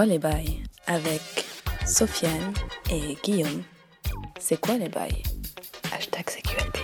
[0.00, 1.20] quoi les bails avec
[1.84, 2.54] Sofiane
[2.90, 3.62] et Guillaume.
[4.38, 5.22] C'est quoi les bails?
[5.94, 6.76] Hashtag CQLB.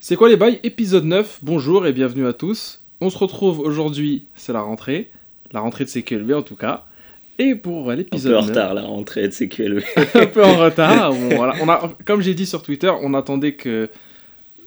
[0.00, 0.58] C'est quoi les bails?
[0.62, 2.86] Épisode 9, bonjour et bienvenue à tous.
[3.02, 5.10] On se retrouve aujourd'hui, c'est la rentrée,
[5.52, 6.86] la rentrée de CQLB en tout cas.
[7.38, 9.82] Et pour Un l'épisode peu en 9, retard la rentrée de CQLB.
[10.14, 11.12] un peu en retard.
[11.12, 11.54] Bon, voilà.
[11.62, 13.88] on a, comme j'ai dit sur Twitter, on attendait que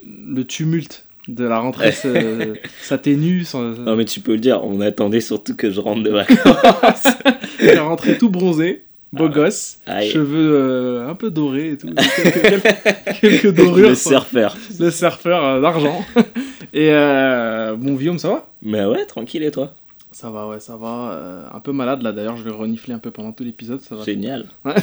[0.05, 1.91] le tumulte de la rentrée
[2.81, 6.09] s'atténue, sans- non mais tu peux le dire, on attendait surtout que je rentre de
[6.09, 7.07] vacances.
[7.59, 8.81] Est rentré tout bronzé,
[9.13, 10.09] beau gosse, Aïe.
[10.09, 13.89] cheveux euh, un peu dorés et tout, quelques, quelques- quelques dorures.
[13.89, 14.57] le surfeur.
[14.79, 16.03] Le surfeur euh, d'argent.
[16.73, 18.49] et euh, bon, Guillaume, ça va?
[18.63, 19.75] Mais ouais, tranquille et toi?
[20.11, 21.11] Ça va, ouais, ça va.
[21.13, 24.45] euh, un peu malade là, d'ailleurs, je vais renifler un peu pendant tout l'épisode, Génial.
[24.65, 24.73] ça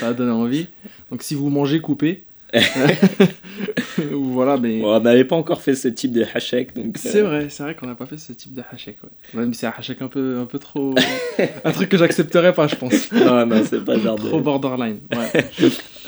[0.00, 0.66] va donner envie.
[1.10, 2.24] Donc si vous mangez, coupez.
[4.12, 4.82] voilà, mais.
[4.84, 6.98] On n'avait pas encore fait ce type de hashek, donc...
[6.98, 9.10] C'est euh, vrai, c'est vrai qu'on n'a pas fait ce type de hachek, ouais.
[9.34, 10.94] Même si c'est un hachek un peu, un peu trop.
[11.64, 13.12] un truc que j'accepterais pas, je pense.
[13.12, 14.42] Non, non, c'est pas genre Trop de...
[14.42, 15.44] borderline, ouais.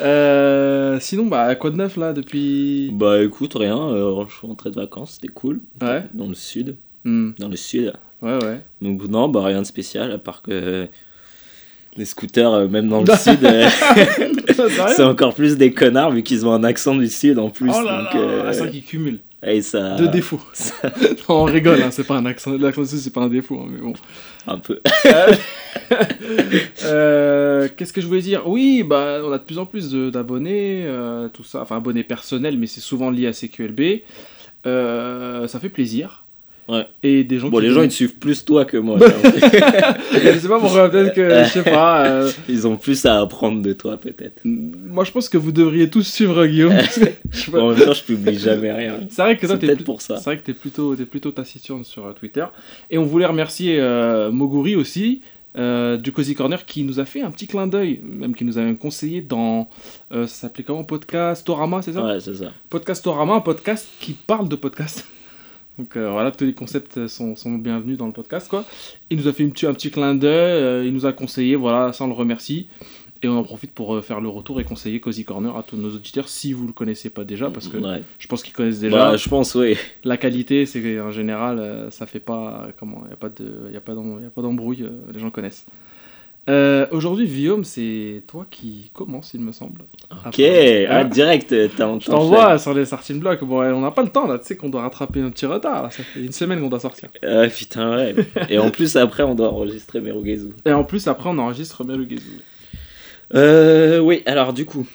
[0.00, 2.90] Euh, sinon, bah, quoi de neuf là depuis?
[2.92, 5.60] Bah écoute, rien, euh, je suis rentré de vacances, c'était cool.
[5.80, 6.04] Ouais.
[6.12, 6.76] Dans le sud.
[7.04, 7.92] Hmm, Dans le sud.
[8.20, 8.60] Ouais, ouais.
[8.80, 10.88] Donc non, bah rien de spécial, à part que...
[11.96, 13.68] Les scooters, euh, même dans le sud, euh,
[14.96, 17.70] c'est encore plus des connards vu qu'ils ont un accent du sud en plus.
[17.72, 19.20] Oh là donc, là, euh, ça qui cumule.
[19.46, 19.96] et ça...
[19.96, 20.40] Deux défauts.
[21.28, 22.52] non, on rigole, hein, c'est pas un accent.
[22.58, 23.92] L'accent dessus, c'est pas un défaut, hein, mais bon.
[24.46, 24.80] Un peu.
[26.84, 28.42] Euh, Qu'est-ce que je voulais dire?
[28.46, 31.60] Oui, bah, on a de plus en plus de- d'abonnés, euh, tout ça.
[31.62, 34.02] Enfin, abonnés personnels, mais c'est souvent lié à CQLB.
[34.66, 36.23] Euh, ça fait plaisir.
[36.66, 36.86] Ouais.
[37.02, 38.98] Et des gens Bon, qui les gens, ils te suivent plus toi que moi.
[40.14, 42.06] je sais pas pourquoi, peut-être que, je sais pas.
[42.06, 44.40] euh, Ils ont plus à apprendre de toi, peut-être.
[44.44, 46.72] moi, je pense que vous devriez tous suivre Guillaume.
[47.30, 47.60] je pas.
[47.60, 49.00] En même temps, je publie jamais rien.
[49.10, 50.16] C'est vrai que toi, t'es plus- pour ça.
[50.16, 52.44] C'est vrai que t'es plutôt, t'es plutôt taciturne sur euh, Twitter.
[52.90, 55.20] Et on voulait remercier euh, Moguri aussi,
[55.58, 58.58] euh, du Cozy Corner, qui nous a fait un petit clin d'œil, même qui nous
[58.58, 59.68] a conseillé dans.
[60.12, 60.82] euh, ça s'appelait comment?
[60.84, 62.02] Podcast Torama, c'est ça?
[62.04, 62.52] Ouais, c'est ça.
[62.70, 65.06] Podcast Torama, un podcast qui parle de podcast.
[65.78, 68.64] Donc euh, voilà, tous les concepts sont, sont bienvenus dans le podcast, quoi.
[69.10, 71.92] Il nous a fait une un petit clin d'œil, euh, il nous a conseillé, voilà,
[71.92, 72.68] ça on le remercie.
[73.22, 75.76] Et on en profite pour euh, faire le retour et conseiller Cozy Corner à tous
[75.78, 78.02] nos auditeurs si vous le connaissez pas déjà, parce que Ouais.
[78.18, 79.12] je pense qu'ils connaissent déjà.
[79.12, 79.76] Bah, je pense, oui.
[80.04, 82.68] La qualité, c'est qu'en général, ça fait pas.
[82.78, 83.94] Comment Il n'y a pas de- y a pas
[84.42, 85.64] d'embrouille, les gens connaissent.
[86.50, 89.82] Euh, Aujourd'hui, Guillaume, c'est toi qui commence, il me semble.
[90.26, 93.42] Ok, ah, hein, direct, t'as Je t'envoie sur les starting blocks.
[93.42, 95.84] Bon, on n'a pas le temps là, tu sais qu'on doit rattraper un petit retard.
[95.84, 95.90] Là.
[95.90, 97.08] Ça fait une semaine qu'on doit sortir.
[97.22, 98.14] Ah, putain, ouais.
[98.50, 100.50] Et en plus, après, on doit enregistrer Merugezu.
[100.66, 102.22] Et en plus, après, on enregistre gazou.
[103.34, 104.86] Euh, oui, alors, du coup,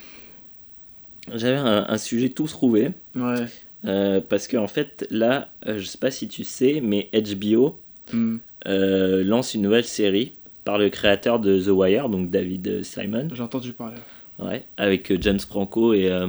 [1.34, 2.90] j'avais un, un sujet tout trouvé.
[3.16, 3.44] Ouais.
[3.86, 7.78] euh, parce que, en fait, là, euh, je sais pas si tu sais, mais HBO
[8.12, 8.38] Hmm.
[8.66, 10.32] euh, lance une nouvelle série
[10.64, 13.28] par le créateur de The Wire, donc David Simon.
[13.34, 13.96] J'ai entendu parler.
[14.38, 16.26] Ouais, avec euh, James Franco et euh,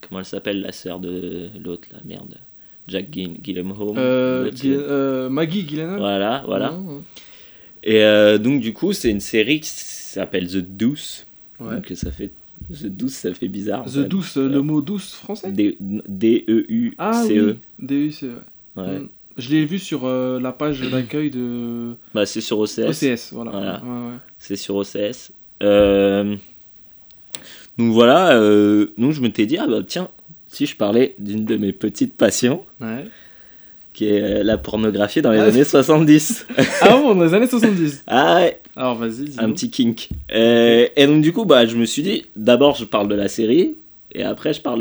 [0.00, 2.36] comment elle s'appelle la sœur de l'autre la merde,
[2.86, 3.98] Jack Gyllenhaal.
[3.98, 6.70] Euh, Gui- euh, Maggie Gyllenhaal Voilà, voilà.
[6.70, 7.02] Non,
[7.82, 11.26] Et euh, donc du coup, c'est une série qui s'appelle The Deuce.
[11.58, 11.74] Ouais.
[11.76, 12.30] Donc ça fait
[12.70, 13.84] The Deuce, ça fait bizarre.
[13.86, 15.50] The douce, euh, le mot douce français?
[15.50, 17.56] D D E U Ah C E.
[17.80, 18.36] Ouais.
[18.76, 18.98] Ouais.
[19.00, 19.08] Hmm.
[19.40, 22.78] Je l'ai vu sur euh, la page d'accueil de Bah c'est sur OCS.
[22.88, 23.50] OCS, voilà.
[23.50, 23.82] Voilà.
[23.84, 24.16] Ouais, ouais.
[24.38, 25.32] C'est sur OCS.
[25.62, 26.36] Euh,
[27.78, 30.08] Donc voilà, euh, donc je m'étais dit ah bah tiens,
[30.48, 33.04] si je parlais d'une de mes petites passions, Ouais.
[33.94, 36.46] qui est euh, la pornographie dans les Ah, années 70.
[36.82, 38.04] Ah bon, dans les années 70.
[38.06, 40.08] ah ouais, Alors vas-y, un petit kink.
[40.30, 43.76] Et donc du coup, bah, je me suis dit, d'abord je parle de la série,
[44.12, 44.80] et après je parle...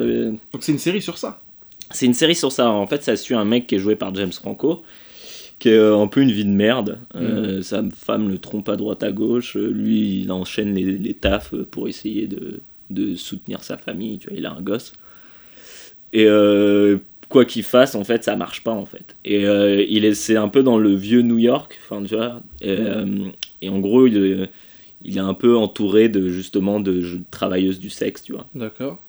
[0.54, 1.42] Donc c'est une série sur ça.
[1.92, 4.14] C'est une série sur ça, en fait ça suit un mec qui est joué par
[4.16, 4.84] James Franco,
[5.60, 7.00] qui est euh, un peu une vie de merde.
[7.16, 11.14] Euh, Sa femme le trompe à droite à gauche, euh, lui il enchaîne les, les
[11.14, 12.60] tafs pour essayer de,
[12.90, 14.94] de soutenir sa famille, tu vois, il a un gosse.
[16.14, 16.98] Et euh,
[17.30, 19.16] quoi qu'il fasse, en fait, ça marche pas, en fait.
[19.26, 22.42] Et euh, il est, c'est un peu dans le vieux New York, enfin, tu vois.
[22.62, 22.78] Et,
[23.62, 24.50] et en gros, il, est-
[25.04, 28.48] il est un peu entouré de, justement, de travailleuses du sexe, tu vois.
[28.56, 29.00] D'accord.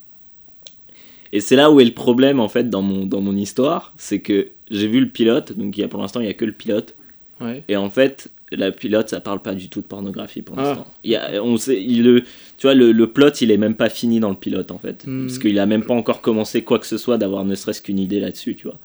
[1.33, 4.21] Et c'est là où est le problème, en fait, dans mon, dans mon histoire, c'est
[4.21, 6.45] que j'ai vu le pilote, donc il y a, pour l'instant, il y a que
[6.45, 6.95] le pilote.
[7.41, 7.63] Ouais.
[7.69, 10.63] Et en fait, la pilote, ça parle pas du tout de pornographie pour Ah.
[10.63, 10.87] l'instant.
[11.05, 13.77] Il y a- on sait, il, le, tu vois, le, le plot, il est même
[13.77, 15.05] pas fini dans le pilote, en fait.
[15.07, 15.27] Hmm.
[15.27, 17.99] Parce qu'il a même pas encore commencé quoi que ce soit d'avoir ne serait-ce qu'une
[18.01, 18.79] idée là-dessus, tu vois.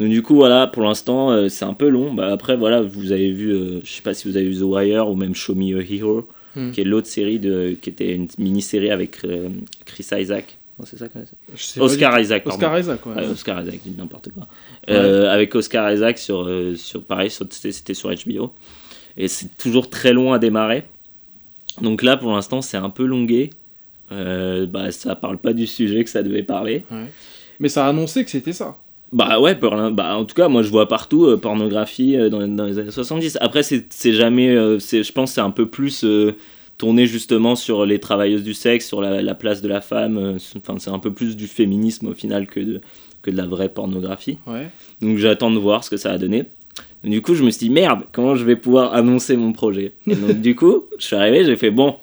[0.00, 2.12] Donc du coup, voilà, pour l'instant, euh, c'est un peu long.
[2.12, 4.62] Bah, après, voilà, vous avez vu, euh, je sais pas si vous avez vu The
[4.62, 6.70] Wire ou même Show Me a Hero, Hmm.
[6.72, 9.48] qui est l'autre série de, qui était une mini-série avec euh,
[9.84, 11.18] Chris Isaac, c'est ça que
[11.80, 12.56] Oscar Isaac, pardon.
[12.56, 13.14] Oscar Isaac, ouais.
[13.14, 14.46] Ouais, Oscar Isaac, n'importe quoi.
[14.90, 18.52] Euh, avec Oscar Isaac sur, euh, sur pareil, c'était sur HBO.
[19.16, 20.84] Et c'est toujours très long à démarrer.
[21.80, 23.50] Donc là, pour l'instant, c'est un peu longué.
[24.12, 26.84] Euh, bah, ça parle pas du sujet que ça devait parler.
[27.60, 28.76] Mais ça a annoncé que c'était ça.
[29.12, 32.66] Bah ouais, bah, en tout cas, moi je vois partout euh, pornographie euh, dans, dans
[32.66, 33.38] les années 70.
[33.40, 34.50] Après, c'est jamais.
[34.54, 36.04] euh, je pense que c'est un peu plus
[36.78, 40.16] tourné justement sur les travailleuses du sexe, sur la, la place de la femme.
[40.16, 42.80] euh, c'est- Enfin, c'est un peu plus du féminisme au final que de,
[43.22, 44.38] que de la vraie pornographie.
[44.46, 44.68] Ouais.
[45.02, 46.44] Donc j'attends de voir ce que ça va donner.
[47.04, 49.92] Donc, du coup, je me suis dit, merde, comment je vais pouvoir annoncer mon projet?
[50.06, 51.96] Et donc du coup, je suis arrivé, j'ai fait, bon,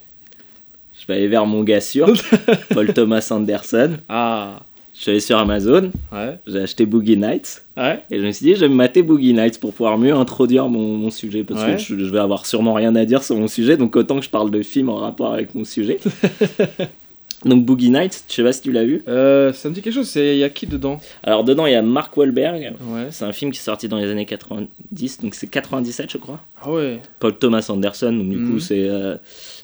[1.00, 2.12] je vais aller vers mon gars sûr,
[2.74, 3.92] Paul Thomas Anderson.
[4.10, 4.62] Ah.
[4.98, 6.40] Je suis allé sur Amazon, Ouais.
[6.48, 7.66] j'ai acheté Boogie Nights.
[7.76, 8.02] Ouais.
[8.10, 10.70] Et je me suis dit, je vais me mater Boogie Nights pour pouvoir mieux introduire
[10.70, 11.44] mon, mon sujet.
[11.44, 11.74] Parce Ouais.
[11.76, 14.24] que je, je vais avoir sûrement rien à dire sur mon sujet, donc autant que
[14.26, 16.00] je parle de films en rapport avec mon sujet.
[17.46, 19.04] donc Boogie Nights, je sais pas si tu l'as vu.
[19.10, 21.00] Euh, ça me dit quelque chose, il y a qui dedans?
[21.24, 22.74] Alors dedans, il y a Mark Wahlberg.
[23.12, 26.40] C'est un film qui est sorti dans les années 90, donc c'est 97 je crois.
[26.62, 27.02] Ah ouais.
[27.20, 28.52] Paul Thomas Anderson, donc du Mhm.
[28.54, 29.18] coup c'est euh,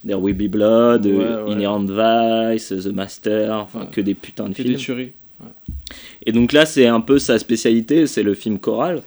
[0.05, 1.53] There Will Be Blood, Ouais, euh, ouais.
[1.53, 1.85] Inherent
[2.53, 3.87] Vice, The Master, enfin Ouais.
[3.91, 4.73] que des putains de Que films.
[4.75, 5.11] des tueries.
[6.25, 9.03] Et donc là c'est un peu sa spécialité, c'est le film choral.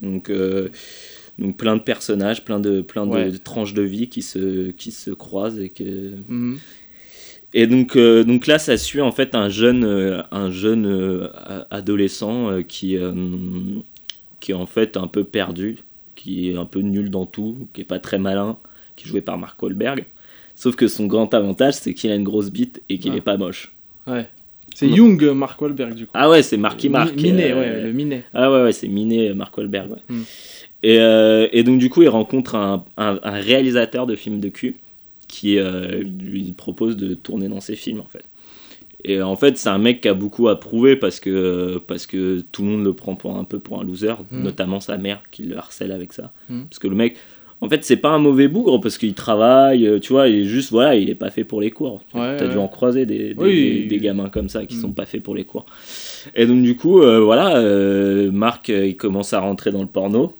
[0.00, 0.68] Donc, euh,
[1.38, 3.30] donc plein de personnages, plein de, plein de, Ouais.
[3.30, 6.12] de tranches de vie qui se, qui se croisent et que...
[6.28, 6.58] Mhm.
[7.54, 11.66] Et donc, euh, donc là, ça suit en fait un jeune, euh, un jeune a-
[11.70, 12.96] adolescent qui,
[14.40, 15.76] qui est en fait un peu perdu,
[16.16, 18.56] qui est un peu nul dans tout, qui est pas très malin,
[18.96, 20.06] qui est joué par Mark Wahlberg.
[20.56, 23.16] Sauf que son grand avantage, c'est qu'il a une grosse bite et qu'il Ah.
[23.16, 23.70] est pas moche.
[24.06, 24.26] Ouais.
[24.74, 25.16] C'est Non.
[25.20, 26.12] Euh, Mark Wahlberg du coup.
[26.14, 27.14] Ah ouais, c'est Marky Mark.
[27.16, 28.24] Mi- Minet, euh, ouais, le Minet.
[28.34, 29.90] Ah ouais, ouais c'est Minet Mark Wahlberg.
[29.92, 29.98] Ouais.
[30.08, 30.22] Hmm.
[30.82, 34.48] Et, euh, et donc, du coup, il rencontre un, un- un réalisateur de films de
[34.48, 34.76] cul
[35.28, 38.24] qui euh, lui propose de tourner dans ses films, en fait.
[39.04, 42.40] Et en fait, c'est un mec qui a beaucoup à prouver parce que, parce que
[42.52, 44.42] tout le monde le prend pour un peu pour un loser, Hmm.
[44.42, 46.32] notamment sa mère qui le harcèle avec ça.
[46.48, 46.62] Hmm.
[46.64, 47.16] Parce que le mec,
[47.62, 50.44] en fait, c'est pas un mauvais bougre parce qu'il travaille, euh, tu vois, il est
[50.44, 52.02] juste, voilà, il est pas fait pour les cours.
[52.12, 53.80] Ouais, T'as dû en croiser des, des, Oui.
[53.82, 55.64] des- des gamins comme ça qui sont pas faits pour les cours.
[56.34, 60.34] Et donc, du coup, euh, voilà, euh, Marc, il commence à rentrer dans le porno.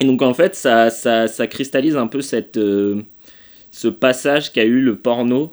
[0.00, 3.02] Et donc, en fait, ça, ça, ça cristallise un peu cette, euh,
[3.72, 5.52] ce passage qu'a eu le porno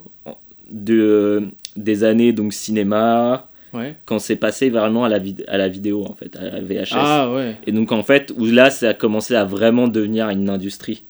[0.70, 1.42] de,
[1.76, 3.94] des années donc cinéma, Ouais.
[4.04, 6.88] quand c'est passé vraiment à la, vid- à la vidéo, en fait, à la VHS.
[6.92, 7.56] Ah ouais.
[7.66, 11.04] Et donc en fait, où là, ça a commencé à vraiment devenir une industrie.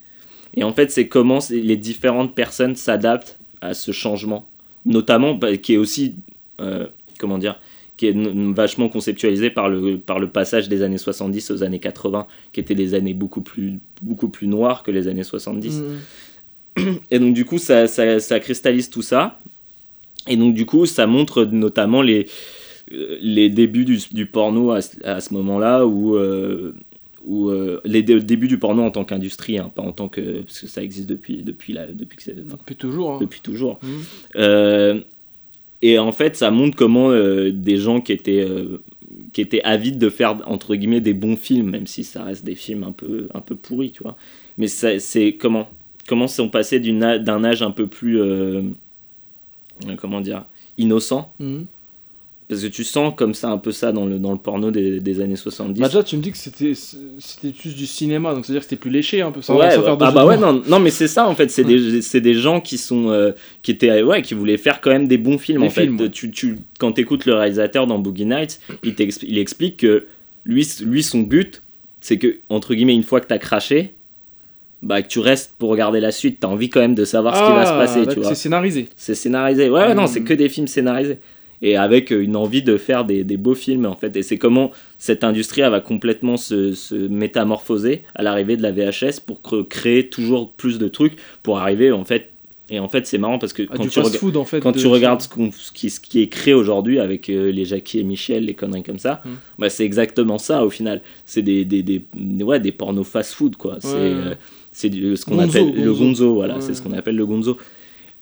[0.54, 4.48] Et en fait, c'est comment les différentes personnes s'adaptent à ce changement.
[4.84, 6.16] Notamment, bah, qui est aussi,
[6.60, 6.86] euh,
[7.18, 7.58] comment dire,
[7.96, 8.14] qui est
[8.54, 12.74] vachement conceptualisé par le, par le passage des années 70 aux années 80, qui étaient
[12.74, 15.82] des années beaucoup plus, beaucoup plus noires que les années 70.
[16.78, 16.98] Mhm.
[17.10, 19.38] Et donc du coup, ça, ça, ça cristallise tout ça.
[20.28, 22.26] Et donc du coup, ça montre notamment les,
[22.92, 26.74] euh, les débuts du, du porno à, ce- à ce moment-là, où, euh,
[27.24, 30.40] où euh, les dé- débuts du porno en tant qu'industrie, hein, pas en tant que...
[30.42, 33.12] Parce que ça existe depuis, depuis, la, depuis, que c'est- Depuis toujours.
[33.12, 33.18] hein.
[33.20, 33.78] depuis toujours.
[34.36, 35.00] Euh,
[35.82, 38.46] et en fait, ça montre comment des gens qui étaient,
[39.32, 42.54] qui étaient avides de faire, entre guillemets, des bons films, même si ça reste des
[42.54, 44.16] films un peu, un peu pourris, tu vois.
[44.58, 45.68] Mais c'est comment
[46.06, 48.20] Comment sont passés d'un âge un peu plus,
[49.96, 50.44] comment dire,
[50.78, 51.66] innocent Mhm.
[52.48, 54.98] Parce que tu sens comme ça, un peu ça dans le, dans le porno des,
[54.98, 55.78] des années 70.
[55.80, 58.64] Bah déjà tu me dis que c'était plus du cinéma donc c'est à dire que
[58.64, 60.90] c'était plus léché un peu sans, ouais, faire de ah bah ouais, non, non, mais
[60.90, 63.30] c'est ça en fait, c'est des, c'est des gens qui sont, euh,
[63.62, 65.82] qui étaient, ouais, qui voulaient faire quand même des bons films Des en fait.
[65.82, 66.08] films, ouais.
[66.10, 70.06] Tu, tu, quand t'écoutes le réalisateur dans Boogie Nights, il, il explique que
[70.44, 71.62] lui, lui, son but,
[72.00, 73.94] c'est que, entre guillemets, une fois que t'as craché,
[74.82, 77.42] bah, que tu restes pour regarder la suite, t'as envie quand même de savoir ce
[77.42, 78.28] qui va se Ah, passer, tu vois.
[78.30, 78.88] C'est scénarisé.
[78.96, 79.68] C'est scénarisé.
[79.70, 81.18] Ouais, non, c'est que des films scénarisés.
[81.62, 84.16] Et avec euh, une envie de faire des, des beaux films, en fait.
[84.16, 88.72] Et c'est comment cette industrie, elle va complètement se, se métamorphoser à l'arrivée de la
[88.72, 92.30] VHS pour créer toujours plus de trucs pour arriver, en fait.
[92.72, 94.60] Et en fait, c'est marrant parce que Ah, quand, tu, rega- food en fait.
[94.60, 95.28] quand de- tu regardes ce,
[95.72, 99.00] qui, ce qui est créé aujourd'hui avec euh, les Jackie et Michel, les conneries comme
[99.00, 99.28] ça, Mm.
[99.58, 101.02] bah, c'est exactement ça au final.
[101.26, 102.04] C'est des, des, des,
[102.44, 103.76] ouais, des pornos fast-food, quoi.
[103.80, 104.36] C'est Ouais.
[104.72, 106.34] C'est ce qu'on Gonzo, appelle le Gonzo.
[106.34, 106.54] voilà.
[106.56, 106.60] Ouais.
[106.60, 107.58] C'est ce qu'on appelle le gonzo.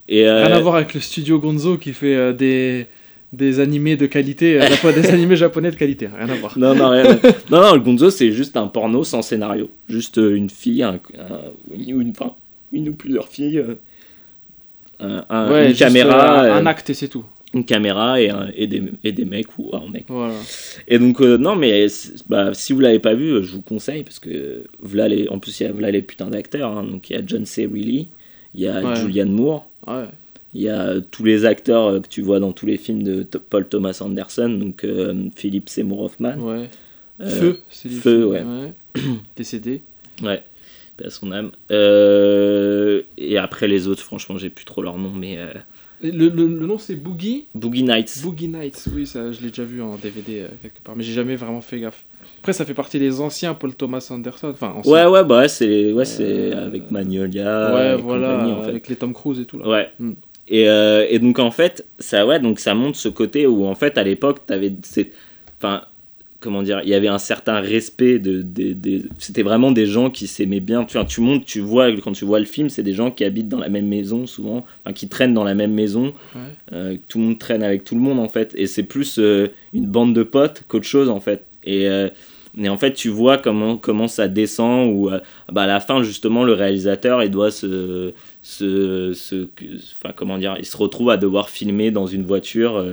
[0.07, 2.87] Et, euh, Rien à voir avec le studio Gonzo qui fait euh, des
[3.31, 6.07] des animés de qualité, euh, japo- des animés japonais de qualité.
[6.07, 6.57] Rien à voir.
[6.57, 7.03] Non, non, rien.
[7.51, 9.69] non, non, le gonzo, c'est juste un porno sans scénario.
[9.87, 12.33] Juste euh, une fille, un, un- une, enfin,
[12.73, 13.63] une ou plusieurs filles,
[14.99, 17.23] un- Ouais, une caméra, un acte et c'est tout.
[17.53, 20.05] Une caméra et, un- et, des, et des mecs ou un mec.
[20.07, 20.35] Voilà.
[20.87, 21.87] Et donc, euh, non, mais
[22.27, 25.39] bah, si vous l'avez pas vu, euh, je vous conseille parce que voilà les, en
[25.39, 26.77] plus, il y a voilà les putains d'acteurs.
[26.77, 26.83] hein.
[26.83, 27.65] donc, il y a John C.
[27.65, 28.07] Reilly,
[28.53, 28.95] il y a Ouais.
[28.95, 30.05] Julianne Moore, Ouais.
[30.55, 33.21] Il y a tous les acteurs euh, que tu vois dans tous les films de
[33.23, 36.37] Paul Thomas Anderson, donc euh, Philippe Seymour Hoffman.
[36.39, 36.67] Ouais.
[37.21, 38.43] Euh, Feu, c'est Feu, ouais.
[39.35, 39.81] Décédé.
[40.23, 40.41] Ouais,
[41.05, 41.51] à son âme.
[41.71, 45.51] Euh, et après les autres, franchement, j'ai plus trop leur nom, mais euh,
[46.01, 48.19] Le, le, le nom c'est Boogie Boogie Nights.
[48.23, 51.13] Boogie Nights, oui, ça, je l'ai déjà vu en DVD euh, quelque part, mais j'ai
[51.13, 52.05] jamais vraiment fait gaffe.
[52.39, 54.49] Après, ça fait partie des anciens Paul Thomas Anderson.
[54.53, 54.91] Enfin, anciens.
[54.93, 57.73] Ouais, ouais, bah ouais, c'est ouais, c'est Euh, avec Magnolia.
[57.73, 58.69] Ouais, et voilà, compagnie, en fait.
[58.69, 59.67] avec les Tom Cruise et tout là.
[59.67, 59.89] Ouais.
[59.99, 60.11] Mm.
[60.47, 63.75] Et, euh, et donc en fait, ça ouais, donc ça montre ce côté où en
[63.75, 64.73] fait à l'époque, t'avais
[65.59, 65.81] enfin
[66.39, 70.09] comment dire, il y avait un certain respect de, de- de- c'était vraiment des gens
[70.09, 70.85] qui s'aimaient bien.
[70.85, 73.23] Tu, vois, tu montes, tu vois quand tu vois le film, c'est des gens qui
[73.25, 76.13] habitent dans la même maison souvent, enfin qui traînent dans la même maison.
[76.35, 76.41] Ouais.
[76.71, 79.47] Euh, tout le monde traîne avec tout le monde en fait et c'est plus euh,
[79.73, 82.07] une bande de potes qu'autre chose en fait et, euh,
[82.57, 85.09] et en fait tu vois comment, comment ça descend ou
[85.51, 89.47] bah, à la fin justement le réalisateur il doit se, se, se
[89.95, 92.83] enfin comment dire il se retrouve à devoir filmer dans une voiture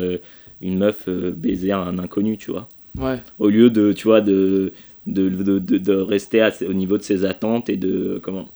[0.61, 3.19] une meuf baiser un inconnu tu vois Ouais.
[3.39, 4.73] au lieu de tu vois de
[5.07, 8.49] de, de, de, de rester à- au niveau de ses attentes et de comment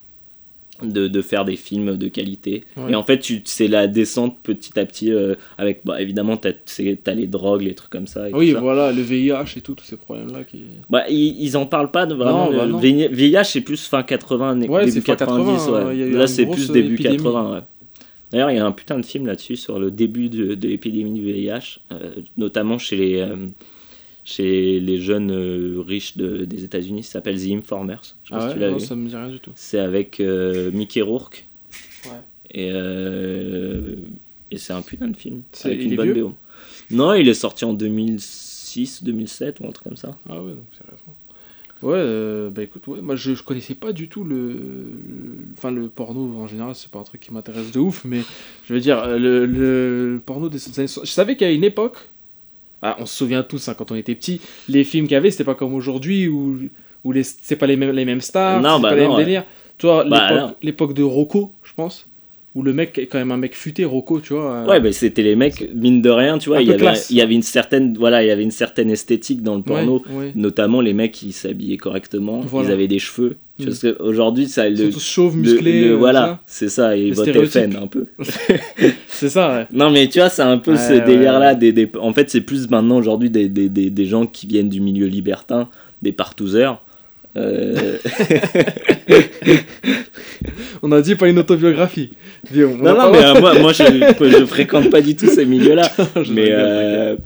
[0.82, 2.92] de, de faire des films de qualité Ouais.
[2.92, 7.12] et en fait c'est la descente petit à petit euh, avec bah, évidemment t'as t'as
[7.14, 8.61] les drogues les trucs comme ça et Oui, tout ça.
[8.61, 10.42] voilà, le VIH et tout, tous ces problèmes-là.
[10.44, 10.62] Qui...
[10.88, 13.09] bah, ils, ils en parlent pas de vraiment Non, bah le.
[13.14, 15.94] VIH c'est plus fin 80 né- Ouais, début c'est fin 90 80, ouais.
[15.97, 17.16] il y a eu là c'est plus début épidémie.
[17.18, 17.61] 80 ouais.
[18.32, 21.11] D'ailleurs, il y a un putain de film là-dessus sur le début de, de l'épidémie
[21.12, 23.35] du VIH, euh, notamment chez les, euh,
[24.31, 27.03] chez les jeunes euh, riches de- des États-Unis.
[27.03, 28.03] Ça s'appelle The Informers.
[28.25, 28.85] Je Ah si ouais, tu l'as non, vu.
[28.85, 29.51] ça me dit rien du tout.
[29.55, 31.47] C'est avec euh, Mickey Rourke.
[32.07, 32.11] Ouais.
[32.53, 33.97] Et, euh,
[34.51, 35.43] et c'est un putain de film.
[35.53, 36.35] C'est- une bonne BO.
[36.91, 40.17] Non, il est sorti en 2006, 2007 ou un truc comme ça.
[40.29, 41.15] Ah ouais, donc c'est récent.
[41.83, 44.55] Ouais, bah écoute, ouais, moi je, je connaissais pas du tout le.
[45.57, 48.21] Enfin, le porno en général, c'est pas un truc qui m'intéresse de ouf, mais
[48.67, 50.89] je veux dire, le, le porno des années.
[50.89, 51.97] Je savais qu'à une époque,
[52.83, 55.31] ah, on se souvient tous hein, quand on était petits, les films qu'il y avait,
[55.31, 56.59] c'était pas comme aujourd'hui où,
[57.05, 59.09] où les, c'est pas les mêmes, les mêmes stars, Non, c'est bah pas les non,
[59.09, 59.25] mêmes ouais.
[59.25, 59.45] délires.
[59.79, 62.07] Tu vois, Bah, l'époque- de Rocco, je pense,
[62.55, 64.53] où le mec est quand même un mec futé, Rocco, tu vois.
[64.53, 67.09] euh, Ouais, bah, c'était les mecs, mine de rien, tu vois, il y, avait, classe.
[67.11, 69.65] il y avait une certaine, voilà, il y avait une certaine esthétique dans le ouais,
[69.67, 70.03] porno.
[70.11, 70.33] ouais.
[70.35, 72.69] Notamment les mecs qui s'habillaient correctement, Voilà.
[72.69, 73.37] ils avaient des cheveux.
[73.61, 73.64] Mm.
[73.67, 74.69] Parce qu'aujourd'hui, ça.
[74.69, 75.88] Ils Le, sont tous chauves, le- musclés.
[75.88, 77.73] le- voilà, c'est ça, et Les vote stéréotypes.
[77.73, 78.07] FN un peu.
[79.09, 79.67] C'est ça, ouais.
[79.73, 81.50] Non, mais tu vois, c'est un peu Ouais, ce ouais, délire-là.
[81.50, 81.57] ouais.
[81.57, 84.71] Des, des- En fait, c'est plus maintenant aujourd'hui des, des, des, des gens qui viennent
[84.71, 85.69] du milieu libertin,
[86.00, 86.83] des partouzeurs.
[87.37, 87.97] Euh,
[90.83, 92.11] On a dit pas une autobiographie.
[92.55, 95.45] On- non, non, pas- mais euh, moi, moi je, je fréquente pas du tout ces
[95.45, 95.90] milieux-là.
[96.31, 97.17] Mais euh,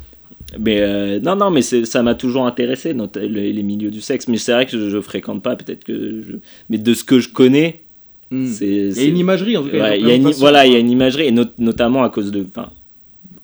[0.60, 4.28] mais euh, non, non, mais ça m'a toujours intéressé, les, les milieux du sexe.
[4.28, 6.22] Mais c'est vrai que je, je fréquente pas, peut-être que.
[6.22, 6.36] Je...
[6.70, 7.82] Mais de ce que je connais,
[8.30, 8.66] c'est.
[8.66, 9.82] Il y a une imagerie en tout cas.
[9.82, 10.40] Ouais, une il y a une, représentation.
[10.40, 12.70] voilà, il y a une imagerie, et not- notamment à cause de, enfin,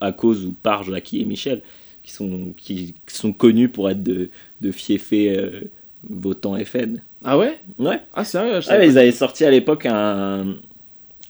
[0.00, 1.60] à cause ou par Jackie et Michel,
[2.02, 5.60] qui sont, qui sont connus pour être de, de fiefés euh,
[6.08, 7.00] votants FN.
[7.24, 7.58] Ah ouais?
[7.78, 8.00] Ouais.
[8.14, 10.56] Ah sérieux je Ah, savais ils avaient sorti à l'époque un,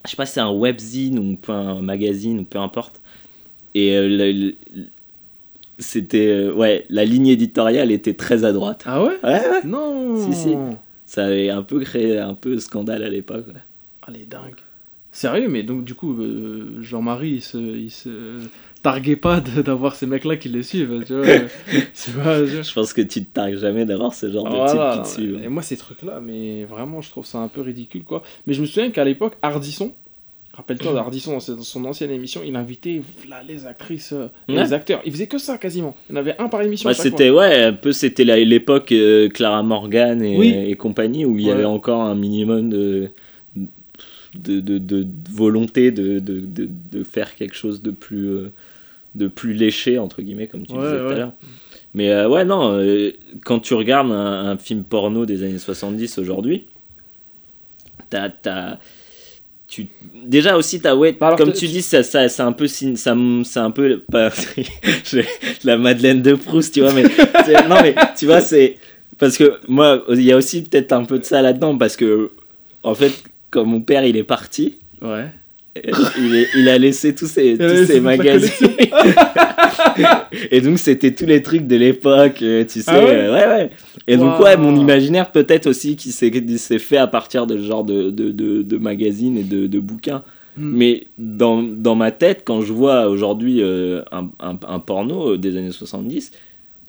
[0.04, 3.00] je sais pas, si c'est un webzine ou un magazine ou peu importe,
[3.74, 4.54] et euh, le- le-
[5.80, 8.82] c'était, euh, ouais, la ligne éditoriale était très à droite.
[8.86, 9.60] Ah ouais Ouais, ouais.
[9.64, 10.54] Non Si, si.
[11.06, 13.46] Ça avait un peu créé un peu scandale à l'époque.
[13.48, 13.54] ouais.
[14.06, 14.54] Ah les dingues.
[15.12, 18.38] Sérieux, mais donc du coup, euh, Jean-Marie, il se, il se
[18.82, 21.26] targuait pas d'avoir ces mecs-là qui les suivent, tu vois.
[22.24, 22.44] pas...
[22.46, 25.14] je- Je pense que tu te targues jamais d'avoir ce genre de type qui te
[25.20, 25.40] suivent.
[25.44, 28.22] Et moi, ces trucs-là, mais vraiment, je trouve ça un peu ridicule, quoi.
[28.46, 29.92] Mais je me souviens qu'à l'époque, Ardisson,
[30.60, 34.62] rappelle-toi d'Ardisson, dans son- ancienne émission, il invitait là, les actrices euh, Ouais.
[34.62, 35.00] les acteurs.
[35.04, 35.96] Il faisait que ça, quasiment.
[36.08, 36.88] Il y en avait un par émission.
[36.88, 40.54] Bah, c'était ouais, un peu c'était l'époque euh, Clara Morgan et, Oui.
[40.54, 43.10] et compagnie où il y avait encore un minimum de
[44.36, 48.52] de, de, de volonté de, de, de, de faire quelque chose de plus euh,
[49.16, 51.12] de plus léché entre guillemets comme tu Ouais, disais tout ouais.
[51.14, 51.32] à l'heure.
[51.94, 53.10] Mais euh, ouais non, euh,
[53.44, 56.66] quand tu regardes un, un film porno des années 70 aujourd'hui,
[58.08, 58.78] t'as t'as
[59.70, 59.86] tu
[60.26, 63.14] déjà aussi t'as ouais Bah, alors, comme tu- dis ça, ça c'est un peu ça
[63.44, 64.30] c'est un peu pas
[65.64, 67.04] la Madeleine de Proust tu vois mais
[67.68, 68.76] non mais tu vois c'est
[69.18, 72.30] parce que moi il y a aussi peut-être un peu de ça là-dedans parce que
[72.82, 73.12] en fait
[73.50, 75.26] quand mon père il est parti Ouais.
[75.78, 78.50] Euh, il, est- il a laissé tous ses, tous laissé ses magazines.
[80.50, 83.46] et donc c'était tous les trucs de l'époque euh, tu sais Ah ouais euh, ouais
[83.46, 83.70] ouais.
[84.06, 87.84] Et donc ouais mon imaginaire peut-être aussi qui s'est fait à partir de ce genre
[87.84, 90.22] de, de, de, de magazines et de, de bouquins.
[90.56, 90.72] Hmm.
[90.76, 95.56] mais dans, dans ma tête, quand je vois aujourd'hui euh, un, un, un porno des
[95.56, 96.32] années 70,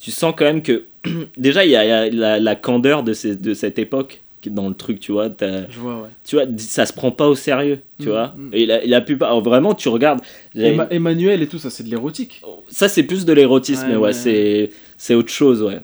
[0.01, 0.85] tu sens quand même que
[1.37, 4.20] déjà il y a, il y a la, la candeur de, ces- de cette époque
[4.49, 5.29] dans le truc, tu vois.
[5.29, 6.09] t'as- Je vois, ouais.
[6.25, 8.33] Tu vois, ça se prend pas au sérieux, tu Mm, vois.
[8.37, 8.49] mm.
[8.53, 10.21] Et la, la plupart, oh, vraiment, tu regardes.
[10.55, 12.41] Emma- Emmanuel et tout, ça, c'est de l'érotique.
[12.69, 15.79] Ça, c'est plus de l'érotisme, Ouais, ouais, ouais, c'est c'est autre chose, ouais.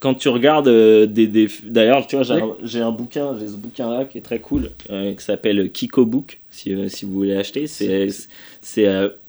[0.00, 1.48] Quand tu regardes euh, des, des...
[1.64, 2.24] D'ailleurs, tu vois,
[2.64, 6.40] j'ai un, bouquin, j'ai ce bouquin-là qui est très cool, euh, qui s'appelle Kiko Book,
[6.50, 7.66] si, euh, si vous voulez acheter.
[7.68, 8.08] C'est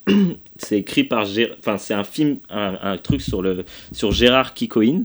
[0.57, 1.25] c'est écrit par...
[1.25, 4.97] Gé- Enfin, c'est un film, un, un truc sur, le, sur Gérard Ouais.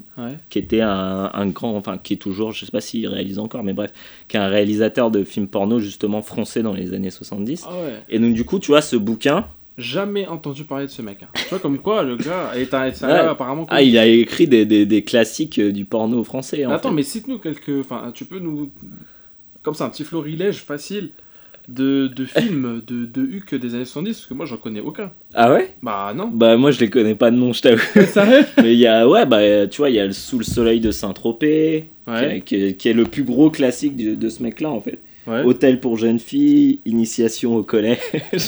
[0.50, 1.76] qui était un, un grand...
[1.76, 3.92] Enfin, qui est toujours, je sais pas s'il réalise encore, mais bref,
[4.28, 7.64] qui est un réalisateur de films porno, justement, français dans les années 70.
[7.66, 8.00] Ah ouais.
[8.08, 9.46] Et donc, du coup, tu vois, ce bouquin...
[9.78, 11.22] Jamais entendu parler de ce mec.
[11.22, 11.28] hein.
[11.34, 13.14] Tu vois, comme quoi, le gars est un, c'est un Ouais.
[13.14, 13.66] gars apparemment.
[13.70, 16.66] Ah, il a écrit des, des, des classiques euh, du porno français.
[16.66, 16.94] En Attends, fait.
[16.96, 17.80] mais cite-nous quelques.
[17.80, 18.70] Enfin, tu peux nous.
[19.62, 21.10] Comme ça, un petit florilège facile
[21.68, 25.10] de, de films de, de Huck des années 70, parce que moi, j'en connais aucun.
[25.34, 25.74] Ah ouais?
[25.82, 26.28] Bah, non.
[26.32, 27.80] Bah, moi, je les connais pas de nom, je t'avoue.
[28.06, 30.44] Sérieux mais il y a, ouais, bah, tu vois, il y a le Sous le
[30.44, 32.42] soleil de Saint-Tropez, Ouais.
[32.44, 34.80] qui, est- qui est, qui est le plus gros classique de, de ce mec-là, en
[34.80, 34.98] fait.
[35.26, 35.42] Ouais.
[35.44, 37.98] Hôtel pour jeunes filles, initiation au collège.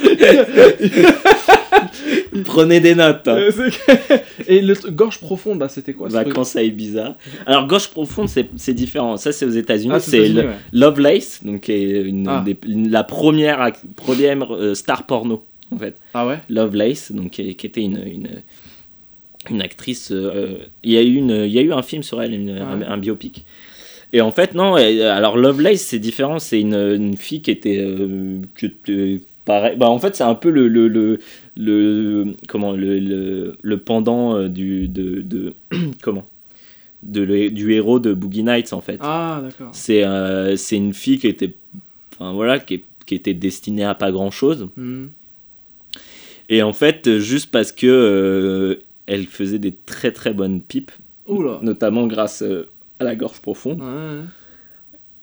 [2.44, 3.26] Prenez des notes.
[3.28, 3.36] hein.
[3.38, 3.70] Euh,
[4.46, 7.16] Et le gorge profonde, c'était quoi Vacances à Ibiza.
[7.46, 9.16] Alors, Gauche profonde, c'est différent.
[9.16, 9.92] Ça, c'est aux États-Unis.
[9.94, 10.48] Ah, c'est le- ouais.
[10.72, 12.42] Lovelace, donc qui est une, Ah.
[12.44, 15.96] des- la première, première euh, star porno, en fait.
[16.14, 16.38] Ah ouais?
[16.48, 18.28] Lovelace, donc qui, qui était une, une,
[19.50, 20.10] une actrice.
[20.12, 22.50] euh, il, y a eu une, il y a eu un film sur elle, une-
[22.50, 22.86] un, Ouais.
[22.86, 23.44] un biopic.
[24.12, 26.40] Et en fait, non, alors Lovelace, c'est différent.
[26.40, 27.78] C'est une, une fille qui était.
[27.78, 29.76] euh, qui était pareil.
[29.76, 30.68] Bah, en fait, c'est un peu le.
[30.68, 31.18] le, le,
[31.56, 34.88] le- comment le, le, pendant euh, du.
[34.88, 35.54] De, de
[36.02, 36.26] comment?
[37.02, 38.98] De, le- du héros de Boogie Nights, en fait.
[39.00, 39.70] Ah, d'accord.
[39.72, 41.54] C'est euh, c'est une fille qui était.
[42.14, 44.68] Enfin, voilà, qui, qui était destinée à pas grand chose.
[44.76, 45.06] Hmm.
[46.48, 50.90] Et en fait, euh, juste parce que euh, elle faisait des très très bonnes pipes,
[51.26, 51.58] Oula.
[51.62, 52.68] notamment grâce euh,
[52.98, 54.24] à la gorge profonde, Ouais, ouais.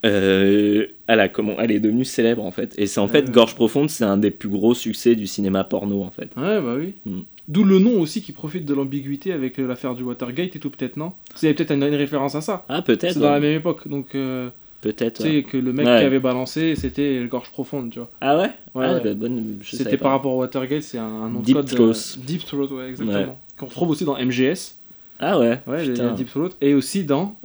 [0.06, 2.74] Euh, elle, a, comment, elle est devenue célèbre en fait.
[2.78, 3.32] Et c'est en fait.
[3.32, 6.30] Gorge profonde, c'est un des plus gros succès du cinéma porno en fait.
[6.38, 6.94] Ouais, bah oui.
[7.06, 7.22] Hmm.
[7.48, 10.70] D'où le nom aussi qui profite de l'ambiguïté avec euh, l'affaire du Watergate et tout,
[10.70, 11.14] peut-être, non?
[11.34, 12.66] C'est peut-être une, une référence à ça.
[12.68, 13.14] Ah, peut-être.
[13.14, 14.50] C'est dans la même époque, donc euh,
[14.82, 15.22] Peut-être.
[15.22, 15.36] tu ouais.
[15.38, 16.00] sais que le mec Ouais.
[16.00, 18.12] qui avait balancé, c'était le gorge profonde, tu vois.
[18.20, 18.50] Ah ouais?
[18.76, 19.02] Ouais, Ah, ouais.
[19.02, 21.70] bah, bonne, C'était par rapport au Watergate, c'est un, un nom Deep de code.
[21.94, 22.18] Throat.
[22.26, 23.40] Deep Throat, ouais, exactement.
[23.58, 24.76] Qu'on retrouve aussi dans MGS,
[25.20, 27.36] Ah ouais ouais, Deep Throat, et aussi dans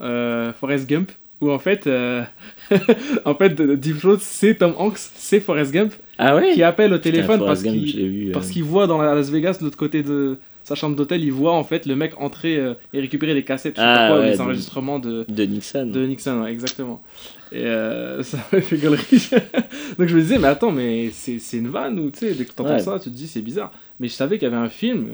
[0.59, 1.13] Forrest Gump,
[1.43, 2.23] où en fait, euh,
[3.27, 6.53] en fait, Deep Throat, c'est Tom Hanks, c'est Forrest Gump, Ah ouais?
[6.55, 9.65] qui appelle au téléphone parce qu'il euh, parce qu'il voit dans la Las Vegas, de
[9.65, 13.01] l'autre côté de sa chambre d'hôtel, il voit en fait le mec entrer euh, et
[13.01, 15.87] récupérer les cassettes, Ah, quoi, ouais, les enregistrements de, De Nixon.
[15.87, 17.03] de Nixon, ouais, exactement.
[17.51, 19.29] Et euh, ça m'a fait gaulerie.
[19.99, 22.53] Donc je me disais, mais attends, mais c'est une vanne ou tu sais, dès que
[22.53, 23.73] t'entends ça, tu te dis c'est bizarre.
[23.99, 25.07] Mais je savais qu'il y avait un film.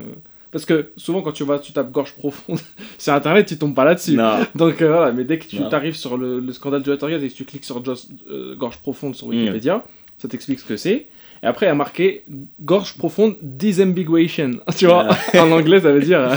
[0.51, 2.59] Parce que souvent quand tu vas, tu tapes gorge profonde
[2.99, 4.17] sur internet, tu tombes pas là-dessus.
[4.55, 5.69] Donc euh, voilà, mais dès que tu Non.
[5.73, 8.79] arrives sur le, le scandale du Watergate et que tu cliques sur Just- euh, gorge
[8.79, 9.31] profonde sur Mm.
[9.31, 9.85] Wikipédia,
[10.19, 11.07] ça t'explique ce que c'est.
[11.43, 12.25] Et après, il y a marqué
[12.61, 14.51] gorge profonde disambiguation.
[14.77, 16.37] Tu vois, en anglais, ça veut dire euh,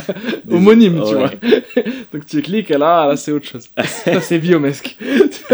[0.52, 1.20] homonyme, tu Ouais.
[1.20, 1.30] vois.
[2.14, 3.68] Donc tu cliques et là, là c'est autre chose.
[3.84, 4.96] Ça, c'est biomesque.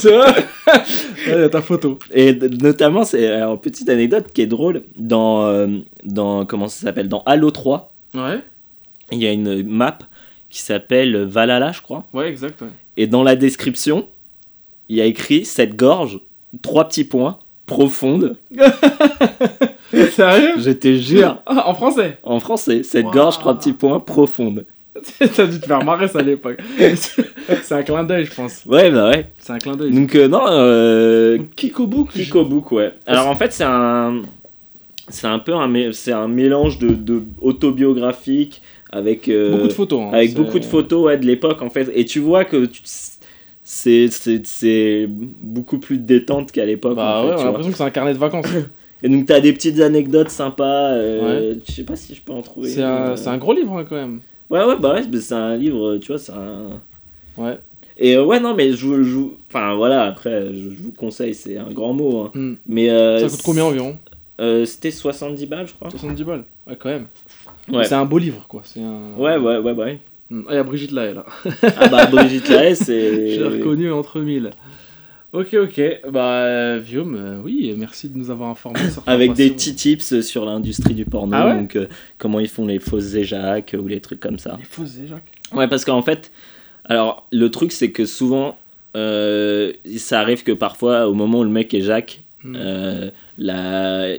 [0.00, 0.82] tu vois Là,
[1.26, 1.98] il y a ta photo.
[2.12, 5.66] Et notamment, c'est alors, petite anecdote qui est drôle dans, euh,
[6.04, 8.38] dans comment ça s'appelle dans Halo 3, Ouais,
[9.10, 9.98] il y a une map
[10.48, 12.06] qui s'appelle Valhalla, je crois.
[12.12, 12.62] ouais, exact.
[12.62, 12.68] ouais.
[12.96, 14.06] Et dans la description,
[14.88, 16.20] il y a écrit cette gorge,
[16.62, 18.36] trois petits points, profonde.
[20.10, 20.54] Sérieux?
[20.58, 22.18] Je te jure, En français?
[22.22, 23.12] En français, cette Wow.
[23.12, 24.64] gorge, trois petits points, profonde.
[25.18, 26.58] T'as dû te faire marrer ça à l'époque.
[26.78, 28.62] c'est un clin d'œil, je pense.
[28.66, 29.26] Ouais, bah ouais.
[29.38, 29.92] C'est un clin d'œil.
[29.92, 32.10] Donc, euh, non, euh, Kikobook.
[32.10, 32.92] Kiko Book, ouais.
[33.06, 34.22] Alors en fait, c'est un.
[35.08, 39.28] C'est un peu un, c'est un mélange de, de autobiographique avec.
[39.28, 40.00] euh, Beaucoup de photos.
[40.00, 42.80] hein, avec beaucoup de photos ouais, de l'époque en fait et tu vois que tu-
[43.64, 45.08] c'est
[45.40, 47.44] beaucoup plus détente qu'à l'époque Bah en fait, ouais, vois.
[47.46, 48.46] l'impression que c'est un carnet de vacances.
[49.02, 52.42] et donc t'as des petites anecdotes sympas euh, je sais pas si je peux en
[52.42, 53.16] trouver c'est un, euh.
[53.26, 54.20] un gros livre hein, quand même.
[54.50, 56.80] ouais ouais bah ouais c'est un livre tu vois c'est un
[57.36, 57.58] Ouais.
[57.98, 61.56] et euh, ouais non mais je vous- enfin voilà après je, je vous conseille c'est
[61.58, 62.30] un grand mot hein.
[62.34, 62.54] Hmm.
[62.66, 63.96] mais euh, Ça coûte combien environ?
[64.40, 66.44] euh, c'était 70 balles je crois 70 balles.
[66.66, 67.06] Ouais, quand même.
[67.72, 68.62] ouais C'est un beau livre, quoi.
[68.78, 69.18] Un...
[69.20, 69.98] ouais ouais ouais bah ouais.
[70.32, 71.24] Ah, il y a Brigitte Lahaye, là.
[71.76, 74.50] ah bah Brigitte Lahaye c'est J'ai reconnu entre mille.
[75.32, 75.80] Ok, ok.
[76.12, 80.44] Bah, euh, Vium, euh, oui, merci de nous avoir informés Avec des petits tips sur
[80.44, 81.86] l'industrie du porno, Ah ouais donc euh,
[82.18, 84.56] comment ils font les fausses éjacs ou les trucs comme ça.
[84.58, 85.24] Les fausses Jacques.
[85.52, 86.30] Ouais, parce qu'en fait,
[86.84, 88.56] alors le truc c'est que souvent,
[88.96, 92.56] euh, ça arrive que parfois, au moment où le mec éjac, Hmm.
[92.58, 94.18] euh, la-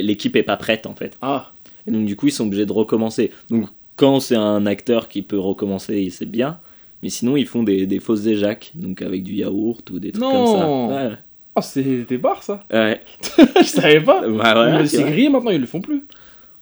[0.00, 1.16] l'équipe est pas prête en fait.
[1.20, 1.52] Ah,
[1.86, 3.30] Et donc du coup, ils sont obligés de recommencer.
[3.50, 6.58] Donc quand c'est un acteur qui peut recommencer, c'est bien.
[7.02, 10.22] Mais sinon, ils font des, des fausses éjacs, donc avec du yaourt ou des trucs
[10.24, 10.32] Non.
[10.32, 10.58] comme
[10.90, 11.08] ça.
[11.08, 11.16] Ouais.
[11.56, 13.00] Oh, c'est des bars ça Ouais.
[13.56, 16.04] Je savais pas Bah, C'est grillé maintenant, ils le font plus.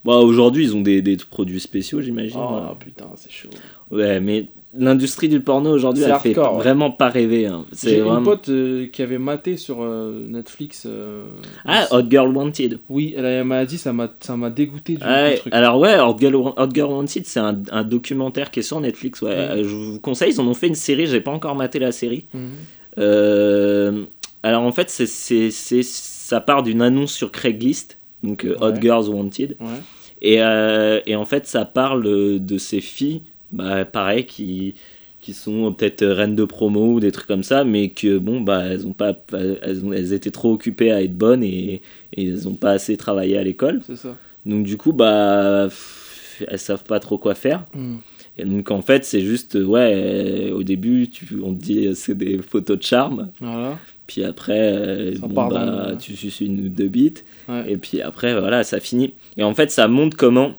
[0.03, 2.39] Bah, aujourd'hui, ils ont des, des produits spéciaux, j'imagine.
[2.39, 3.49] Oh putain, c'est chaud.
[3.91, 6.63] Ouais, mais l'industrie du porno aujourd'hui, elle fait hardcore, ouais.
[6.63, 7.45] vraiment pas rêver.
[7.47, 7.65] hein.
[7.71, 8.17] C'est J'ai vraiment...
[8.19, 10.83] une pote euh, qui avait maté sur euh, Netflix.
[10.85, 11.23] euh,
[11.65, 12.79] Ah, Hot Girl Wanted.
[12.89, 15.53] Oui, elle, m'a dit ça m'a ça m'a dégoûté du, truc.
[15.53, 19.21] alors ouais, Hot Girl, Hot Girl Wanted, c'est un, un documentaire qui est sur Netflix.
[19.21, 19.61] Ouais.
[19.63, 22.25] Je vous conseille, ils en ont fait une série, j'ai pas encore maté la série.
[22.33, 24.05] Mhm.
[24.43, 28.75] Alors en fait, c'est, ça part d'une annonce sur Craigslist, donc Hot.
[28.79, 29.57] Girls Wanted.
[30.21, 32.03] Et, et en fait, ça parle
[32.39, 34.75] de ces filles, bah, pareil, qui,
[35.19, 38.63] qui sont peut-être reines de promo ou des trucs comme ça, mais que bon, bah,
[38.65, 41.81] elles, ont pas, elles, ont- elles étaient trop occupées à être bonnes et,
[42.13, 43.81] et elles ont pas assez travaillé à l'école.
[43.85, 44.15] C'est ça.
[44.45, 45.67] Donc du coup, bah,
[46.47, 47.65] elles savent pas trop quoi faire.
[48.37, 51.93] Et donc en fait, c'est juste, ouais, euh, au début, tu, on te dit euh,
[51.95, 53.29] c'est des photos de charme.
[53.39, 53.79] Voilà.
[54.07, 57.23] Puis après, euh, bon, bah, tu suces une ou deux bites.
[57.47, 57.63] Ouais.
[57.71, 59.13] Et puis après, voilà, ça finit.
[59.37, 60.51] Et en fait, ça montre comment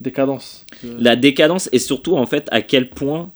[0.00, 0.64] Décadence.
[0.98, 3.30] La décadence et surtout en fait à quel point,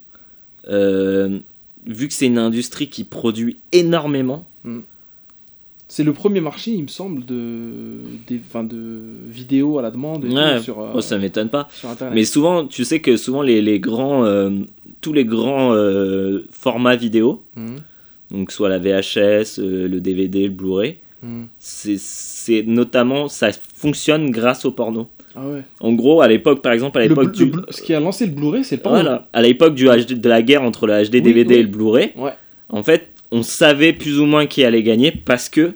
[0.69, 1.39] euh,
[1.87, 4.45] vu que c'est une industrie qui produit énormément,
[5.89, 8.79] C'est le premier marché, il me semble, de, des, enfin, de
[9.29, 11.69] vidéos à la demande et tout ouais, sur, euh, oh, ça m'étonne pas.
[12.15, 14.51] Mais souvent, tu sais que souvent les, les grands, euh,
[15.03, 17.77] tous les grands euh, formats vidéo, Mhm.
[18.31, 20.97] donc soit la VHS, le DVD, le Blu-ray,
[21.59, 25.09] c'est- c'est notamment, ça fonctionne grâce au porno.
[25.37, 25.63] Ah ouais.
[25.81, 27.53] En gros, à l'époque, par exemple, à l'époque du...
[27.71, 29.01] ce qui a lancé le Blu-ray, c'est le porno.
[29.01, 31.61] Voilà, à l'époque du HD de la guerre entre le HD DVD oui.
[31.61, 32.33] et le Blu-ray, Ouais.
[32.69, 35.73] en fait, on savait plus ou moins qui allait gagner parce que,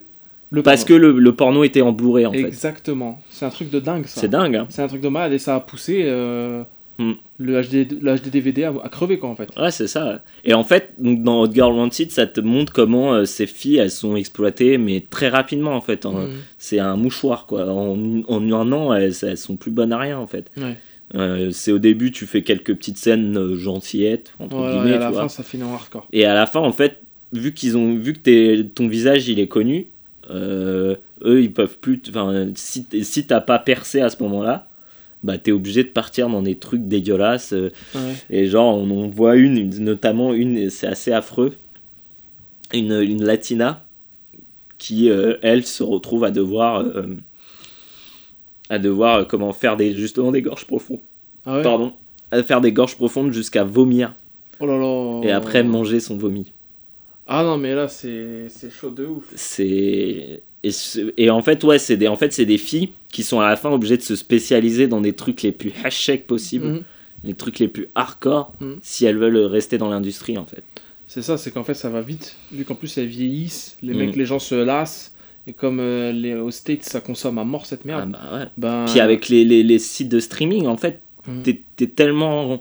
[0.51, 1.13] Le parce que porno.
[1.13, 2.41] le, le porno était en Blu-ray, en fait.
[2.41, 3.21] Exactement.
[3.31, 4.21] C'est un truc de dingue, ça.
[4.21, 4.67] C'est dingue, hein.
[4.69, 6.63] C'est un truc de malade et ça a poussé euh,
[6.99, 7.13] Hmm.
[7.39, 9.51] le, HD, le HD DVD à crever, quoi, en fait.
[9.59, 10.23] Ouais, c'est ça.
[10.45, 13.77] Et en fait, donc, dans Hot Girl Wanted, ça te montre comment euh, ces filles,
[13.77, 16.07] elles sont exploitées, mais très rapidement, en fait.
[16.07, 16.31] En- Mhm.
[16.59, 17.71] C'est un mouchoir, quoi.
[17.71, 20.51] En, en un an, elles, elles sont plus bonnes à rien, en fait.
[20.57, 20.77] Ouais.
[21.15, 24.97] Euh, c'est au début, tu fais quelques petites scènes euh, gentillettes, entre guillemets, et à
[24.97, 25.23] tu la vois.
[25.23, 26.09] fin, ça finit en hardcore.
[26.13, 27.01] Et à la fin, en fait,
[27.33, 29.89] vu qu'ils ont vu que ton visage il est connu,
[30.31, 32.01] euh, eux ils peuvent plus.
[32.09, 32.87] Enfin, si
[33.27, 34.69] t'as pas percé à ce moment-là,
[35.27, 37.53] bah t'es obligé de partir dans des trucs dégueulasses.
[37.53, 38.15] euh, Ouais.
[38.31, 41.55] et genre, on voit une, notamment une, c'est assez affreux,
[42.73, 43.85] une, une latina
[44.79, 46.81] qui, euh, elle, se retrouve à devoir.
[46.81, 47.15] euh,
[48.69, 50.99] à devoir comment faire des justement des gorges profondes
[51.45, 51.93] Ah ouais pardon
[52.33, 54.15] à faire des gorges profondes jusqu'à vomir
[54.59, 55.21] Oh là là.
[55.23, 56.51] et après manger son vomi
[57.29, 59.33] Ah non, mais là, c'est chaud de ouf.
[59.37, 60.43] c'est
[61.17, 63.57] et, en fait ouais c'est des en fait c'est des filles qui sont à la
[63.57, 66.83] fin obligées de se spécialiser dans des trucs les plus hashek possibles Mhm.
[67.25, 68.79] les trucs les plus hardcore Mhm.
[68.83, 70.63] si elles veulent rester dans l'industrie en fait
[71.09, 72.35] C'est ça, c'est qu'en fait, ça va vite.
[72.53, 73.99] Vu qu'en plus, elles vieillissent, les Mhm.
[74.01, 75.15] mecs, les gens se lassent.
[75.47, 78.11] Et comme euh, les, aux States, ça consomme à mort cette Ah merde.
[78.11, 78.45] bah ouais.
[78.59, 81.01] ben, puis avec les, les, les sites de streaming en fait
[81.45, 82.61] t'es tellement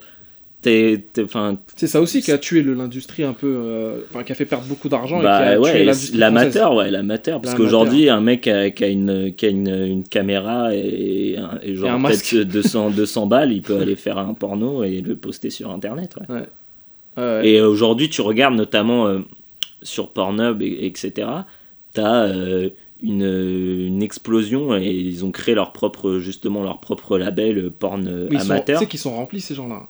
[1.75, 3.47] C'est ça aussi qui a tué l'industrie un peu.
[3.47, 8.21] euh, qui a fait perdre beaucoup d'argent bah ouais l'amateur ouais l'amateur parce qu'aujourd'hui un
[8.21, 11.91] mec qui a, qui a une qui a une, une caméra et, un- et genre
[12.09, 16.15] peut-être 200 200 balles il peut aller faire un porno et le poster sur internet
[16.29, 16.35] ouais.
[17.45, 19.19] Et aujourd'hui, tu regardes notamment euh,
[19.81, 21.27] sur Pornhub, et, etc.
[21.93, 22.69] T'as euh,
[23.01, 28.51] une, une explosion et ils ont créé leur propre, justement, leur propre label porn sont-
[28.51, 28.79] amateur.
[28.79, 29.87] Tu sais qu'ils sont remplis ces gens-là.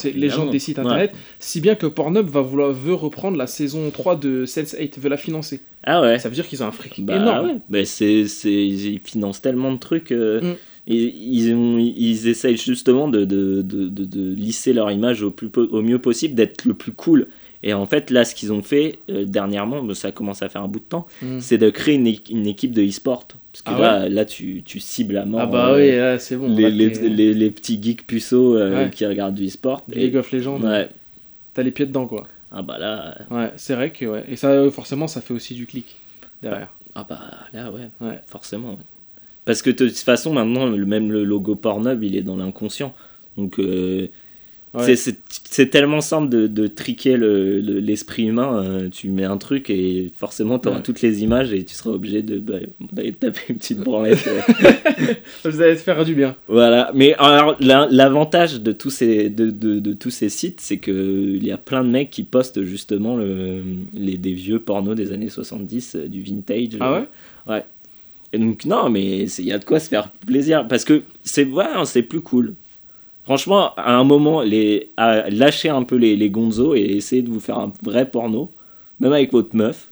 [0.00, 0.84] C'est les gens des sites Ouais.
[0.84, 1.12] internet.
[1.38, 5.16] Si bien que Pornhub va vouloir, veut reprendre la saison 3 de Sense8, veut la
[5.16, 5.60] financer.
[5.84, 6.18] Ah ouais.
[6.18, 7.46] Ça veut dire qu'ils ont un fric Bah énorme.
[7.46, 7.56] ouais.
[7.68, 10.12] Bah c'est, c'est, ils financent tellement de trucs.
[10.12, 10.92] euh, Mm.
[10.92, 15.82] ils, ont, ils essayent justement de, de, de, de, lisser leur image au, plus, au
[15.82, 17.28] mieux possible, d'être le plus cool.
[17.62, 20.68] Et en fait, là, ce qu'ils ont fait euh, dernièrement, ça commence à faire un
[20.68, 21.38] bout de temps, Mm.
[21.40, 23.24] c'est de créer une, une équipe de e-sport.
[23.52, 26.18] Parce que Ah là, là tu, tu cibles à mort Ah bah euh, oui, là,
[26.20, 26.48] c'est bon.
[26.54, 28.90] les, là, les, les, les petits geeks puceaux euh, Ouais.
[28.90, 29.82] qui regardent du e-sport.
[29.92, 30.88] Et- League of Legends, ouais.
[31.54, 32.26] t'as les pieds dedans quoi.
[32.52, 34.24] Ah bah là, Ouais, c'est vrai que ouais.
[34.28, 35.96] Et ça, euh, forcément, ça fait aussi du clic
[36.42, 36.72] derrière.
[36.94, 37.20] ah bah
[37.52, 38.20] là ouais, Ouais.
[38.26, 38.78] forcément.
[39.44, 42.94] Parce que de toute façon, maintenant, même le logo Pornhub, il est dans l'inconscient.
[43.36, 44.08] Donc, euh,
[44.72, 44.94] Ouais.
[44.96, 48.62] c'est- tellement simple de, de triquer le- le- l'esprit humain.
[48.62, 50.82] euh, tu mets un truc et forcément, tu auras Ouais.
[50.84, 52.54] toutes les images et tu seras obligé de, bah,
[52.92, 54.18] d'aller taper une petite branlette.
[55.44, 56.36] Vous allez te faire du bien.
[56.48, 60.78] Voilà, mais alors la- l'avantage de tous ces de, de, de tous ces sites, c'est
[60.78, 63.62] que il y a plein de mecs qui postent justement le,
[63.94, 66.68] les des vieux pornos des années 70, euh, du vintage.
[66.80, 67.06] Ah euh, ouais?
[67.54, 67.64] Ouais.
[68.32, 71.44] Et donc non, mais il y a de quoi se faire plaisir parce que c'est
[71.44, 72.54] ouais, c'est plus cool.
[73.30, 77.30] Franchement, à un moment, les, à lâcher un peu les, les gonzos et essayer de
[77.30, 78.50] vous faire un vrai porno,
[78.98, 79.86] même avec votre meuf.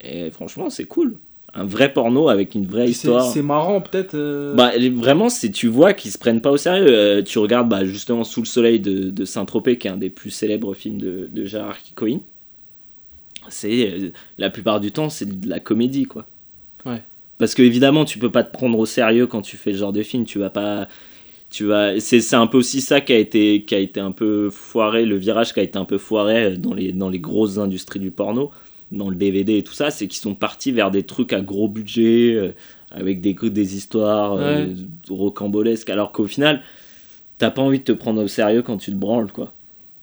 [0.00, 1.18] Et franchement, c'est cool.
[1.52, 3.30] Un vrai porno avec une vraie histoire.
[3.30, 4.14] c'est marrant, peut-être.
[4.14, 6.86] euh, Bah, vraiment, c'est tu vois qu'ils se prennent pas au sérieux.
[6.88, 10.08] Euh, tu regardes bah, justement Sous le soleil de, de Saint-Tropez, qui est un des
[10.08, 12.20] plus célèbres films de, de Gérard Cohen.
[13.50, 14.08] C'est euh,
[14.38, 16.24] la plupart du temps, c'est de la comédie, quoi.
[16.86, 17.02] Ouais.
[17.36, 19.92] Parce que évidemment, tu peux pas te prendre au sérieux quand tu fais ce genre
[19.92, 20.24] de film.
[20.24, 20.88] Tu vas pas.
[21.52, 22.00] Tu vas.
[22.00, 25.16] C'est un peu aussi ça qui a été qui a été un peu foiré, le
[25.16, 28.10] virage qui a été un peu foiré euh, dans les dans les grosses industries du
[28.10, 28.50] porno,
[28.90, 31.68] dans le DVD et tout ça, c'est qu'ils sont partis vers des trucs à gros
[31.68, 32.34] budget.
[32.34, 32.52] euh,
[32.94, 34.74] avec des, des histoires euh,
[35.08, 36.62] rocambolesques, alors qu'au final,
[37.38, 39.54] t'as pas envie de te prendre au sérieux quand tu te branles, quoi.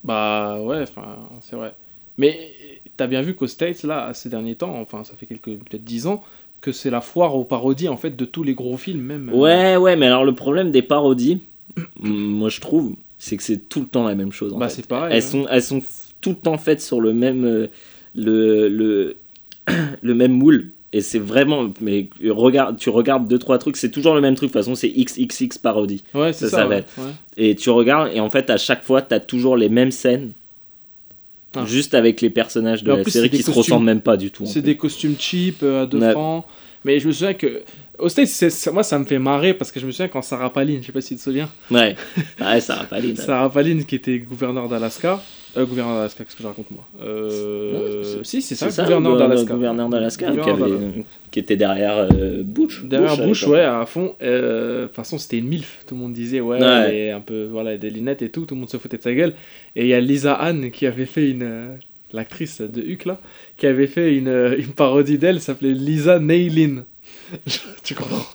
[0.04, 1.74] Bah ouais, enfin, c'est vrai.
[2.16, 2.52] Mais
[2.96, 6.06] t'as bien vu qu'aux States, là, ces derniers temps, enfin, ça fait quelques, peut-être 10
[6.06, 6.22] ans,
[6.60, 9.28] que c'est la foire aux parodies, en fait, de tous les gros films, même.
[9.30, 11.40] euh, Ouais, ouais, mais alors le problème des parodies,
[12.00, 14.52] moi je trouve, c'est que c'est tout le temps la même chose.
[14.52, 15.10] en Bah, c'est pareil.
[15.12, 15.20] elles, ouais.
[15.20, 15.80] sont, elles sont
[16.20, 17.66] tout le temps faites sur le même, euh,
[18.14, 19.16] le, le,
[20.02, 20.72] le même moule.
[20.92, 24.48] Et c'est vraiment, mais regarde, tu regardes deux trois trucs, c'est toujours le même truc.
[24.48, 26.02] De toute façon, c'est XXX parodie.
[26.14, 26.66] Ouais, c'est ça, ça.
[26.66, 26.80] va.
[27.36, 30.32] Et tu regardes, et en fait, à chaque fois, t'as toujours les mêmes scènes,
[31.66, 34.46] Juste avec les personnages de la plus, série qui se ressemblent même pas du tout.
[34.46, 36.12] C'est des costumes cheap euh, à 2 Ouais.
[36.12, 36.44] francs.
[36.84, 37.62] Mais je me souviens que.
[38.00, 40.78] Aux States, moi, ça me fait marrer parce que je me souviens quand Sarah Palin,
[40.80, 41.94] je sais pas si tu te souviens, Ouais,
[42.40, 43.14] ouais, pas aller.
[43.16, 45.20] Sarah Palin qui était gouverneur d'Alaska.
[45.56, 46.84] Euh, gouverneur d'Alaska, qu'est-ce que je raconte moi?
[47.02, 48.16] Euh...
[48.16, 49.52] Non, Si, c'est ça, ça, gouverneur d'Alaska.
[49.54, 52.84] gouverneur d'Alaska, qui, avait- qui était derrière euh, Bush.
[52.84, 53.54] Derrière Bush, l'époque.
[53.54, 54.14] ouais, à fond.
[54.22, 55.84] Euh, De toute façon, c'était une MILF.
[55.86, 56.96] Tout le monde disait, ouais, Ouais.
[56.96, 58.46] est un peu, voilà, des lunettes et tout.
[58.46, 59.34] Tout le monde se foutait de sa gueule.
[59.76, 61.42] Et il y a Lisa Anne qui avait fait une.
[61.42, 61.74] euh,
[62.12, 63.20] L'actrice de Huck, là,
[63.56, 66.82] qui avait fait une, euh, une parodie d'elle, s'appelait Lisa Neylin.
[67.84, 68.26] tu comprends?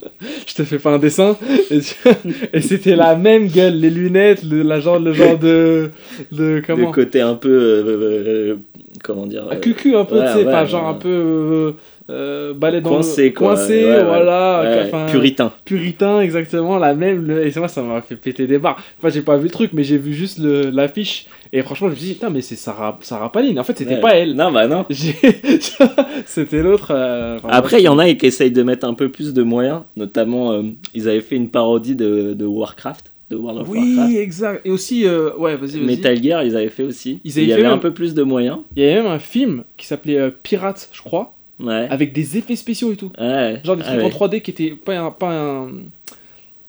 [0.48, 1.38] Je te fais pas un dessin.
[1.70, 1.96] Et, tu-
[2.54, 5.90] et c'était la même gueule, les lunettes, le, la genre, le genre de.
[6.32, 6.88] de comment?
[6.88, 7.50] Le côté un peu.
[7.50, 8.56] euh, euh,
[9.04, 11.74] comment dire euh, cucu un peu, ouais, tu sais, ouais, pas genre un peu.
[12.08, 13.32] Euh, balai dans Coincé, le...
[13.32, 13.56] quoi.
[13.56, 14.62] Coincé, Ouais, voilà.
[14.94, 15.52] ouais, puritain.
[15.66, 17.26] puritain, exactement, la même.
[17.26, 18.78] le- Et c'est moi, ça m'a fait péter des barres.
[19.00, 21.26] Enfin, j'ai pas vu le truc, mais j'ai vu juste le- l'affiche.
[21.52, 23.58] Et franchement, je me suis dit, putain, mais c'est Sarah, Sarah Palin.
[23.58, 24.34] En fait, c'était pas elle.
[24.36, 24.86] Non, bah non.
[26.26, 26.92] C'était l'autre.
[26.92, 29.44] euh, enfin, Après, il y en a qui essayent de mettre un peu plus de
[29.44, 29.82] moyens.
[29.96, 30.62] Notamment, euh,
[30.94, 34.10] ils avaient fait une parodie de, de Warcraft, de World of Warcraft.
[34.10, 34.62] Oui, exact.
[34.66, 35.86] Et aussi, euh, ouais, vas-y, vas-y.
[35.86, 37.20] Metal Gear, ils avaient fait aussi.
[37.24, 38.60] Ils il avaient y fait avait même- un peu plus de moyens.
[38.76, 41.88] Il y avait même un film qui s'appelait euh, Pirates, je crois, Ouais.
[41.90, 43.12] avec des effets spéciaux et tout.
[43.20, 43.62] ouais.
[43.64, 44.06] Genre des Ah trucs ouais.
[44.06, 45.70] en 3D qui étaient pas un, pas un,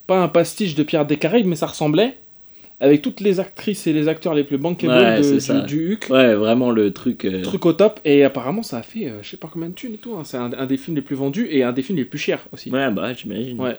[0.06, 2.14] pas un pastiche de Pirates des Caraïbes, mais ça ressemblait.
[2.78, 5.60] Avec toutes les actrices et les acteurs les plus bankable de- du, ça.
[5.62, 6.08] du Huck.
[6.10, 7.24] Ouais, vraiment le truc.
[7.24, 9.74] euh, truc au top et apparemment ça a fait euh, je sais pas combien de
[9.74, 10.24] thunes et tout hein.
[10.24, 12.40] c'est un, un des films les plus vendus et un des films les plus chers
[12.52, 13.58] aussi Ouais, bah j'imagine.
[13.58, 13.76] Ouais.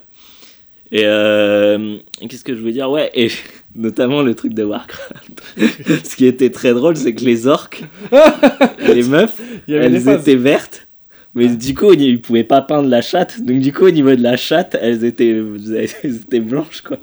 [0.92, 2.90] Et euh, qu'est-ce que je veux dire?
[2.90, 3.30] Ouais, et
[3.76, 5.44] notamment le truc de Warcraft.
[6.04, 7.84] Ce qui était très drôle, c'est que les orques,
[8.88, 10.87] les meufs, elles étaient vertes.
[11.36, 13.42] Mais du coup, ils pouvaient pas peindre la chatte.
[13.42, 15.36] Donc du coup, au niveau de la chatte, elles étaient,
[16.04, 16.98] elles étaient blanches, quoi.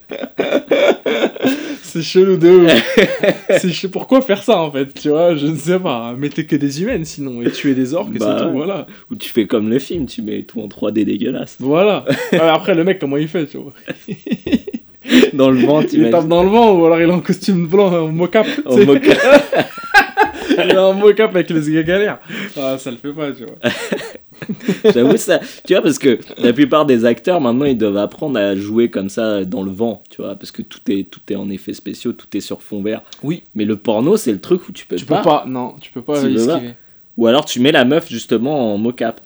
[1.92, 3.90] c'est chelou de ouf.
[3.90, 6.14] Pourquoi faire ça en fait tu vois je ne sais pas.
[6.16, 8.86] Mettez que des humaines sinon et tuer des orques Bah c'est tout voilà.
[9.10, 11.56] Ou tu fais comme le film, tu mets tout en 3D dégueulasse.
[11.60, 12.04] voilà.
[12.40, 13.72] Après le mec comment il fait tu vois.
[15.34, 17.66] Dans le vent, tu il tape dans le vent ou alors il est en costume
[17.66, 18.84] blanc en mocap en sais.
[20.50, 22.18] Est en mocap avec les galères
[22.56, 23.56] ah, ça le fait pas tu vois
[24.92, 25.40] J'avoue ça.
[25.64, 29.08] Tu vois, parce que la plupart des acteurs maintenant ils doivent apprendre à jouer comme
[29.08, 32.12] ça dans le vent, tu vois, parce que tout est tout est en effets spéciaux,
[32.12, 33.02] tout est sur fond vert.
[33.22, 33.44] Oui.
[33.54, 35.18] Mais le porno, c'est le truc où tu peux tu pas.
[35.18, 36.54] peux pas non tu peux pas Tu peux pas.
[36.54, 36.74] esquiver
[37.16, 39.20] Ou alors tu mets la meuf justement en mocap.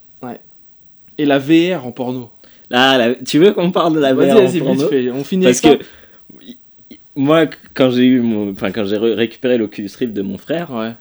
[1.19, 2.31] et la VR en porno
[2.69, 5.25] Là, la- tu veux qu'on parle de la VR en vas-y porno vite fait on
[5.25, 5.79] finit Parce que
[7.17, 10.93] moi, quand j'ai eu mon, enfin quand j'ai récupéré l'Oculus Rift de mon frère, ouais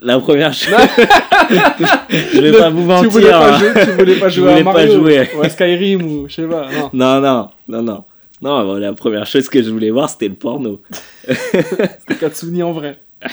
[0.00, 0.74] la première chose,
[1.50, 3.02] je vais Le- pas vous mentir.
[3.08, 3.58] Tu voulais pas hein.
[3.58, 5.28] jouer, tu voulais pas Je jouer à voulais pas Mario jouer.
[5.36, 6.68] ou à Skyrim ou je sais pas.
[6.70, 6.90] Non.
[6.92, 8.04] Non, non, non, non.
[8.42, 10.82] Non, bon, la première chose que je voulais voir, c'était le porno.
[11.26, 12.98] C'était Katsuni en vrai.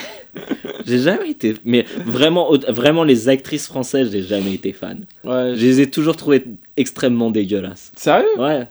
[0.86, 1.56] J'ai jamais été.
[1.66, 5.04] Mais vraiment, vraiment, les actrices françaises, j'ai jamais été fan.
[5.26, 5.54] Ouais.
[5.56, 6.46] Je les ai toujours trouvées
[6.78, 7.92] extrêmement dégueulasses.
[7.98, 8.28] Sérieux?
[8.40, 8.68] Ouais.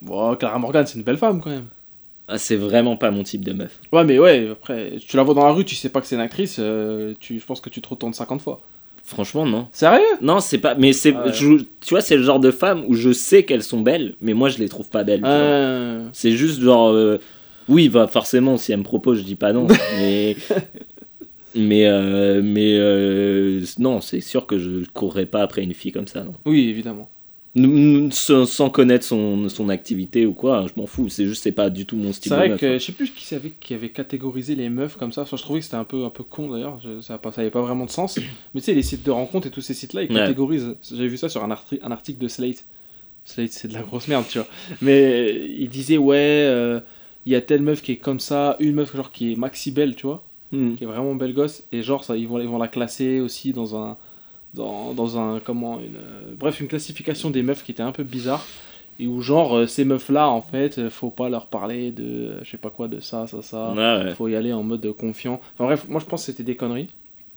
[0.00, 1.66] Bon, Clara Morgan, c'est une belle femme quand même.
[2.32, 3.80] Ah, c'est vraiment pas mon type de meuf.
[3.92, 6.14] Ouais, mais ouais, après, tu la vois dans la rue, tu sais pas que c'est
[6.14, 8.60] une actrice, euh, tu, je pense que tu te retournes 50 fois.
[9.02, 9.66] Franchement, non.
[9.72, 10.00] Sérieux?
[10.20, 10.76] Non, c'est pas.
[10.76, 11.12] Mais c'est.
[11.16, 11.32] Ah ouais.
[11.32, 14.34] je- Tu vois, c'est le genre de femme où je sais qu'elles sont belles, mais
[14.34, 15.20] moi, je les trouve pas belles.
[15.20, 15.30] tu vois.
[15.32, 16.08] euh...
[16.12, 16.90] C'est juste genre.
[16.90, 17.18] euh,
[17.68, 19.66] Oui, bah forcément, si elle me propose, je dis pas non.
[19.98, 20.36] mais.
[21.56, 21.86] Mais.
[21.86, 22.74] euh, mais.
[22.78, 26.34] euh, Non, c'est sûr que je courrais pas après une fille comme ça, non.
[26.44, 27.08] Oui, évidemment.
[27.56, 31.08] Sans, connaître son, son activité ou quoi, je m'en fous.
[31.08, 32.78] C'est juste, c'est pas du tout mon style C'est de vrai meuf, que hein.
[32.78, 35.22] je sais plus qui avait, qui avait catégorisé les meufs comme ça.
[35.22, 36.80] Enfin, je trouvais que c'était un peu, un peu con d'ailleurs.
[37.00, 38.18] Ça, pas- ça avait pas vraiment de sens.
[38.54, 40.20] Mais tu sais, les sites de rencontres et tous ces sites-là, ils Ouais.
[40.20, 40.76] catégorisent.
[40.90, 42.64] J'avais vu ça sur un, arti- un article de Slate.
[43.24, 44.46] Slate, c'est de la grosse merde, tu vois.
[44.80, 46.80] Mais euh, il disait, ouais, euh,
[47.26, 49.72] il y a telle meuf qui est comme ça, une meuf genre qui est maxi
[49.72, 50.74] belle, tu vois, Hmm.
[50.74, 51.62] qui est vraiment belle gosse.
[51.72, 53.96] Et genre, ça, ils, vont, ils vont la classer aussi dans un.
[54.54, 55.40] Dans, dans un.
[55.40, 58.44] Comment une, euh, Bref, une classification des meufs qui était un peu bizarre.
[58.98, 62.32] Et où, genre, euh, ces meufs-là, en fait, euh, faut pas leur parler de.
[62.42, 63.70] je sais pas quoi, de ça, ça, ça.
[63.72, 64.14] Ouais, ouais.
[64.14, 65.40] Faut y aller en mode confiant.
[65.54, 66.88] Enfin bref, moi je pense que c'était des conneries.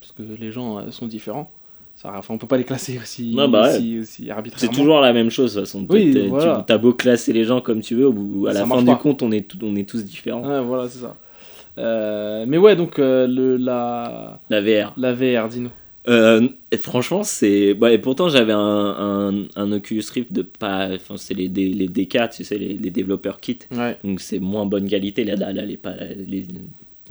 [0.02, 1.50] Parce que les gens sont différents.
[1.96, 3.78] Ça, enfin, on peut pas les classer aussi, Ouais, bah ouais.
[3.78, 4.76] aussi, aussi C'est arbitrairement.
[4.76, 5.86] toujours la même chose de toute façon.
[5.90, 6.64] Oui, T'as- voilà.
[6.68, 8.92] Tu as beau classer les gens comme tu veux, au bout- à la fin pas.
[8.96, 10.42] du compte, on est, tout- on est tous différents.
[10.46, 11.16] Ouais, voilà, c'est ça.
[11.78, 14.94] Euh, mais ouais, donc euh, le, la, La VR.
[14.98, 15.70] la VR, dis-nous.
[16.10, 17.74] Euh, et franchement, c'est.
[17.74, 20.90] Bah, et pourtant, j'avais un, un, un Oculus Rift de pas.
[20.96, 23.60] Enfin, c'est les, les DK, tu sais, les, les développeurs kit.
[23.72, 23.98] Ouais.
[24.04, 25.24] Donc, c'est moins bonne qualité.
[25.24, 26.46] Là, là, là, les, pas, les,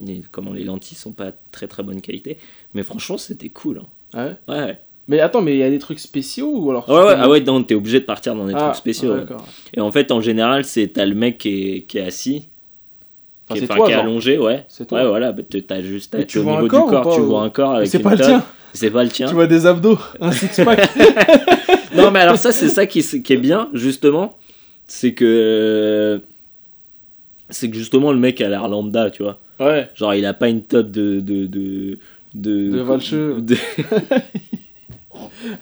[0.04, 2.36] les- comment, les lentilles sont pas très très bonne qualité.
[2.74, 3.80] Mais franchement, c'était cool.
[4.14, 4.36] hein.
[4.48, 4.54] ouais.
[4.54, 4.78] Ouais, ouais.
[5.08, 7.42] Mais attends, mais il y a des trucs spéciaux ou alors Ouais, ouais, ah ouais,
[7.42, 9.12] t'es obligé de partir dans des Ah, trucs spéciaux.
[9.12, 9.20] ouais.
[9.20, 9.44] d'accord.
[9.74, 12.46] Et en fait, en général, c'est t'as le mec qui est, qui est assis,
[13.48, 14.64] Enfin, qui est, toi, qui est allongé, ouais.
[14.68, 15.02] C'est toi.
[15.02, 17.42] Ouais, voilà, bah, t'as juste tu au vois un niveau corps du corps, tu vois
[17.42, 18.26] un corps avec c'est pas le tête.
[18.26, 18.44] tien.
[18.74, 19.26] C'est pas le tien.
[19.28, 20.80] Tu vois des abdos, un six-pack.
[21.94, 24.38] Non, mais alors ça, c'est ça qui, qui est bien, justement.
[24.86, 26.22] C'est que.
[27.50, 29.38] C'est que justement, le mec a l'air lambda, tu vois.
[29.60, 29.90] ouais.
[29.94, 31.20] Genre, il a pas une top de.
[31.20, 31.98] De, de,
[32.34, 33.40] de, De Valcheux.
[33.42, 33.56] de-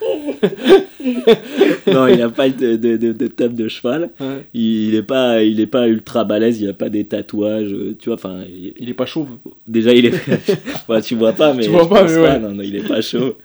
[1.87, 4.11] non, il a pas de, de, de, de top de cheval.
[4.21, 4.47] ouais.
[4.55, 7.97] Il, il est pas, il est pas ultra balèze, il a pas des tatouages, euh,
[7.99, 8.15] tu vois.
[8.17, 9.29] Enfin, il- Il est pas chauve.
[9.67, 10.15] déjà, il est.
[10.15, 11.65] Enfin, tu vois pas, mais.
[11.65, 12.39] Tu vois pas, mais ouais.
[12.39, 13.37] Non, non, il est pas chaud.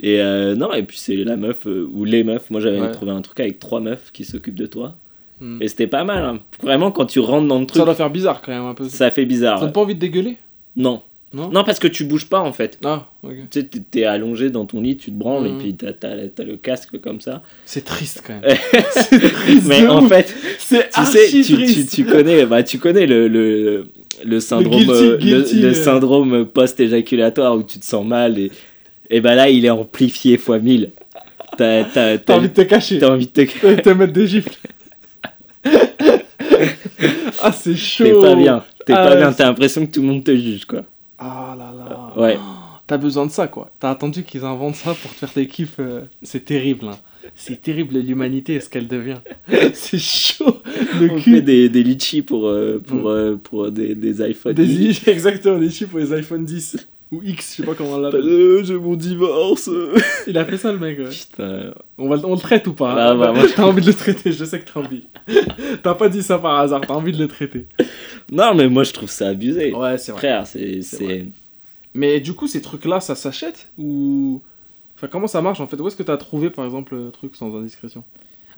[0.00, 2.50] Et euh, non, et puis c'est la meuf, euh, ou les meufs.
[2.50, 2.90] Moi, j'avais Ouais.
[2.90, 4.96] trouvé un truc avec trois meufs qui s'occupent de toi.
[5.40, 5.58] Hmm.
[5.60, 6.22] Et c'était pas mal.
[6.24, 6.38] hein.
[6.62, 8.84] Vraiment, quand tu rentres dans le truc, Ça doit faire bizarre quand même un peu.
[8.88, 9.58] ça fait bizarre.
[9.58, 10.36] Ça donne pas envie de dégueuler?
[10.76, 11.00] Non.
[11.34, 12.78] Non Non, parce que tu bouges pas en fait.
[12.84, 13.32] Ah, ok.
[13.50, 16.56] Tu sais, t'es- allongé dans ton lit, tu te branles et puis t'as t'as le
[16.56, 17.42] casque comme ça.
[17.64, 18.56] C'est triste quand même.
[18.92, 19.66] c'est triste.
[19.66, 20.08] Mais en ouf.
[20.08, 21.94] fait, c'est tu sais, tu, tu, triste.
[21.94, 23.88] tu connais, bah, tu connais le, le,
[24.24, 28.52] le syndrome, guilty- le- guilty, le, syndrome post-éjaculatoire où tu te sens mal et,
[29.10, 30.90] et bah là, il est amplifié fois 1000.
[31.56, 31.82] T'as
[32.28, 32.98] envie de te cacher.
[32.98, 33.88] t'as envie de te.
[33.90, 34.54] mettre des gifles.
[37.42, 38.04] ah, c'est chaud.
[38.04, 38.64] T'es pas bien.
[38.86, 39.32] T'es Ah pas bien.
[39.32, 40.82] T'as l'impression que tout le monde te juge, quoi.
[41.18, 42.12] Ah là là.
[42.20, 42.36] Ouais.
[42.38, 42.42] Oh,
[42.86, 43.70] T'as besoin de ça, quoi.
[43.80, 45.76] T'as attendu qu'ils inventent ça pour te faire des kiffs.
[45.78, 46.98] euh, C'est terrible, hein.
[47.34, 49.20] C'est terrible l'humanité, ce qu'elle devient.
[49.72, 50.58] c'est chaud.
[51.00, 51.36] Le On cul.
[51.36, 53.06] fait des, des litchis pour, euh, pour, Mm.
[53.06, 54.52] euh, pour des, des iPhones.
[54.52, 56.76] Des exactement, des chiffres pour les iPhone 10
[57.14, 58.20] ou X, je sais pas comment on l'appelle.
[58.22, 59.70] Euh, j'ai mon divorce.
[60.26, 60.98] Il a fait ça, le mec.
[60.98, 61.08] ouais.
[61.10, 61.72] Putain.
[61.98, 63.94] On, va, on le traite ou pas Ah, hein bah, moi, T'as envie de le
[63.94, 65.06] traiter, je sais que t'as envie.
[65.82, 67.66] t'as pas dit ça par hasard, t'as envie de le traiter.
[68.32, 69.72] Non, mais moi je trouve ça abusé.
[69.74, 70.18] Ouais, c'est vrai.
[70.20, 70.80] Frère, c'est.
[71.94, 74.42] Mais du coup, ces trucs-là, ça s'achète Ou.
[74.96, 75.80] Enfin, comment ça marche en fait?
[75.80, 78.04] Où est-ce que t'as trouvé par exemple le truc sans indiscrétion?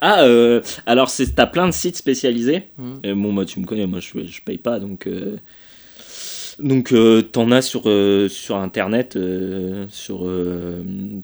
[0.00, 2.64] Ah, euh, alors c'est- t'as plein de sites spécialisés.
[2.78, 3.00] Mhm.
[3.02, 5.06] Et bon, moi tu me connais, moi je, je paye pas donc.
[5.06, 5.36] euh,
[6.58, 10.26] Donc euh, t'en as sur, euh, sur internet, euh, sur,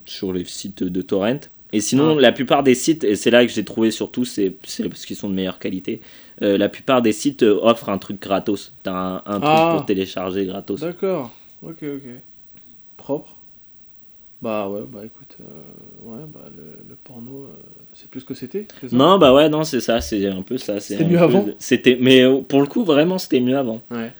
[0.05, 1.41] sur les sites de torrent.
[1.75, 2.21] Et sinon, Ah.
[2.21, 5.31] la plupart des sites, et c'est là que j'ai trouvé surtout, c'est parce qu'ils sont
[5.31, 6.01] de meilleure qualité,
[6.41, 8.73] la plupart des sites offrent un truc gratos.
[8.83, 9.75] T'as un, un truc Ah.
[9.77, 10.81] pour télécharger gratos.
[10.81, 11.31] D'accord,
[11.63, 12.11] ok, ok.
[12.99, 13.35] Propre
[14.43, 15.37] Bah ouais, bah écoute,
[16.05, 17.47] ouais, bah le, le porno,
[17.95, 20.79] c'est plus ce que c'était Non, bah ouais, non, c'est ça, c'est un peu ça.
[20.79, 21.47] C'était mieux peu avant?
[21.59, 23.81] C'était, mais pour le coup, vraiment, c'était mieux avant.
[23.91, 24.13] Ouais.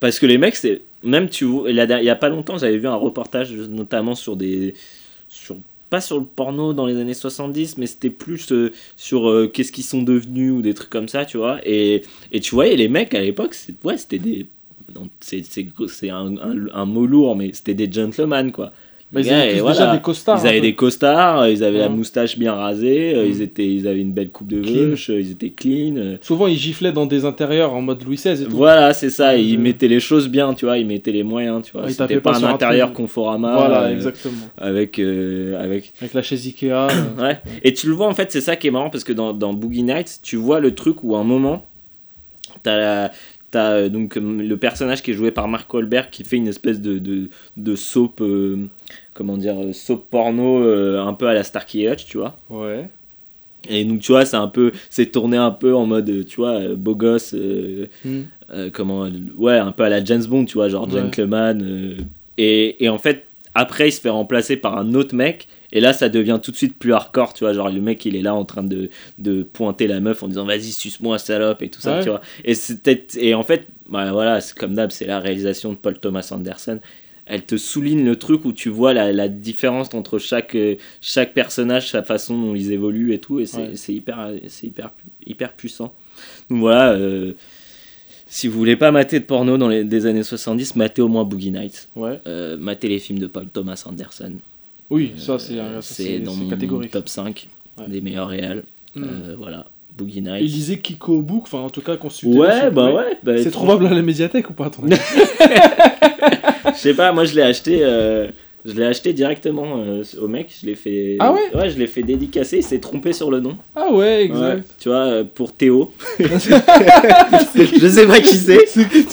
[0.00, 2.88] Parce que les mecs, c'est même tu vois, il y a pas longtemps, j'avais vu
[2.88, 4.74] un reportage notamment sur des
[5.28, 5.56] sur
[5.90, 9.72] pas sur le porno dans les années 70, mais c'était plus euh, sur euh, qu'est-ce
[9.72, 11.60] qu'ils sont devenus ou des trucs comme ça, tu vois.
[11.64, 14.46] Et, et tu voyais les mecs à l'époque, ouais, c'était des
[15.20, 16.34] c'est un,
[16.72, 18.72] un mot lourd, mais c'était des gentlemen quoi.
[19.10, 19.74] Bah, ils avaient voilà.
[19.78, 20.38] déjà des costards.
[20.44, 23.28] Ils avaient un des costards, ils avaient la moustache bien rasée, euh, Mm.
[23.30, 25.96] ils, étaient, ils avaient une belle coupe de vache, euh, ils étaient clean.
[25.96, 26.16] euh.
[26.20, 28.54] Souvent, ils giflaient dans des intérieurs en mode Louis XVI et tout.
[28.56, 31.72] Voilà, c'est ça, ils mettaient les choses bien, tu vois, ils mettaient les moyens, tu
[31.72, 31.84] vois.
[31.86, 32.92] Ils C'était pas, pas un un intérieur.
[32.92, 34.34] Conforama Voilà, euh, exactement.
[34.58, 35.92] avec, euh, avec...
[36.02, 36.88] Avec la chaise Ikea.
[37.18, 37.38] Ouais.
[37.64, 39.54] Et tu le vois, en fait, c'est ça qui est marrant, parce que dans, dans
[39.54, 41.64] Boogie Nights, tu vois le truc où à un moment,
[42.62, 43.10] t'as la-
[43.50, 46.48] T'as euh, donc euh, le personnage qui est joué par Mark Wahlberg qui fait une
[46.48, 48.58] espèce de, de, de soap, euh,
[49.14, 52.36] comment dire, soap porno euh, un peu à la Starkey Hutch, tu vois.
[52.50, 52.88] Ouais.
[53.68, 56.60] Et donc, tu vois, c'est un peu, c'est tourné un peu en mode, tu vois,
[56.76, 57.34] beau gosse,
[58.04, 58.22] Hmm.
[58.72, 61.00] comment, ouais, un peu à la James Bond, tu vois, genre Ouais.
[61.00, 61.96] gentleman.
[62.38, 63.24] et, et en fait,
[63.54, 66.56] après, il se fait remplacer par un autre mec, Et là, ça devient tout de
[66.56, 67.52] suite plus hardcore, tu vois.
[67.52, 68.88] Genre, le mec, il est là en train de,
[69.18, 72.02] de pointer la meuf en disant vas-y, suce-moi, salope, et tout ça, Ouais.
[72.02, 72.20] tu vois.
[72.44, 75.98] Et, c'était- et en fait, bah, voilà, c'est comme d'hab, c'est la réalisation de Paul
[75.98, 76.80] Thomas Anderson.
[77.26, 81.34] Elle te souligne le truc où tu vois la, la différence entre chaque, euh, chaque
[81.34, 83.38] personnage, sa façon dont ils évoluent et tout.
[83.38, 83.72] Et c'est Ouais.
[83.94, 84.92] hyper, c'est hyper,
[85.26, 85.94] hyper puissant.
[86.48, 86.92] Donc voilà.
[86.92, 87.34] euh,
[88.26, 91.24] si vous voulez pas mater de porno dans les des années 70, matez au moins
[91.24, 91.88] Boogie Nights.
[91.96, 92.18] Ouais.
[92.26, 94.32] Euh, matez les films de Paul Thomas Anderson.
[94.90, 96.90] Oui, ça c'est Euh, c'est dans mon catégorique.
[96.90, 97.84] top 5 Ouais.
[97.88, 98.62] des meilleurs réels.
[98.94, 99.02] Mm.
[99.04, 99.66] Euh, voilà,
[99.96, 100.40] Boogie Nights.
[100.42, 102.38] il lisait Kiko Book, enfin en tout cas consulté.
[102.38, 103.18] Ouais, bah ouais.
[103.22, 104.82] bah, C'est trouvable à la médiathèque ou pas attends
[106.74, 107.78] Je sais pas, moi je l'ai acheté.
[107.82, 108.28] euh,
[108.64, 110.52] je l'ai acheté directement euh, au mec.
[110.60, 111.16] Je l'ai fait.
[111.20, 112.58] Ah ouais Ouais, je l'ai fait dédicacer.
[112.58, 113.56] Il s'est trompé sur le nom.
[113.74, 114.56] Ah ouais, exact.
[114.56, 115.92] Ouais, tu vois, euh, pour Théo.
[116.18, 118.64] je sais pas qui c'est.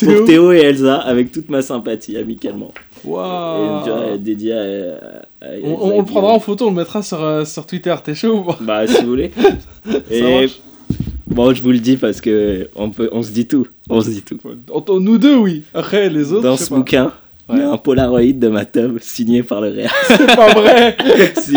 [0.04, 2.72] Pour Théo et Elsa, avec toute ma sympathie, amicalement.
[3.04, 3.84] Et, Waouh.
[3.84, 5.24] tu vois, dédié à.
[5.54, 6.40] Elsa On, le prendra en Guillaume.
[6.40, 9.08] photo, on le mettra sur, euh, sur Twitter, t'es chaud ou pas Bah, si vous
[9.08, 9.30] voulez.
[10.10, 10.46] Et
[11.26, 13.66] bon, je vous le dis parce que on, peut, on se dit tout.
[13.88, 14.38] On se dit tout.
[15.00, 15.62] Nous deux, oui.
[15.74, 16.76] Après, les autres, Dans ce pas.
[16.76, 17.12] bouquin,
[17.52, 19.90] il y a un Polaroid de ma tub signé par le Real.
[20.08, 20.96] C'est pas vrai
[21.40, 21.56] Si.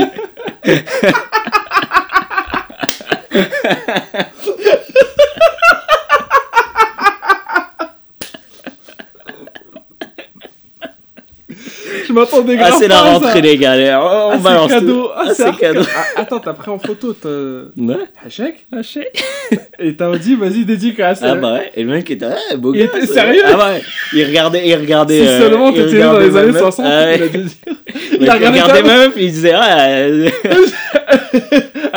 [12.10, 13.02] Je m'attendais grave Ah, c'est la ça.
[13.04, 14.02] rentrée, les gars.
[14.02, 14.80] On, Ah, balance tout.
[14.80, 15.10] cadeau.
[15.16, 15.82] Ah, Ah, c'est cadeau.
[15.96, 17.30] Ah, attends, t'as pris en photo t'as...
[17.30, 17.98] Ouais.
[18.26, 18.66] Hachek
[19.80, 21.20] Et t'as dit, vas-y, dédicace.
[21.22, 23.82] Ah bah ouais, et le mec était ah, beau Il était sérieux Ah ouais,
[24.14, 25.20] il regardait, il regardait.
[25.22, 26.62] Si euh, seulement t'étais dans les ma années meuf.
[26.62, 27.20] 60, Ah ouais.
[28.20, 29.88] il a regardait ma meuf, il disait ah,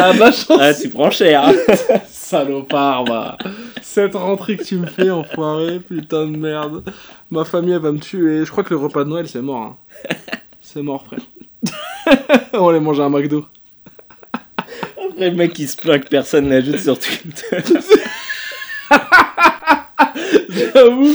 [0.18, 1.42] la chance ah, tu prends cher.
[2.10, 3.38] Salopard, va.
[3.92, 6.82] Cette rentrée que tu me fais, enfoiré, putain de merde.
[7.30, 8.42] Ma famille, elle va me tuer.
[8.42, 9.76] Je crois que le repas de Noël, c'est mort.
[10.08, 10.16] hein.
[10.62, 11.20] C'est mort, frère.
[12.54, 13.44] On va aller manger un McDo.
[14.32, 17.58] Après le mec il se plaint que personne l'ajoute sur Twitter.
[20.74, 21.08] J'avoue.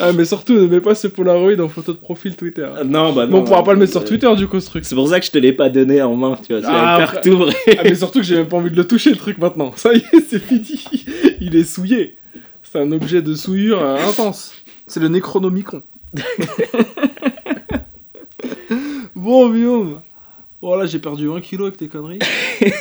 [0.00, 2.66] Ah, mais surtout, ne mets pas ce Polaroid en photo de profil Twitter.
[2.86, 4.84] non bah Mais on pourra pas le mettre sur euh, Twitter, du coup, ce truc.
[4.84, 6.60] C'est pour ça que je te l'ai pas donné en main, tu vois.
[6.62, 7.54] Tu Ah, vas après- faire t'ouvrir.
[7.78, 9.72] Ah, mais surtout que j'ai même pas envie de le toucher, le truc, maintenant.
[9.76, 10.84] Ça y est, c'est fini.
[11.40, 12.16] Il est souillé.
[12.62, 14.52] C'est un objet de souillure euh, intense.
[14.86, 15.82] C'est le Necronomicon.
[19.14, 20.00] bon, Guillaume.
[20.60, 22.18] Voilà, j'ai perdu 20 kilos avec tes conneries.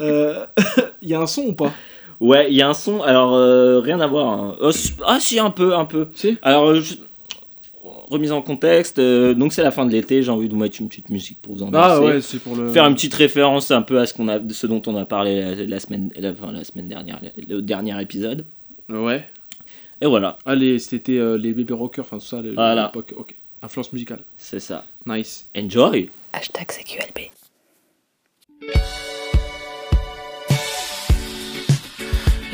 [0.00, 0.46] Euh,
[1.02, 1.72] Il y a un son ou pas?
[2.20, 4.28] Ouais, il y a un son, alors euh, rien à voir.
[4.28, 4.56] hein.
[4.60, 6.08] Oh, si- ah si, un peu, un peu.
[6.14, 6.94] Si Alors, euh, je-
[8.10, 10.80] remise en contexte, euh, donc c'est la fin de l'été, j'ai envie de vous mettre
[10.80, 11.94] une petite musique pour vous embrasser.
[11.96, 12.72] Ah ouais, c'est pour le.
[12.72, 15.04] Faire une petite référence un peu à ce, qu'on a, de ce dont on a
[15.04, 18.44] parlé la, la semaine, la, enfin, la semaine dernière, le dernier épisode.
[18.88, 19.24] Ouais.
[20.00, 22.86] Et voilà, Allez, c'était euh, les bébés rockers, enfin tout ça, les- Voilà.
[22.86, 23.12] l'époque.
[23.16, 23.34] Ok.
[23.62, 24.20] Influence musicale.
[24.36, 24.84] c'est ça.
[25.06, 25.46] Nice.
[25.56, 27.30] Enjoy Hashtag CQLB.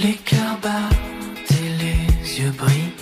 [0.05, 2.94] Les cœurs battent et les yeux brillent.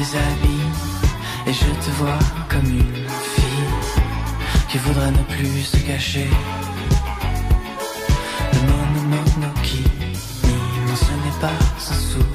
[0.00, 3.68] Et je te vois comme une fille
[4.70, 6.28] qui voudrait ne plus se cacher.
[8.52, 9.84] Le mono mono qui
[10.44, 12.29] nie, non, ce n'est pas un souci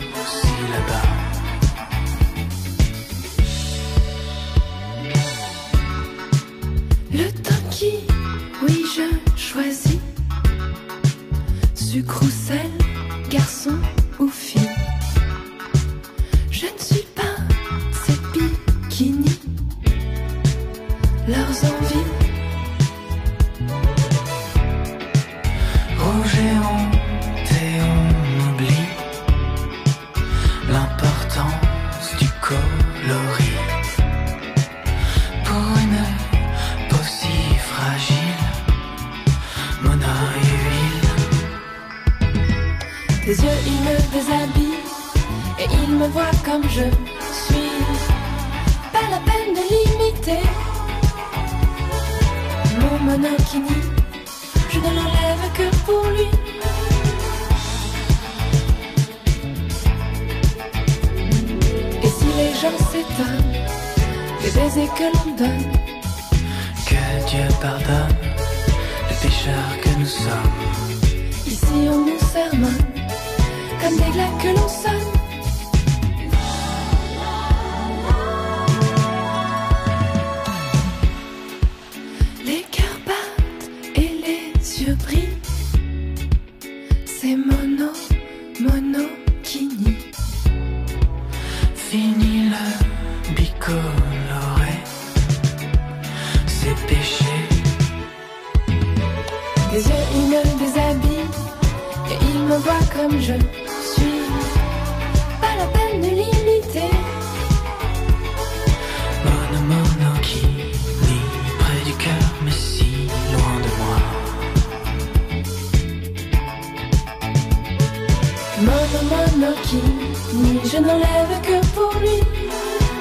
[120.76, 122.20] je n'enlève que pour lui.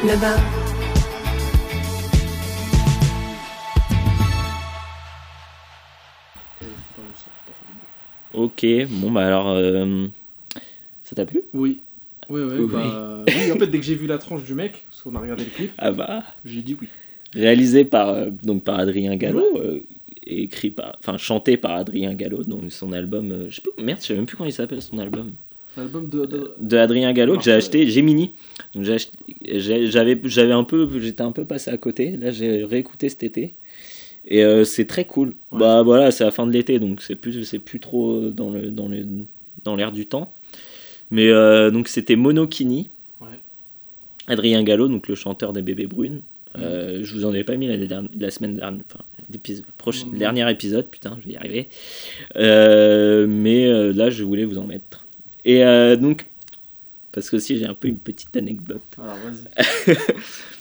[0.08, 0.36] Le bain.
[8.32, 9.48] Ok, bon bah alors.
[9.50, 10.06] euh,
[11.04, 11.42] Ça t'a plu?
[11.52, 11.80] Oui.
[12.30, 12.68] Oui, oui, Oui.
[12.72, 15.20] bah, oui, en fait, dès que j'ai vu la tranche du mec, parce qu'on a
[15.20, 16.24] regardé le clip, Ah bah.
[16.44, 16.88] j'ai dit oui.
[17.34, 19.80] Réalisé par, euh, donc par Adrien Gallo, euh,
[20.26, 20.96] écrit par.
[21.00, 23.30] Enfin, chanté par Adrien Gallo, donc son album.
[23.30, 25.32] euh, je sais pas, merde, je sais même plus comment il s'appelle son album.
[25.76, 28.34] L'album de, de- de Adrien Gallo que j'ai acheté Gemini.
[28.78, 32.16] J'avais j'avais un peu j'étais un peu passé à côté.
[32.16, 33.54] Là j'ai réécouté cet été
[34.26, 35.28] et euh, c'est très cool.
[35.52, 35.58] Ouais.
[35.58, 38.70] Bah voilà, c'est la fin de l'été donc c'est plus c'est plus trop dans le
[38.70, 39.04] dans le
[39.64, 40.32] dans l'air du temps.
[41.10, 42.90] Mais euh, donc c'était Monokini.
[43.20, 43.28] Ouais.
[44.28, 46.22] Adrien Gallo donc le chanteur des Bébés Brunes.
[46.56, 49.04] Euh, je vous en avais pas mis la semaine dernière, enfin,
[50.06, 50.18] Mhm.
[50.18, 51.68] dernier épisode, putain, je vais y arriver.
[52.36, 55.03] Mais là, je voulais vous en mettre.
[55.44, 56.26] Et euh, donc,
[57.12, 58.82] parce que aussi j'ai un peu une petite anecdote.
[58.98, 59.96] Alors, vas-y.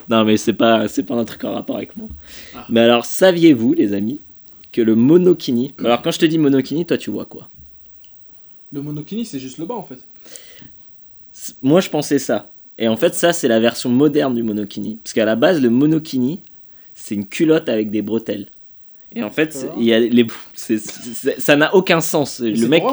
[0.09, 2.09] Non, mais c'est pas, c'est pas un truc en rapport avec moi.
[2.55, 2.65] Ah.
[2.69, 4.19] Mais alors, saviez-vous, les amis,
[4.71, 5.73] que le monokini.
[5.79, 7.49] Alors, quand je te dis monokini, toi, tu vois quoi?
[8.71, 9.99] Le monokini, c'est juste le bas, en fait.
[11.61, 12.51] Moi, je pensais ça.
[12.77, 14.97] Et en fait, ça, c'est la version moderne du monokini.
[15.03, 16.41] Parce qu'à la base, le monokini,
[16.93, 18.47] c'est une culotte avec des bretelles.
[19.15, 20.25] Et en fait, il y a les...
[21.37, 22.39] ça n'a aucun sens.
[22.39, 22.83] Mais Le mec.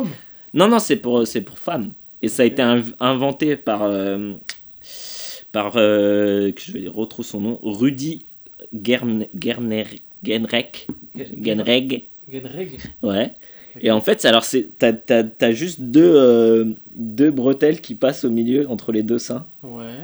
[0.55, 1.91] Non, non, c'est pour, c'est pour femmes.
[2.23, 3.83] Et ça a été inv- inventé par.
[3.85, 4.35] euh,
[5.53, 5.73] par.
[5.77, 7.61] euh, que je vais retrouver son nom.
[7.63, 8.25] Rudy
[8.75, 9.85] Gerne, Gerner,
[10.25, 10.87] Genrek.
[11.43, 12.05] Genreg.
[12.31, 12.79] Genreg.
[13.03, 13.33] Ouais.
[13.81, 18.25] Et en fait, alors, c'est, t'as, t'as- t'as juste deux, euh, deux bretelles qui passent
[18.25, 19.47] au milieu entre les deux seins.
[19.63, 19.95] Ouais.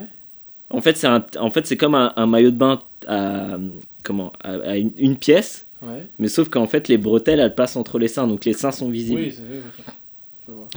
[0.69, 3.57] En fait, c'est, un, en fait, c'est comme un, un maillot de bain à,
[4.03, 5.65] comment, à, à une, une pièce.
[5.81, 6.05] Ouais.
[6.19, 8.27] Mais sauf qu'en fait, les bretelles, elles passent entre les seins.
[8.27, 9.21] Donc les seins sont visibles.
[9.21, 9.33] Oui,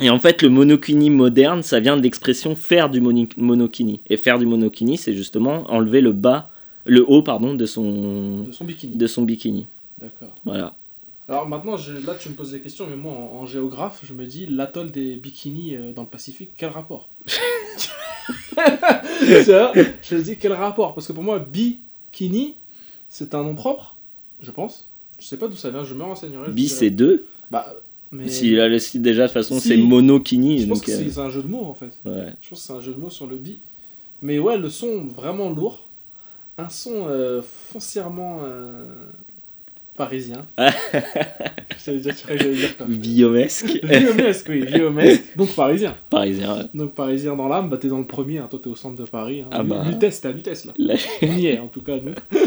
[0.01, 4.01] Et en fait, le monokini moderne, ça vient de l'expression faire du moni- monokini.
[4.09, 6.51] Et faire du monokini, c'est justement enlever le bas,
[6.87, 8.97] le haut, pardon, de son, De son bikini.
[8.97, 9.67] de son bikini.
[9.99, 10.35] D'accord.
[10.45, 10.75] Voilà.
[11.29, 14.13] Alors maintenant, je- là, tu me poses des questions, mais moi, en, en géographe, je
[14.15, 17.09] me dis l'atoll des bikinis euh, dans le Pacifique, quel rapport?
[18.55, 20.95] Vois Je me dis quel rapport?
[20.95, 22.57] Parce que pour moi, bikini,
[23.09, 23.97] c'est un nom propre,
[24.41, 24.89] je pense.
[25.19, 26.47] Je sais pas d'où ça vient, je me renseignerai.
[26.49, 27.27] je Bi, c'est deux.
[27.51, 27.75] Bah,
[28.13, 28.29] mais.
[28.29, 29.69] Si le site déjà, de toute façon, Si.
[29.69, 30.61] c'est monokini.
[30.61, 31.91] Je pense Donc, que c'est euh, c'est un jeu de mots en fait.
[32.05, 32.27] ouais.
[32.41, 33.59] Je pense que c'est un jeu de mots sur le bi.
[34.23, 35.87] Mais ouais, le son vraiment lourd.
[36.59, 38.85] Un son euh, foncièrement euh,
[39.97, 40.45] parisien.
[40.59, 40.69] je
[41.79, 42.87] savais déjà que j'allais dire quoi.
[42.87, 43.65] Biomesque.
[43.83, 45.37] Viomesque, oui, Viomesque.
[45.37, 45.95] Donc parisien.
[46.11, 46.55] Parisien.
[46.59, 46.65] ouais.
[46.75, 48.47] Donc parisien dans l'âme, bah t'es dans le premier, hein.
[48.51, 49.41] toi t'es au centre de Paris.
[49.43, 49.49] Hein.
[49.53, 49.85] Ah bah.
[49.89, 50.75] Lutèce, t'es à Lutèce là.
[50.77, 52.13] Là, On y est en tout cas, nous.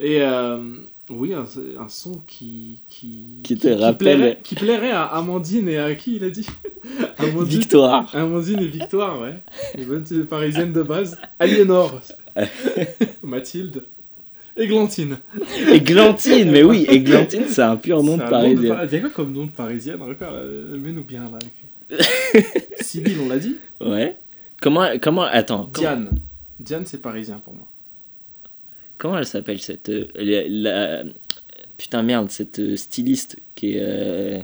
[0.00, 0.58] Et euh,
[1.10, 1.44] oui, un,
[1.80, 2.80] un son qui.
[2.88, 6.46] Qui, Qui te rappelle- plairait, qui plairait à Amandine et à qui il a dit?
[7.18, 8.14] Amandine, Victoire.
[8.14, 9.34] Amandine et Victoire, ouais.
[9.76, 11.16] Les bonnes parisiennes de base.
[11.38, 12.00] Aliénor.
[13.22, 13.84] Mathilde.
[14.56, 15.18] Églantine.
[15.70, 18.74] Églantine, mais oui, Églantine, c'est un pur nom de un parisien.
[18.74, 21.96] Par- Il y a quoi comme nom de parisienne euh, Mets-nous bien là.
[22.80, 23.56] Sibylle, on l'a dit?
[23.80, 24.16] Ouais.
[24.62, 26.10] Comment, comment, attends, comment, Diane.
[26.58, 27.68] Diane, c'est parisien pour moi.
[28.98, 29.88] Comment elle s'appelle cette.
[29.88, 31.04] euh, la, la-
[31.76, 33.80] putain, merde, cette euh, styliste qui est.
[33.80, 34.40] euh,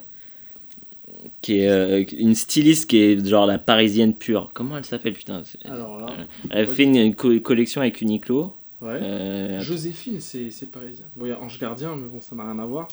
[1.41, 4.51] qui est une styliste qui est genre la parisienne pure.
[4.55, 6.15] Comment elle s'appelle, putain c'est- Alors là,
[6.51, 8.55] Elle fait une co- collection avec Uniqlo.
[8.81, 8.99] ouais.
[9.03, 11.05] Euh, Joséphine, c'est c'est parisien.
[11.17, 12.87] Bon, il y a Ange Gardien, mais bon, ça n'a rien à voir.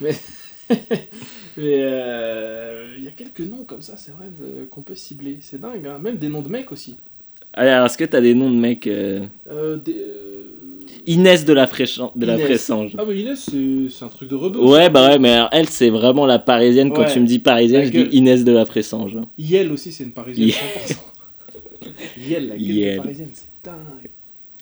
[0.00, 0.12] Mais
[1.56, 5.38] mais euh, il y a quelques noms comme ça, c'est vrai, de- qu'on peut cibler.
[5.40, 5.98] C'est dingue, hein.
[5.98, 6.96] même des noms de mecs aussi.
[7.52, 9.76] Alors, est-ce que t'as des noms de mecs des, euh,
[11.06, 11.68] Inès de la, de.
[12.38, 12.92] Fressange.
[12.98, 13.50] Ah, mais Inès,
[13.90, 14.58] c'est un truc de rebeu.
[14.60, 16.92] Ouais, bah ouais, mais alors, elle, c'est vraiment la parisienne.
[16.92, 18.08] Quand tu me dis parisienne, La je gueule.
[18.08, 19.16] dis Inès de la Fressange.
[19.38, 20.56] Yel aussi, c'est une parisienne Yel.
[20.56, 20.96] 100%.
[22.28, 22.96] Yel, la gueule Yel.
[22.96, 24.10] de parisienne, c'est dingue.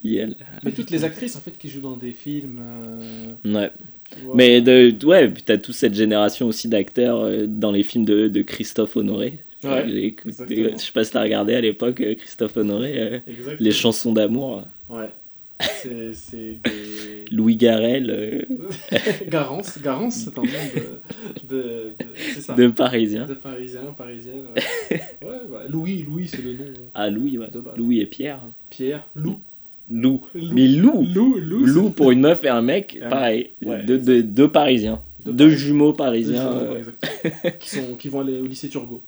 [0.04, 0.34] Yel.
[0.64, 2.60] Mais toutes les actrices en fait qui jouent dans des films.
[2.60, 3.70] euh, Ouais.
[4.24, 4.34] vois.
[4.34, 8.42] Mais de, ouais, t'as toute cette génération aussi d'acteurs euh, dans les films de, de
[8.42, 9.38] Christophe Honoré.
[9.62, 13.18] Ouais, J'ai écouté- je sais pas si t'as regardé à l'époque euh, Christophe Honoré, euh,
[13.60, 14.64] les chansons d'amour.
[14.90, 15.08] Ouais.
[16.14, 17.24] C'est des.
[17.30, 18.42] Louis Garrel euh,
[19.28, 21.48] Garance, Garance, c'est un nom de.
[21.48, 21.92] de,
[22.36, 22.54] de- ça.
[22.54, 23.26] de Parisien.
[23.26, 24.44] De Parisien, Parisienne.
[24.54, 26.64] Ouais, ouais bah, Louis, Louis, c'est le nom.
[26.94, 27.48] Ah, Louis, ouais.
[27.50, 27.62] De.
[27.76, 28.40] Louis et Pierre.
[28.70, 29.40] Pierre, Lou.
[29.90, 30.20] Lou.
[30.34, 30.50] Lou.
[30.52, 31.64] Mais Lou Lou, Lou.
[31.66, 33.50] Lou pour une meuf et un mec, Ah, pareil.
[33.62, 35.00] deux, deux- deux Parisiens.
[35.24, 35.66] Deux Deux, Parisiens.
[35.66, 36.50] jumeaux parisiens.
[36.52, 37.52] Ouais, euh, exactement.
[37.60, 39.02] qui, sont, qui vont aller au lycée Turgot.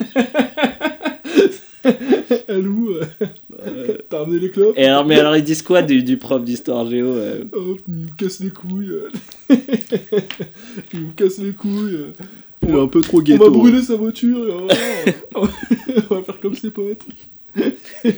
[2.48, 6.02] Ah, Lou, euh, t'as amené les clubs Et alors, mais alors, ils disent quoi du,
[6.02, 8.90] du prof d'histoire géo euh, Oh, il me casse les couilles.
[8.90, 9.08] euh.
[10.92, 11.94] il me casse les couilles.
[11.94, 12.12] euh.
[12.66, 14.66] Il est un peu trop On va brûler sa voiture.
[15.34, 15.50] On va,
[16.10, 17.02] on va faire comme ses potes.
[17.56, 18.12] Il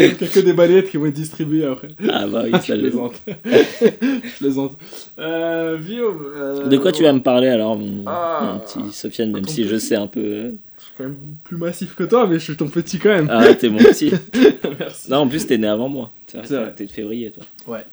[0.00, 1.88] n'y a que des balettes qui vont être distribuées après.
[2.08, 3.14] Ah bah oui, je ça je- plaisante.
[3.26, 4.76] je plaisante.
[5.18, 8.54] Euh, Guillaume, euh, De quoi tu vas me parler alors, mon, Ah.
[8.54, 10.54] mon petit Sofiane, même si je sais un peu.
[10.98, 13.28] Quand même plus massif que toi, mais je suis ton petit quand même.
[13.30, 14.12] Ah, t'es mon petit.
[14.78, 15.10] Merci.
[15.10, 16.12] Non, en plus, t'es né avant moi.
[16.26, 17.44] C'est vrai, t'es de février, toi.
[17.66, 17.84] Ouais.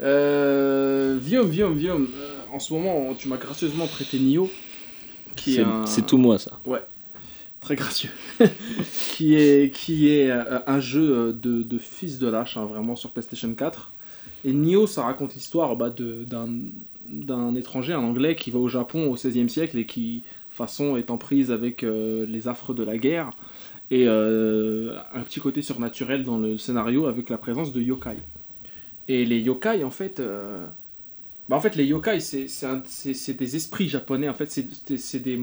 [0.00, 4.50] Euh, Guillaume, Guillaume, euh, en ce moment, tu m'as gracieusement prêté Nio.
[5.36, 6.52] C'est un- tout moi, ça.
[7.60, 8.10] très gracieux,
[9.16, 12.94] qui est, qui est euh, un jeu euh, de, de fils de lâche, hein, vraiment
[12.94, 13.90] sur PlayStation 4.
[14.44, 16.48] Et Nioh, ça raconte l'histoire bah, de- d'un
[17.06, 20.22] d'un étranger, un anglais, qui va au Japon au XVIe siècle et qui,
[20.54, 23.30] façon, en prise avec euh, les affres de la guerre.
[23.90, 28.16] Et euh, un petit côté surnaturel dans le scénario avec la présence de yokai.
[29.08, 30.66] Et les yokai, en fait, euh,
[31.48, 35.38] bah, en fait les yokai, c'est des esprits japonais, en fait, c'est des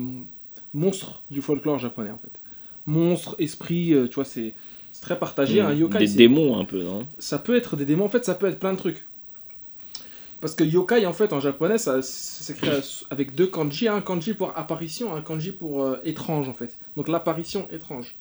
[0.74, 2.40] monstres du folklore japonais, en fait.
[2.88, 4.56] Monstres, esprits, euh, tu vois, c'est
[5.02, 5.62] très partagé.
[5.62, 7.06] Un yokai, Des démons, un peu, non?
[7.20, 9.06] Ça peut être des démons, en fait, ça peut être plein de trucs.
[10.42, 12.70] Parce que yokai, en fait, en japonais, ça s'écrit
[13.12, 16.78] avec deux kanji, un kanji pour apparition, un kanji pour euh, étrange, en fait.
[16.98, 18.16] Donc l'apparition étrange.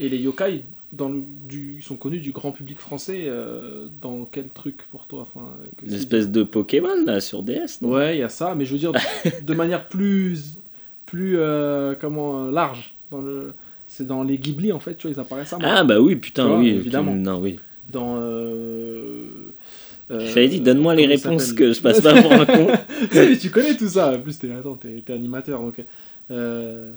[0.00, 4.28] Et les yokai, dans le, du, ils sont connus du grand public français, euh, dans
[4.30, 5.48] quel truc pour toi enfin,
[5.82, 7.88] Une espèce de Pokémon, là, sur DS, non?
[7.92, 8.98] Ouais, il y a ça, mais je veux dire de,
[9.42, 10.58] de manière plus,
[11.06, 12.94] plus euh, comment, large.
[13.10, 13.54] Dans le,
[13.88, 15.58] c'est dans les Ghibli, en fait, tu vois, ils apparaissent ça.
[15.62, 16.68] Ah, bah oui, putain, vois, oui.
[16.68, 17.12] évidemment.
[17.12, 17.58] tu- Non, oui.
[17.90, 18.16] dans.
[20.10, 22.68] Euh, euh, Je t'avais dit, donne-moi les réponses que je passe pas pour un con.
[23.00, 24.12] Tu sais, mais tu connais tout ça.
[24.14, 25.60] En plus, t'es, attends, t'es, t'es animateur.
[25.60, 25.82] Donc,
[26.30, 26.92] euh,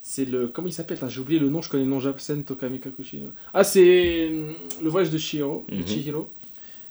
[0.00, 0.48] c'est le.
[0.48, 0.98] Comment il s'appelle?
[1.08, 3.20] J'ai oublié le nom, je connais le nom japonais, Tokami Kakushi.
[3.54, 5.18] Ah, c'est hum, le voyage de.
[5.18, 5.64] Chihiro.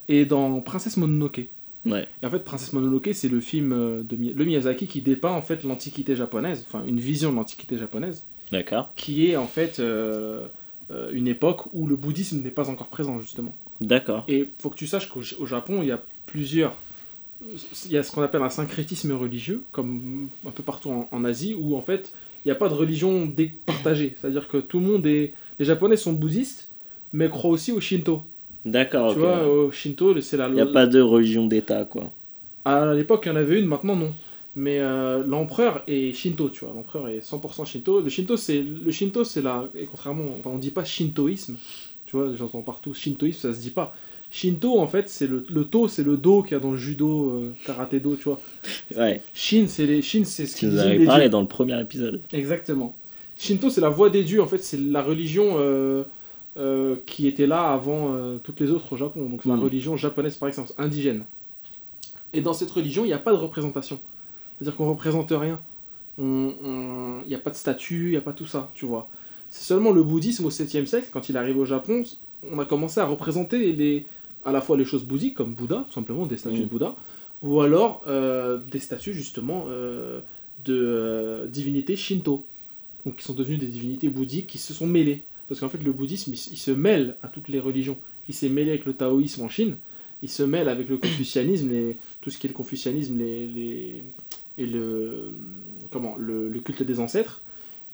[0.08, 1.42] Et dans Princesse Mononoke.
[1.86, 2.08] Ouais.
[2.22, 5.32] Et en fait, Princesse Mononoke, c'est le film euh, de Mi- le Miyazaki qui dépeint
[5.32, 8.92] en fait l'antiquité japonaise, enfin une vision de l'antiquité japonaise, D'accord.
[8.96, 10.46] qui est en fait euh,
[10.92, 13.56] euh, une époque où le bouddhisme n'est pas encore présent justement.
[13.82, 14.24] D'accord.
[14.28, 16.74] Et faut que tu saches qu'au au Japon, il y a plusieurs.
[17.86, 21.26] Il y a ce qu'on appelle un syncrétisme religieux, comme un peu partout en, en
[21.26, 22.14] Asie, où en fait,
[22.46, 24.16] il n'y a pas de religion départagée.
[24.20, 25.34] C'est-à-dire que tout le monde est.
[25.60, 26.70] Les Japonais sont bouddhistes,
[27.14, 28.24] mais croient aussi au Shinto.
[28.64, 30.48] D'accord, tu vois, au Shinto, c'est la.
[30.48, 32.12] Il n'y a pas de religion d'État, quoi.
[32.64, 34.14] À l'époque, il y en avait une, maintenant non.
[34.56, 36.74] Mais euh, l'empereur est Shinto, tu vois.
[36.74, 38.02] L'empereur est 100% Shinto.
[38.02, 39.66] Le Shinto, c'est le Shinto, c'est la.
[39.76, 41.58] Et contrairement, enfin, on dit pas shintoïsme.
[42.12, 43.96] Tu vois, j'entends partout shintoïsme, ça se dit pas.
[44.30, 46.78] Shinto, en fait, c'est le, le to, c'est le do qu'il y a dans le
[46.78, 48.40] judo, euh, karaté do, tu vois.
[48.98, 52.22] Ouais, Shin, c'est les Shin, c'est ce qui nous les parlé dans le premier épisode.
[52.34, 52.98] Exactement.
[53.38, 54.42] Shinto, c'est la voie des dieux.
[54.42, 56.04] En fait, c'est la religion euh,
[56.58, 59.28] euh, qui était là avant euh, toutes les autres au Japon.
[59.30, 59.64] Donc, la Mhm.
[59.64, 61.24] religion japonaise par excellence, indigène.
[62.34, 64.00] Et dans cette religion, il n'y a pas de représentation.
[64.60, 65.60] C'est-à-dire qu'on représente rien.
[66.18, 69.10] On- Il n'y a pas de statue, il n'y a pas tout ça, tu vois.
[69.52, 72.04] C'est seulement le bouddhisme au 7e siècle, quand il arrive au Japon,
[72.50, 74.06] on a commencé à représenter les,
[74.46, 76.64] à la fois les choses bouddhiques, comme Bouddha, tout simplement, des statues Mhm.
[76.64, 76.96] de Bouddha,
[77.44, 80.22] ou alors euh, des statues, justement, euh,
[80.66, 82.46] de euh, divinités shinto,
[83.06, 85.24] donc qui sont devenues des divinités bouddhiques qui se sont mêlées.
[85.50, 87.98] Parce qu'en fait, le bouddhisme, il, se mêle à toutes les religions.
[88.30, 89.76] Il s'est mêlé avec le taoïsme en Chine,
[90.24, 94.04] il se mêle avec le confucianisme, les, tout ce qui est le confucianisme les, les-
[94.58, 95.34] et le,
[95.92, 97.42] comment, le, le culte des ancêtres,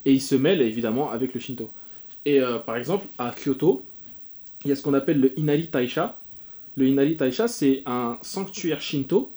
[0.08, 1.70] et il se mêle évidemment avec le shinto.
[2.26, 3.84] Et euh, par exemple, à Kyoto,
[4.64, 6.18] il y a ce qu'on appelle le Inari Taisha.
[6.78, 9.34] Le Inari Taisha, c'est un sanctuaire shinto,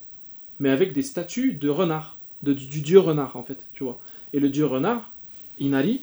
[0.60, 3.98] mais avec des statues de renard, de, du, du dieu renard en fait, tu vois.
[4.32, 5.10] Et le dieu renard,
[5.58, 6.02] Inari,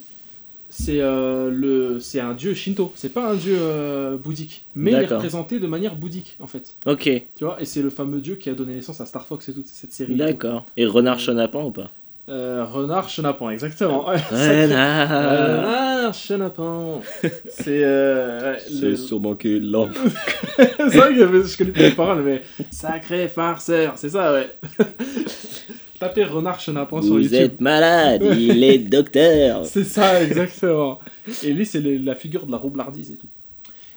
[0.70, 4.98] c'est euh, le c'est un dieu shinto, c'est pas un dieu euh, bouddhique, mais il
[4.98, 7.04] est représenté de manière bouddhique en fait, Ok,
[7.38, 7.62] tu vois.
[7.62, 9.94] Et c'est le fameux dieu qui a donné naissance à Star Fox et toute cette
[9.94, 10.16] série.
[10.16, 10.66] d'accord.
[10.76, 11.90] Et Renard Chenapan ou pas?
[12.30, 14.02] Euh, renard chenapan, exactement.
[14.32, 17.02] Renard chenapan.
[17.50, 17.84] c'est.
[17.84, 19.98] Euh, ouais, le- sûrement que lampe.
[20.58, 24.48] c'est vrai que je connais pas les paroles, mais sacré farceur, c'est ça, ouais.
[26.00, 27.40] Tapez renard chenapan sur Vous YouTube.
[27.40, 29.66] êtes malade, il est docteur.
[29.66, 31.00] C'est ça, exactement.
[31.44, 33.28] Et lui, c'est la figure de la roublardise et tout.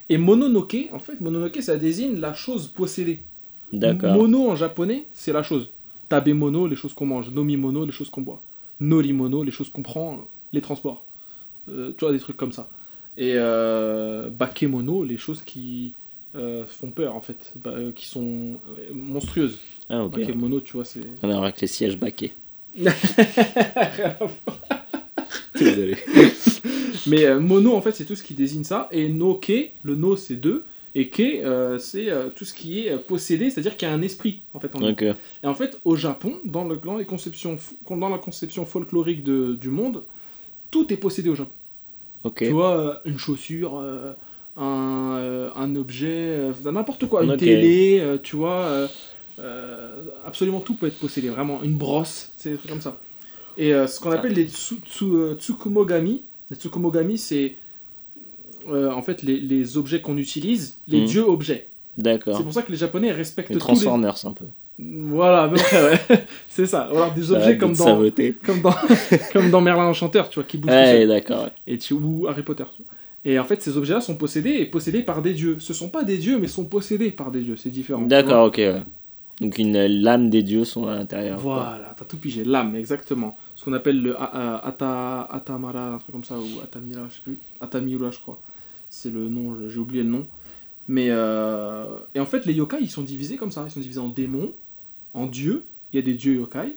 [0.09, 3.23] Et Mononoke, en fait, Mononoke, ça désigne la chose possédée.
[3.73, 4.15] D'accord.
[4.15, 5.69] Mono en japonais, c'est la chose.
[6.11, 7.31] Tabemono, les choses qu'on mange.
[7.31, 8.43] Nomimono, les choses qu'on boit.
[8.81, 11.07] Norimono, les choses qu'on prend, les transports.
[11.71, 12.69] Euh, tu vois, des trucs comme ça.
[13.17, 15.95] Et euh, Bakemono, les choses qui
[16.35, 17.53] euh, font peur, en fait.
[17.63, 18.59] Bah, euh, qui sont
[18.93, 19.61] monstrueuses.
[19.89, 20.19] Ah, ok.
[20.19, 21.01] Bakemono, tu vois, c'est.
[21.23, 22.35] On aura que les sièges baqués.
[25.59, 25.97] Désolé.
[27.07, 28.89] Mais mono, en fait, c'est tout ce qui désigne ça.
[28.91, 30.65] Et no ke, le no, c'est deux.
[30.97, 33.95] Et ke, euh, c'est euh, tout ce qui est euh, possédé, c'est-à-dire qu'il y a
[33.95, 34.75] un esprit, en fait.
[34.75, 34.89] En nous.
[34.89, 35.03] Ok.
[35.03, 39.23] Et en fait, au Japon, dans, le, dans, les conceptions, f- dans la conception folklorique
[39.23, 40.03] de- du monde,
[40.73, 41.53] tout est possédé au Japon.
[42.47, 43.83] Tu vois, euh, une chaussure,
[44.57, 48.89] un, un objet, n'importe quoi, une télé, tu vois,
[50.27, 52.99] absolument tout peut être possédé, vraiment, une brosse, c'est des trucs comme ça.
[53.57, 57.57] Et ce qu'on appelle les tsu, tsu- tsukumogami, les tsukumogami, c'est
[58.69, 61.07] euh, en fait les, les objets qu'on utilise, les Mhm.
[61.07, 61.69] dieux objets.
[61.97, 62.43] C'est D'accord.
[62.43, 63.75] pour ça que les Japonais respectent Les tous les...
[63.75, 64.47] Transformers un peu.
[64.79, 65.59] Voilà, ouais.
[66.49, 66.89] c'est ça.
[66.91, 68.01] Voilà, des objets comme dans,
[68.47, 68.75] comme, dans,
[69.33, 71.49] comme dans Merlin l'Enchanteur, tu vois, qui bougent Ouais, d'accord.
[71.67, 72.65] et tu, ou Harry Potter.
[72.75, 72.87] tu vois.
[73.23, 75.57] Et en fait, ces objets-là sont possédés et possédés par des dieux.
[75.61, 77.57] Ce sont pas des dieux, mais sont possédés par des dieux.
[77.57, 78.01] C'est différent.
[78.03, 78.57] D'accord, ok.
[78.57, 78.83] ouais.
[79.43, 81.39] Donc une euh, lame des dieux sont à l'intérieur.
[81.39, 82.45] Voilà, t'as tout pigé.
[82.45, 83.37] L'âme, exactement.
[83.57, 87.39] Ce qu'on appelle le Ata, Atamara, un truc comme ça, ou Atamira, je sais plus.
[87.61, 88.39] Atamira, je crois.
[88.91, 90.27] C'est le nom, j'ai oublié le nom.
[90.89, 91.07] Mais.
[91.09, 91.85] euh,
[92.15, 93.65] Et en fait, les yokai, ils sont divisés comme ça.
[93.67, 94.53] Ils sont divisés en démons,
[95.15, 95.65] en dieux.
[95.93, 96.75] Il y a des dieux yokai.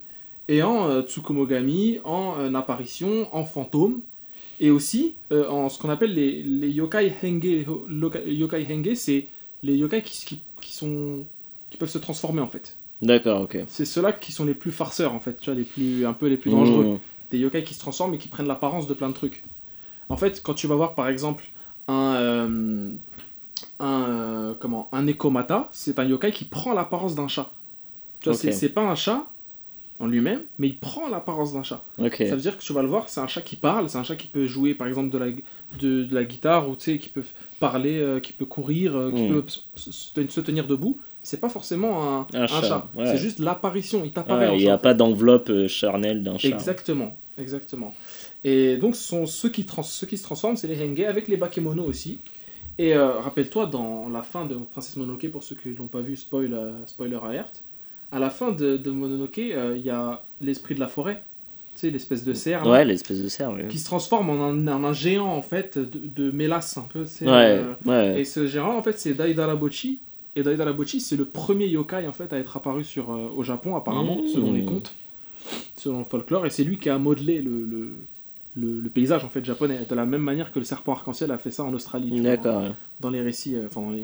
[0.47, 4.01] Et en euh, tsukumogami, en euh, apparition, en fantôme.
[4.59, 7.41] Et aussi, euh, en ce qu'on appelle les, les yokai henge.
[8.25, 9.27] Les yokai henge, c'est
[9.63, 11.23] les yokai qui, qui, qui sont.
[11.69, 12.77] qui peuvent se transformer en fait.
[13.01, 13.57] D'accord, ok.
[13.67, 16.27] C'est ceux-là qui sont les plus farceurs en fait, tu vois, les plus, un peu
[16.27, 16.85] les plus dangereux.
[16.85, 16.99] Mmh.
[17.31, 19.43] Des yokai qui se transforment et qui prennent l'apparence de plein de trucs.
[20.09, 21.43] En fait, quand tu vas voir par exemple
[21.87, 22.15] un.
[22.15, 22.89] euh,
[23.79, 27.51] un euh, comment Un Ekomata, c'est un yokai qui prend l'apparence d'un chat.
[28.21, 29.25] Tu vois, c'est- c'est pas un chat
[29.99, 31.83] en lui-même, mais il prend l'apparence d'un chat.
[32.29, 34.03] Ça veut dire que tu vas le voir, c'est un chat qui parle, c'est un
[34.03, 35.27] chat qui peut jouer par exemple de la,
[35.79, 37.23] de, de la guitare, ou tu sais, qui peut
[37.59, 39.41] parler, euh, qui peut courir, euh, qui Mm.
[39.41, 39.43] peut
[39.75, 40.99] se, tenir debout.
[41.25, 43.05] C'est pas forcément un, Un un chat, chat, ouais.
[43.05, 46.49] c'est juste l'apparition, il t'apparaît Ouais, Il n'y a pas d'enveloppe charnelle d'un chat.
[46.49, 47.95] Exactement, exactement.
[48.43, 51.27] Et donc ce sont ceux qui, trans- ceux qui se transforment, c'est les Henge, avec
[51.27, 52.19] les Bakemono aussi.
[52.77, 56.15] Et euh, rappelle-toi, dans la fin de Princesse Mononoke, pour ceux qui l'ont pas vu,
[56.15, 57.61] spoil, euh, spoiler alert,
[58.11, 61.23] à la fin de, de Mononoke, euh, il y a l'esprit de la forêt,
[61.75, 63.67] tu sais, l'espèce de cerf, Ouais, l'espèce de cerf, oui.
[63.69, 67.03] qui se transforme en un, en un géant, en fait, de, de mélasse, un peu,
[67.03, 68.21] tu sais, Ouais, euh, ouais.
[68.21, 69.99] et ce géant, en fait, c'est Daidarabochi.
[70.35, 74.17] Et Daidarabochi, c'est le premier yokai, en fait, à être apparu sur, au Japon, apparemment,
[74.23, 74.27] Mmh.
[74.33, 74.95] selon les contes,
[75.77, 76.45] selon le folklore.
[76.47, 77.95] Et c'est lui qui a modelé le, le,
[78.55, 79.85] le- le paysage, en fait, japonais.
[79.89, 82.11] De la même manière que le serpent arc-en-ciel a fait ça en Australie.
[82.11, 82.61] vois, D'accord.
[82.63, 82.71] ouais.
[82.99, 84.03] Dans les récits, euh, enfin, dans les,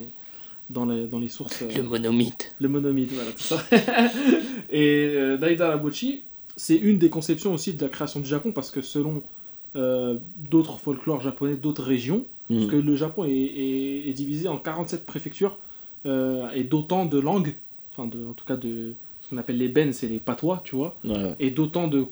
[0.70, 1.62] dans les, dans les sources.
[1.62, 2.56] euh, Le monomythe.
[2.60, 3.64] le monomythe, voilà, tout ça.
[4.70, 6.24] et euh, Daidarabochi,
[6.56, 9.24] c'est une des conceptions aussi de la création du Japon, parce que selon
[9.76, 12.68] euh, d'autres folklores japonais, d'autres régions, parce Mm.
[12.68, 15.58] que le Japon est, est- est divisé en 47 préfectures
[16.08, 17.54] euh, et d'autant de langues,
[17.94, 18.96] enfin de, en tout cas de
[19.30, 21.36] ce qu'on appelle les ben, c'est les patois, tu vois, Ouais.
[21.40, 22.06] et d'autant de,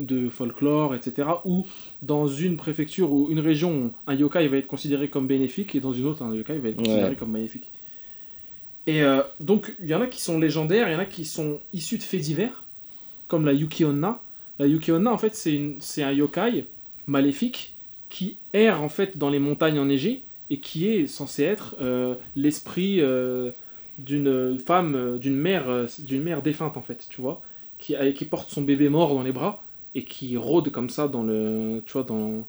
[0.00, 1.28] de, folklore, etc.
[1.44, 1.64] Où
[2.02, 5.92] dans une préfecture ou une région, un yokai va être considéré comme bénéfique et dans
[5.92, 7.14] une autre, un yokai va être considéré Ouais.
[7.16, 7.70] comme maléfique.
[8.86, 11.24] Et euh, donc, il y en a qui sont légendaires, il y en a qui
[11.24, 12.64] sont issus de faits divers,
[13.28, 14.20] comme la Yuki-onna.
[14.58, 16.66] La Yuki-onna, en fait, c'est un yokai
[17.06, 17.72] maléfique
[18.10, 23.00] qui erre en fait dans les montagnes enneigées et qui est censé être euh, l'esprit
[23.00, 23.50] euh,
[23.98, 27.42] d'une femme, euh, d'une mère, euh, d'une mère défunte en fait, tu vois,
[27.78, 29.62] qui, qui porte son bébé mort dans les bras
[29.94, 32.46] et qui rôde comme ça dans le, tu vois, dans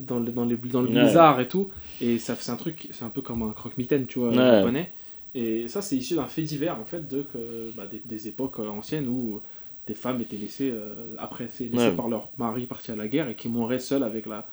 [0.00, 0.88] dans le, dans les, dans le Ouais.
[0.88, 1.70] blizzard et tout.
[2.00, 4.44] Et ça, c'est un truc, c'est un peu comme un croque-mitaine, tu vois, Ouais.
[4.44, 4.92] japonais.
[5.34, 8.58] Et ça, c'est issu d'un fait divers, en fait, de, que, bah, des, des époques
[8.60, 9.40] euh, anciennes où
[9.86, 11.96] des femmes étaient laissées, euh, après, c'est laissées Ouais.
[11.96, 14.48] par leur mari parti à la guerre et qui mouraient seules avec la,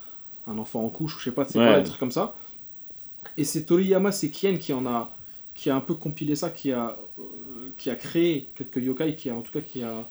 [0.48, 2.36] un enfant en couche, ou je sais pas, c'est pas des trucs comme ça.
[3.38, 5.12] Et c'est Toriyama Sekien qui en a,
[5.54, 7.22] qui a un peu compilé ça, qui a, euh,
[7.78, 10.08] qui a créé quelques yokai, qui a, en tout cas, qui a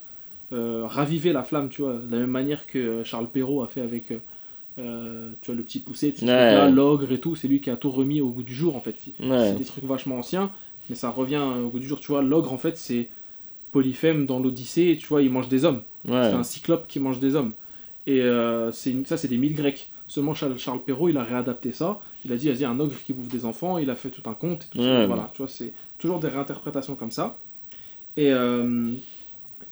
[0.52, 3.68] euh, ravivé la flamme, tu vois, de la même manière que euh, Charles Perrault a
[3.68, 4.12] fait avec,
[4.78, 6.70] euh, tu vois, le petit poussé, Ouais.
[6.70, 8.94] l'ogre et tout, c'est lui qui a tout remis au goût du jour, en fait.
[9.20, 9.50] Ouais.
[9.50, 10.50] C'est des trucs vachement anciens,
[10.88, 12.00] mais ça revient au goût du jour.
[12.00, 13.08] Tu vois, l'ogre, en fait, c'est
[13.72, 15.82] Polyphème dans l'Odyssée, tu vois, il mange des hommes.
[16.08, 16.22] Ouais.
[16.24, 17.52] C'est un cyclope qui mange des hommes.
[18.06, 19.90] Et euh, c'est ça, c'est des mythes grecs.
[20.08, 22.00] Seulement Charles Perrault, il a réadapté ça.
[22.24, 24.34] Il a dit, vas-y, un ogre qui bouffe des enfants, il a fait tout un
[24.34, 24.64] conte.
[24.64, 25.00] Et tout ça.
[25.00, 27.38] Ouais, voilà, tu vois, c'est toujours des réinterprétations comme ça.
[28.16, 28.90] Et, euh,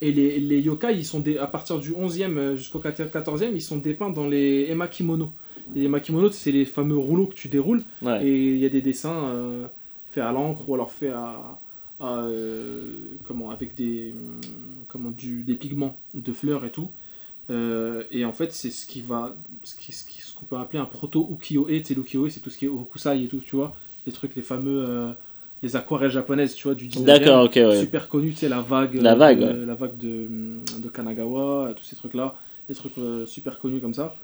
[0.01, 3.79] et les, les yokai, ils sont des, à partir du 11e jusqu'au 14e, ils sont
[3.79, 5.31] dépeints dans les emakimono.
[5.75, 7.83] Les emakimono, c'est les fameux rouleaux que tu déroules.
[8.01, 8.25] Ouais.
[8.27, 9.67] Et il y a des dessins euh,
[10.11, 11.59] faits à l'encre ou alors faits à,
[12.01, 14.41] à, euh, comment avec des hum,
[14.87, 16.91] comment du des pigments de fleurs et tout.
[17.51, 19.35] Euh, et en fait, c'est ce qui va
[19.65, 21.79] ce qu'on peut appeler un proto ukiyo-e.
[21.79, 23.75] Tu sais, l'ukiyo-e, c'est tout ce qui est hokusai et tout, tu vois,
[24.07, 25.13] les trucs, les fameux euh,
[25.63, 27.05] les aquarelles japonaises, tu vois, du 19e.
[27.05, 27.81] D'accord, ok, ouais.
[27.81, 29.67] Super connu, tu sais, la vague, La euh, vague, ouais.
[29.67, 30.29] la vague de,
[30.79, 32.37] de Kanagawa, tous ces trucs-là,
[32.69, 32.93] des trucs
[33.27, 34.15] super connus comme ça.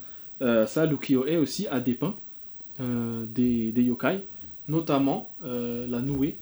[0.40, 2.14] Ça, l'ukiyo-e aussi a dépeint
[2.78, 4.20] des, des yokai,
[4.68, 6.36] notamment la Noué,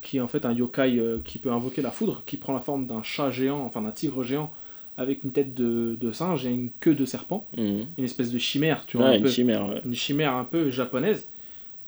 [0.00, 2.86] qui est en fait un yokai qui peut invoquer la foudre, qui prend la forme
[2.86, 4.52] d'un chat géant, enfin d'un tigre géant,
[4.96, 7.86] avec une tête de, de singe et une queue de serpent, Mhm.
[7.98, 9.80] une espèce de chimère, tu vois, Ouais, un une peu chimère, ouais.
[9.84, 11.28] une chimère un peu japonaise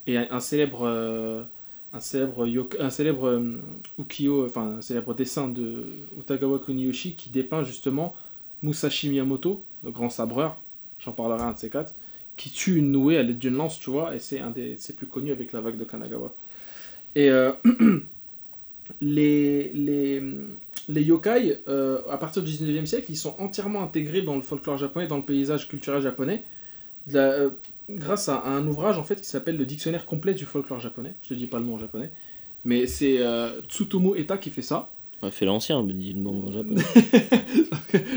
[0.07, 1.43] et un, célèbre euh,
[1.93, 3.57] un célèbre yoka- un célèbre euh,
[3.99, 5.85] ukiyo enfin un célèbre dessin de
[6.19, 8.15] Utagawa Kuniyoshi qui dépeint justement
[8.63, 10.57] Musashi Miyamoto le grand sabreur
[10.99, 11.95] j'en parlerai un de ces quatre
[12.37, 14.95] qui tue une nouée à l'aide d'une lance tu vois et c'est un des c'est
[14.97, 16.35] plus connu avec la vague de Kanagawa
[17.15, 17.53] et euh,
[19.01, 20.23] les les
[20.89, 24.77] les yokai, euh, à partir du 19e siècle, ils sont entièrement intégrés dans le folklore
[24.77, 26.45] japonais, dans le paysage culturel japonais,
[27.15, 27.51] euh,
[27.89, 31.15] grâce à, à un ouvrage en fait qui s'appelle le dictionnaire complet du folklore japonais.
[31.23, 32.13] Je te dis pas le nom en japonais,
[32.65, 34.91] mais c'est euh, Tsutomu Eta qui fait ça.
[35.25, 36.83] Ouais, fait l'ancien, me dit le en japonais.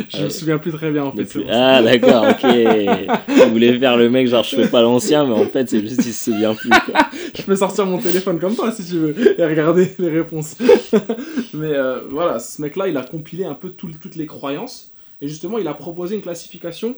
[0.10, 1.24] Je Ah, me souviens plus très bien en fait.
[1.26, 1.44] plus-.
[1.50, 2.42] Ah, d'accord, ok.
[2.44, 6.02] Je voulais faire le mec, genre, je fais pas l'ancien, mais en fait, c'est juste
[6.02, 6.70] qu'il se souvient plus.
[6.70, 7.08] quoi.
[7.38, 10.58] Je peux sortir mon téléphone comme toi si tu veux et regarder les réponses.
[11.54, 14.92] Mais euh, voilà, ce mec-là, il a compilé un peu tout- toutes les croyances
[15.22, 16.96] et justement, il a proposé une classification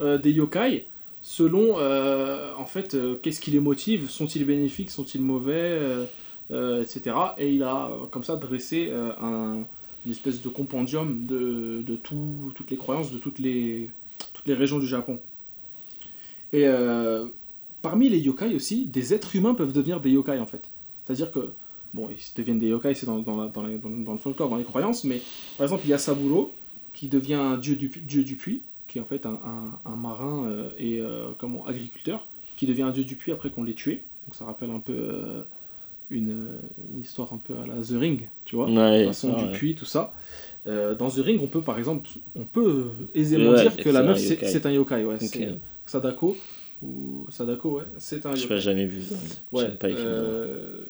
[0.00, 0.88] euh, des yokai
[1.22, 6.04] selon euh, en fait euh, qu'est-ce qui les motive, sont-ils bénéfiques, sont-ils mauvais, euh, euh,
[6.50, 7.16] etc.
[7.38, 9.64] Et il a euh, comme ça dressé euh, un-
[10.04, 13.90] une espèce de compendium de, de tout- toutes les croyances de toutes les,
[14.34, 15.18] toutes les régions du Japon.
[16.52, 17.26] Et euh,
[17.82, 20.68] parmi les yokai aussi, des êtres humains peuvent devenir des yokai en fait.
[21.04, 21.52] C'est-à-dire que,
[21.94, 24.64] bon, ils deviennent des yokai, c'est dans, dans, la- dans dans- le folklore, dans les
[24.64, 25.20] croyances, mais
[25.58, 26.52] par exemple, il y a Saburo
[26.92, 30.70] qui devient un dieu du, dieu du puits, qui est en fait un, marin euh,
[30.78, 32.24] et euh, comment, agriculteur,
[32.56, 34.04] qui devient un dieu du puits après qu'on l'ait tué.
[34.26, 35.42] Donc ça rappelle un peu euh,
[36.10, 36.36] une,
[36.92, 39.52] une histoire un peu à la The Ring, tu vois Ouais, façon ça, du ouais.
[39.52, 40.12] puits, tout ça.
[40.66, 44.02] Euh, dans The Ring, on peut par exemple, on peut aisément Ouais, dire que la
[44.02, 45.16] meuf c'est un yokai, ouais.
[45.20, 45.48] C'est
[45.84, 46.36] Sadako
[46.82, 49.00] ou Sadako, ouais, c'est un Je n'ai jamais vu.
[49.52, 50.24] Ouais, pas les films d'horreur.
[50.28, 50.80] euh,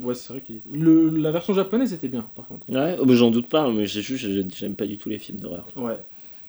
[0.00, 2.68] ouais, c'est vrai qu'il le la version japonaise était bien, par contre.
[2.70, 5.66] Ouais, oh, j'en doute pas, mais c'est juste, j'aime pas du tout les films d'horreur.
[5.76, 5.98] Ouais.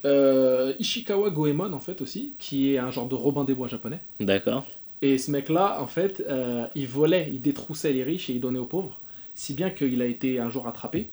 [0.06, 4.00] Euh, Ishikawa Goemon en fait aussi, qui est un genre de Robin des Bois japonais.
[4.20, 4.66] D'accord.
[5.02, 8.60] Et ce mec-là, en fait, euh, il volait, il détroussait les riches et il donnait
[8.60, 9.00] aux pauvres,
[9.34, 11.10] si bien qu'il a été un jour attrapé.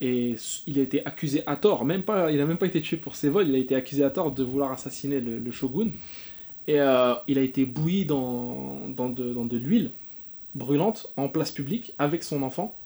[0.00, 0.34] Et
[0.66, 3.14] il a été accusé à tort, même pas, il n'a même pas été tué pour
[3.14, 5.90] ses vols, il a été accusé à tort de vouloir assassiner le, shogun.
[6.66, 9.92] Et euh, il a été bouilli dans, dans de l'huile
[10.54, 12.76] brûlante en place publique avec son enfant.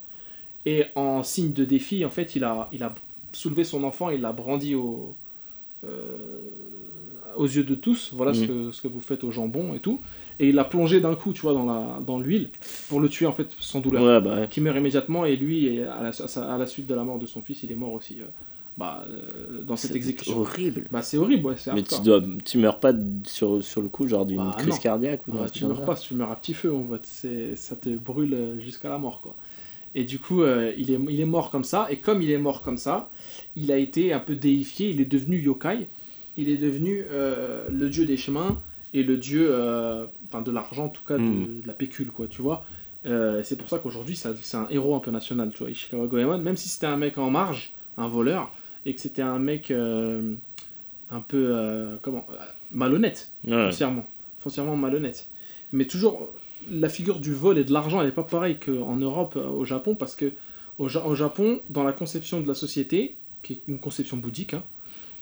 [0.67, 2.95] Et en signe de défi, en fait, il a, il a
[3.33, 5.15] soulevé son enfant, il l'a brandi au,
[5.85, 6.49] euh,
[7.37, 8.13] aux yeux de tous.
[8.15, 10.01] Voilà ce, que, ce que vous faites au jambon et tout.
[10.39, 12.51] Et il l'a plongé d'un coup, tu vois, dans la dans l'huile
[12.89, 14.03] pour le tuer en fait sans douleur.
[14.03, 14.49] Ouais, bah ouais.
[14.49, 16.11] Qui meurt immédiatement et lui, à la,
[16.55, 18.19] à la suite de la mort de son fils, il est mort aussi.
[18.21, 18.25] euh,
[18.77, 20.39] bah, euh, dans cette C'est exécution.
[20.41, 20.85] horrible.
[20.91, 22.93] Bah, c'est horrible, ouais, c'est Mais tu, dois, tu meurs pas
[23.25, 24.81] sur, sur le coup, genre d'une Bah, crise non.
[24.81, 27.57] cardiaque ou d'un tu meurs pas, tu meurs à petit feu, en fait.
[27.57, 29.35] Ça te brûle euh, jusqu'à la mort, quoi.
[29.95, 32.37] Et du coup, euh, il, est, il est mort comme ça, et comme il est
[32.37, 33.09] mort comme ça,
[33.57, 35.89] il a été un peu déifié, il est devenu yokai,
[36.37, 38.61] il est devenu euh, le dieu des chemins,
[38.95, 41.61] et le dieu, euh, enfin de l'argent en tout cas, de, Mm.
[41.63, 42.65] de la pécule, quoi, tu vois.
[43.05, 46.39] Euh, c'est pour ça qu'aujourd'hui, c'est un héros un peu national, tu vois, Ishikawa Goemon,
[46.39, 48.51] même si c'était un mec en marge, un voleur,
[48.85, 49.71] et que c'était un mec
[51.11, 52.27] un peu, comment,
[52.73, 53.67] malhonnête, Ouais.
[53.67, 54.07] foncièrement,
[54.39, 55.29] foncièrement malhonnête.
[55.73, 56.29] Mais toujours,
[56.71, 59.95] la figure du vol et de l'argent, elle n'est pas pareille qu'en Europe, au Japon,
[59.95, 60.33] parce que
[60.79, 64.55] au, Ja- au Japon, dans la conception de la société, qui est une conception bouddhique,
[64.55, 64.63] hein,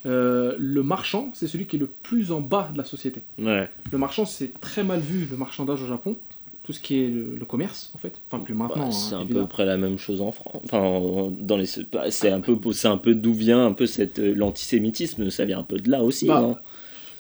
[0.07, 3.23] euh, le marchand, c'est celui qui est le plus en bas de la société.
[3.39, 3.69] Ouais.
[3.91, 6.17] Le marchand, c'est très mal vu, le marchandage au Japon,
[6.63, 8.21] tout ce qui est le, le commerce, en fait.
[8.31, 10.63] Enfin, plus maintenant, Bah, hein, c'est un peu près la même chose en France.
[10.65, 13.87] Enfin, en- dans les, bah, c'est un peu, c'est un peu d'où vient un peu
[13.87, 15.31] cette euh, l'antisémitisme.
[15.31, 16.57] Ça vient un peu de là aussi, Bah, non?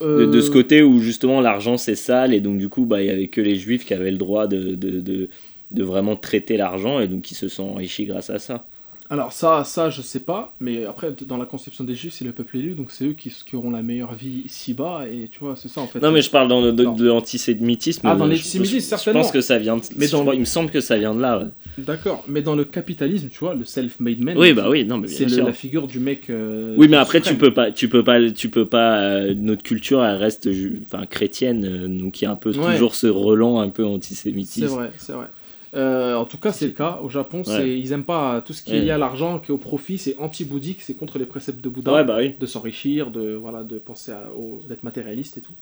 [0.00, 3.00] De, de ce Euh, côté où justement l'argent c'est sale et donc du coup bah
[3.00, 5.28] il y avait que les juifs qui avaient le droit de, de, de,
[5.70, 8.66] de vraiment traiter l'argent et donc qui se sont enrichis grâce à ça.
[9.10, 12.32] Alors ça, ça je sais pas, mais après dans la conception des juifs c'est le
[12.32, 15.56] peuple élu, donc c'est eux qui, qui auront la meilleure vie ici-bas, et tu vois,
[15.56, 16.00] c'est ça en fait.
[16.00, 18.00] Non, mais je parle dans le, de, de l'antisémitisme.
[18.04, 19.20] Ah, dans l'antisémitisme, je- Je certainement.
[19.20, 19.82] pense que ça vient de...
[19.96, 21.44] Mais dans le- Il me semble que ça vient de là, ouais.
[21.76, 25.08] D'accord, mais dans le capitalisme, tu vois, le self-made man, Oui, bah oui, non, mais
[25.08, 26.30] c'est la figure du mec.
[26.30, 29.00] euh, Oui, mais après tu peux pas, tu peux pas, tu peux pas.
[29.00, 30.48] euh, notre culture, elle reste,
[30.86, 32.72] enfin chrétienne, euh, donc il y a un peu Ouais.
[32.72, 34.66] toujours ce relent un peu C'est antisémitisme.
[34.68, 35.26] vrai, c'est vrai.
[35.74, 37.00] Euh, en tout cas, c'est le cas.
[37.02, 39.58] Au Japon, ils aiment pas tout ce qui est lié à l'argent, qui est au
[39.58, 41.92] profit, c'est anti-bouddhique, c'est contre les préceptes de Bouddha.
[41.92, 42.34] Ouais, bah oui.
[42.38, 45.52] de s'enrichir, de voilà, de penser à- au- d'être matérialiste et tout.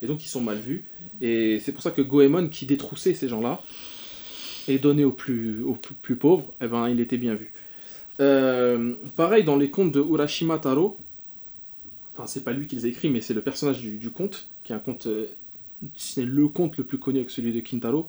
[0.00, 0.84] Et donc ils sont mal vus.
[1.20, 3.60] Et c'est pour ça que Goemon, qui détroussait ces gens-là,
[4.68, 7.52] et donnait aux plus, aux plus, plus pauvres, eh ben, il était bien vu.
[8.20, 10.98] Euh, pareil dans les contes de Urashima Taro,
[12.14, 14.46] enfin c'est pas lui qui les a écrits, mais c'est le personnage du, du conte,
[14.64, 15.26] qui est un conte, euh,
[15.96, 18.08] c'est le conte le plus connu avec celui de Kintaro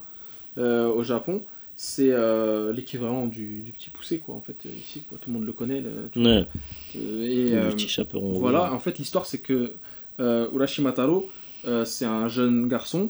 [0.60, 1.44] au Japon.
[1.82, 5.18] C'est euh, l'équivalent du, du petit poussé, quoi, en fait, euh, ici, quoi.
[5.22, 5.80] Tout le monde le connaît.
[5.82, 6.46] le- Ouais,
[6.98, 8.34] euh, et, le euh, petit chaperon.
[8.34, 9.74] voilà, en fait, l'histoire, c'est que
[10.20, 11.30] euh, Urashima Taro,
[11.66, 13.10] euh, c'est un jeune garçon,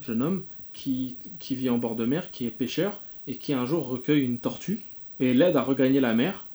[0.00, 0.44] jeune homme,
[0.74, 4.22] qui, qui vit en bord de mer, qui est pêcheur, et qui un jour recueille
[4.22, 4.82] une tortue,
[5.18, 6.46] et l'aide à regagner la mer.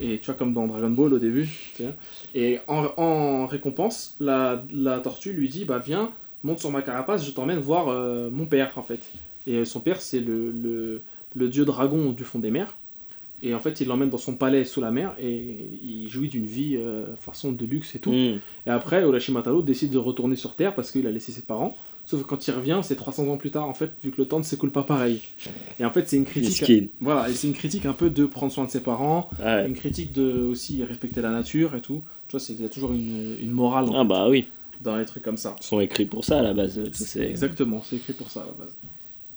[0.00, 1.48] Et tu vois, comme dans Dragon Ball au début.
[2.34, 6.12] Et en, en récompense, la, la tortue lui dit Bah, viens,
[6.44, 9.00] monte sur ma carapace, je t'emmène voir euh, mon père, en fait.
[9.48, 11.00] Et son père, c'est le, le,
[11.34, 12.76] le dieu dragon du fond des mers.
[13.42, 15.30] Et en fait, il l'emmène dans son palais sous la mer et
[15.84, 18.10] il jouit d'une vie euh, façon de luxe et tout.
[18.12, 18.40] Mm.
[18.66, 21.76] Et après, Urashima Taro décide de retourner sur Terre parce qu'il a laissé ses parents.
[22.04, 24.26] Sauf que quand il revient, c'est 300 ans plus tard, en fait, vu que le
[24.26, 25.20] temps ne s'écoule pas pareil.
[25.78, 26.90] Et en fait, c'est une critique.
[27.00, 29.66] Voilà, c'est une critique un peu de prendre soin de ses parents, Ouais.
[29.68, 32.02] une critique de aussi respecter la nature et tout.
[32.28, 34.46] Tu vois, il y a toujours une, une morale en Ah fait, bah oui,
[34.80, 35.54] dans les trucs comme ça.
[35.60, 36.80] ils sont écrits pour ça à la base.
[37.20, 38.74] Exactement, c'est écrit pour ça à la base.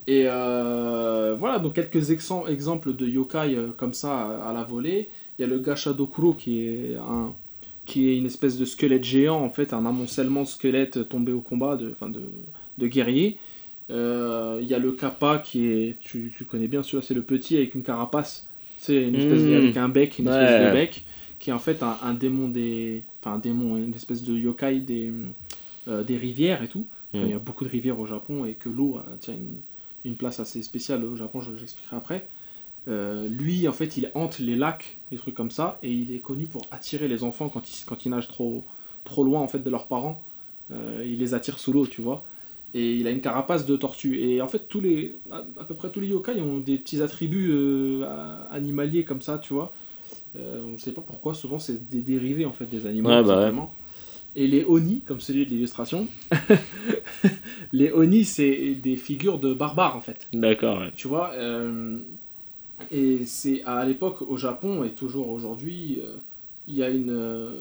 [0.07, 5.09] Et euh, voilà, donc quelques exem- exemples de yokai euh, comme ça à, la volée.
[5.37, 7.33] Il y a le Gashadokuro qui est un
[7.85, 11.41] qui est une espèce de squelette géant en fait, un amoncellement de squelettes tombés au
[11.41, 12.21] combat de, enfin de,
[12.77, 13.37] de guerriers.
[13.89, 17.23] Euh, Il y a le Kappa qui est, tu, tu connais bien celui-là, c'est le
[17.23, 18.47] petit avec une carapace,
[18.77, 19.57] c'est une espèce de- Mm.
[19.57, 21.05] avec un bec, une espèce de bec,
[21.39, 24.79] qui est en fait un, un démon des, enfin un démon, une espèce de yokai
[24.79, 25.11] des,
[25.87, 26.85] euh, des rivières et tout.
[27.13, 29.57] Il y a beaucoup de rivières au Japon et que l'eau tient une,
[30.05, 32.27] une place assez spéciale au Japon, je j'expliquerai après.
[32.87, 36.19] Euh, lui, en fait, il hante les lacs, des trucs comme ça, et il est
[36.19, 38.65] connu pour attirer les enfants quand ils, quand ils nagent trop,
[39.03, 40.23] trop loin en fait de leurs parents.
[40.71, 42.23] Euh, il les attire sous l'eau, tu vois.
[42.73, 44.19] Et il a une carapace de tortue.
[44.21, 47.01] Et en fait, tous les, à, à peu près tous les yokai ont des petits
[47.01, 48.05] attributs euh,
[48.49, 49.73] animaliers comme ça, tu vois.
[50.33, 53.09] On ne sait pas pourquoi, souvent c'est des dérivés en fait des animaux.
[53.09, 53.51] Ouais, bah ouais.
[54.35, 56.07] Et les oni, comme celui de l'illustration,
[57.73, 60.27] les oni c'est des figures de barbares en fait.
[60.33, 60.91] D'accord, ouais.
[60.95, 61.97] Tu vois, euh,
[62.91, 66.15] et c'est à l'époque au Japon et toujours aujourd'hui, euh,
[66.67, 67.09] il y a une.
[67.11, 67.51] euh,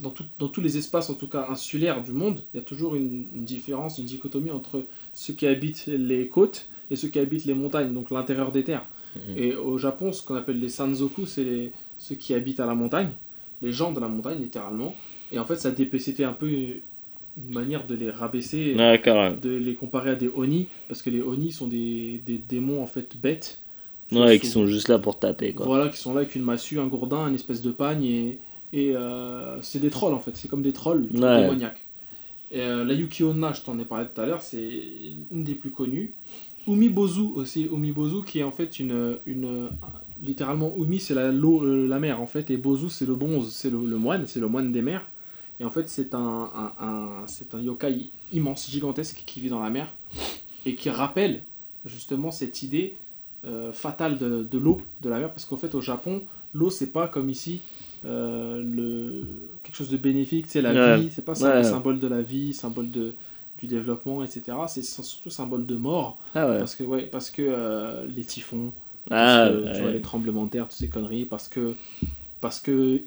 [0.00, 2.64] dans, tout- dans tous les espaces, en tout cas insulaires du monde, il y a
[2.64, 7.18] toujours une, une différence, une dichotomie entre ceux qui habitent les côtes et ceux qui
[7.18, 8.86] habitent les montagnes, donc l'intérieur des terres.
[9.16, 9.22] Mhm.
[9.38, 13.08] Et au Japon, ce qu'on appelle les sanzoku, c'est ceux qui habitent à la montagne,
[13.62, 14.94] les gens de la montagne, littéralement.
[15.36, 16.80] Et en fait, ça c'était un peu une
[17.50, 19.36] manière de les rabaisser ouais.
[19.42, 22.86] de les comparer à des oni parce que les oni sont des, des démons en
[22.86, 23.60] fait bêtes
[24.12, 25.66] Ouais, qui sont juste là pour taper, quoi.
[25.66, 28.38] voilà qui sont là avec une massue un gourdin une espèce de pagne et,
[28.72, 31.42] et euh, c'est des trolls en fait c'est comme des trolls Ouais.
[31.42, 31.84] démoniaques
[32.52, 34.66] et, euh, la Yuki Onna je t'en ai parlé tout à l'heure c'est
[35.32, 36.14] une des plus connues
[36.68, 39.68] Umibozu aussi Umibozu qui est en fait une, une
[40.22, 43.52] littéralement Umi c'est la, l'eau, euh, la mer en fait et Bozu c'est le bronze
[43.52, 45.06] c'est le, le moine c'est le moine des mers
[45.60, 46.18] et en fait c'est un,
[46.54, 49.88] un, un- c'est un yokai immense gigantesque qui vit dans la mer
[50.64, 51.42] et qui rappelle
[51.84, 52.96] justement cette idée
[53.44, 56.92] euh, fatale de, de l'eau de la mer parce qu'en fait au Japon l'eau c'est
[56.92, 57.60] pas comme ici
[58.04, 60.98] euh, le quelque chose de bénéfique c'est la Ouais.
[61.00, 61.64] vie c'est pas ça, Ouais.
[61.64, 63.14] symbole de la vie symbole de
[63.58, 66.58] du développement etc c'est surtout symbole de mort Ah ouais.
[66.58, 68.72] parce que ouais parce que euh, les typhons
[69.10, 69.92] Ah, parce que, tu vois, ouais.
[69.94, 71.74] les tremblements de terre toutes ces conneries parce que
[72.42, 73.00] parce que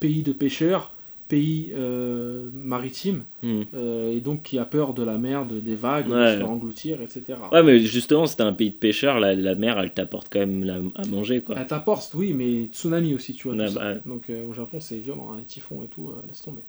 [0.00, 0.92] pays de pêcheurs
[1.34, 3.62] pays euh, maritime Hmm.
[3.74, 6.50] euh, et donc qui a peur de la mer de, des vagues de se faire
[6.56, 7.20] engloutir etc
[7.52, 10.64] Ouais, mais justement, c'était un pays de pêcheurs, la, la mer, elle t'apporte quand même
[10.64, 11.54] la- à manger, quoi.
[11.58, 13.56] Elle t'apporte, oui, mais tsunami aussi, tu vois.
[13.56, 13.80] Ouais, tout ça.
[13.80, 14.00] bah ouais.
[14.06, 16.62] Donc euh, au Japon, c'est violent, hein, les typhons et tout, laisse tomber.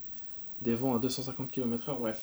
[0.62, 2.20] Des vents à 250 km/h, bref.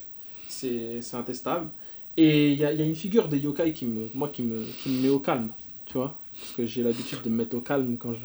[0.48, 1.68] C'est intestable.
[2.16, 4.62] Et il y a, y a une figure des yokai qui me, moi, qui me,
[4.84, 5.50] qui me met au calme,
[5.88, 6.12] tu vois.
[6.40, 8.20] Parce que j'ai l'habitude de me mettre au calme quand je,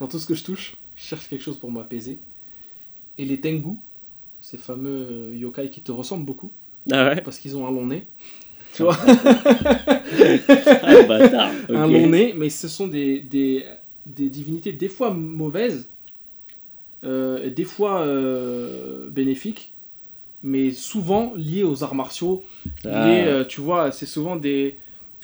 [0.00, 0.76] dans tout ce que je touche.
[0.96, 2.18] Je cherche quelque chose pour m'apaiser.
[3.18, 3.76] Et les tengu,
[4.40, 6.50] ces fameux euh, yokai qui te ressemblent beaucoup,
[6.90, 7.20] Ah ouais?
[7.22, 8.04] Parce qu'ils ont un long nez.
[8.74, 8.98] Tu vois?
[10.86, 13.64] Ah, un long nez, mais ce sont des, des,
[14.06, 15.88] des divinités des fois mauvaises,
[17.04, 19.72] euh, des fois euh, bénéfiques,
[20.42, 22.44] mais souvent liées aux arts martiaux.
[22.84, 23.06] Ah.
[23.06, 24.76] liées, euh, tu vois, c'est souvent des.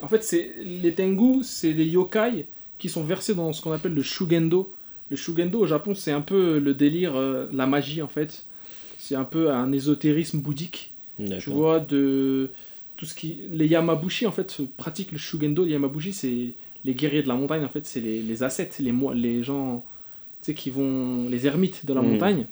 [0.03, 2.47] En fait, c'est les Tengu, c'est des yokai
[2.79, 4.73] qui sont versés dans ce qu'on appelle le Shugendo.
[5.11, 8.45] Le Shugendo au Japon, c'est un peu le délire, euh, la magie en fait.
[8.99, 10.93] C'est un peu un ésotérisme bouddhique
[11.39, 12.51] tu vois, de
[12.97, 13.41] tout ce qui.
[13.51, 15.65] Les Yamabushi, en fait, pratiquent le Shugendo.
[15.65, 16.47] Les Yamabushi, c'est
[16.85, 19.85] les guerriers de la montagne, en fait, c'est les, les ascètes, les, les gens,
[20.43, 21.29] tu sais, qui vont.
[21.29, 22.09] les ermites de la Mhm.
[22.13, 22.47] montagne.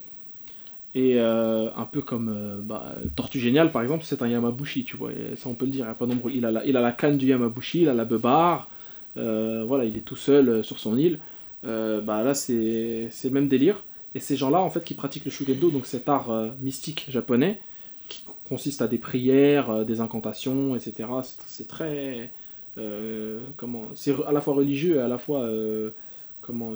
[0.95, 4.97] Et euh, un peu comme euh, bah, Tortue Géniale, par exemple, c'est un Yamabushi, tu
[4.97, 6.31] vois, et ça on peut le dire, il, y a pas nombreux.
[6.33, 8.69] il, a la, il a la canne du Yamabushi, il a la beubare,
[9.17, 11.19] euh, voilà, il est tout seul sur son île.
[11.65, 13.83] Euh, bah là, c'est le même délire.
[14.15, 17.59] Et ces gens-là, en fait, qui pratiquent le Shugendo, donc cet art euh, mystique japonais,
[18.07, 21.07] qui consiste à des prières, euh, des incantations, etc.
[21.45, 22.31] C'est- très.
[23.57, 25.47] comment C'est à la fois religieux et à la fois.
[26.41, 26.71] comment.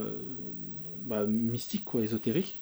[1.06, 2.60] bah, mystique, quoi, ésotérique.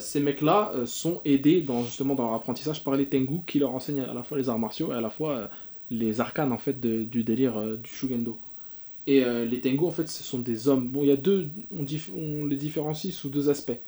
[0.00, 4.02] Ces mecs-là sont aidés dans, justement dans leur apprentissage par les Tengu qui leur enseignent
[4.02, 5.48] à la fois les arts martiaux et à la fois
[5.90, 8.38] les arcanes en fait du délire du Shugendo.
[9.06, 10.88] Et euh, les Tengu en fait ce sont des hommes.
[10.88, 13.78] Bon, il y a deux, on, dif- on les différencie sous deux aspects.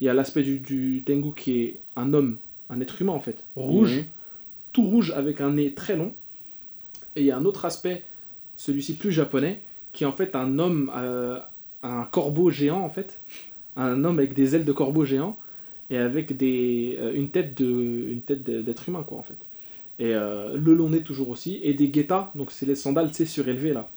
[0.00, 2.38] Il y a l'aspect du, du Tengu qui est un homme,
[2.70, 4.04] un être humain en fait, rouge,
[4.72, 6.14] tout rouge avec un nez très long.
[7.14, 8.02] Et il y a un autre aspect,
[8.56, 9.60] celui-ci plus japonais,
[9.92, 11.38] qui est en fait un homme, euh,
[11.82, 13.20] un corbeau géant en fait,
[13.76, 15.38] un homme avec des ailes de corbeau géant
[15.90, 19.38] et avec des, euh, une tête de, une tête d'être humain quoi en fait.
[19.98, 23.26] Et le long nez toujours aussi et des guettas, donc c'est les sandales tu sais
[23.26, 23.88] surélevées là,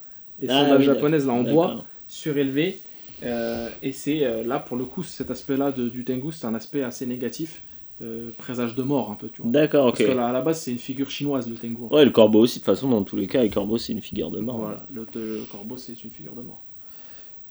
[0.42, 1.86] les Ah sandales oui, japonaises là en bois D'accord.
[2.08, 2.78] surélevé.
[3.24, 6.56] euh, et c'est euh, là pour le coup cet aspect-là de- du Tengu, c'est un
[6.56, 7.62] aspect assez négatif,
[8.02, 9.52] euh, présage de mort un peu, tu vois.
[9.52, 9.98] D'accord, ok.
[9.98, 11.88] Parce que là, à la base c'est une figure chinoise le Tengu.
[11.90, 14.02] Ouais, le corbeau aussi, de toute façon, dans tous les cas, le corbeau, c'est une
[14.02, 14.58] figure de mort.
[14.58, 16.62] Voilà, le, le corbeau c'est une figure de mort.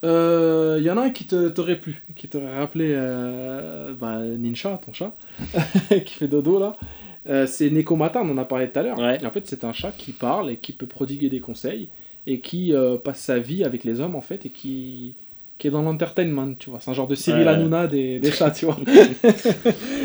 [0.02, 2.94] Il y en a un qui te- t'aurait plu, qui t'aurait rappelé
[3.98, 5.16] bah, Ninja, ton chat,
[6.04, 6.76] qui fait dodo là.
[7.46, 8.98] C'est Nekomata, on en a parlé tout à l'heure.
[8.98, 9.18] Ouais.
[9.22, 11.88] Et En fait, c'est un chat qui parle et qui peut prodiguer des conseils
[12.26, 15.14] et qui euh, passe sa vie avec les hommes en fait et qui,
[15.58, 16.80] qui est dans l'entertainment, tu vois.
[16.80, 17.48] C'est un genre de Cyril Ouais.
[17.48, 18.76] Hanouna des, des chats, tu vois.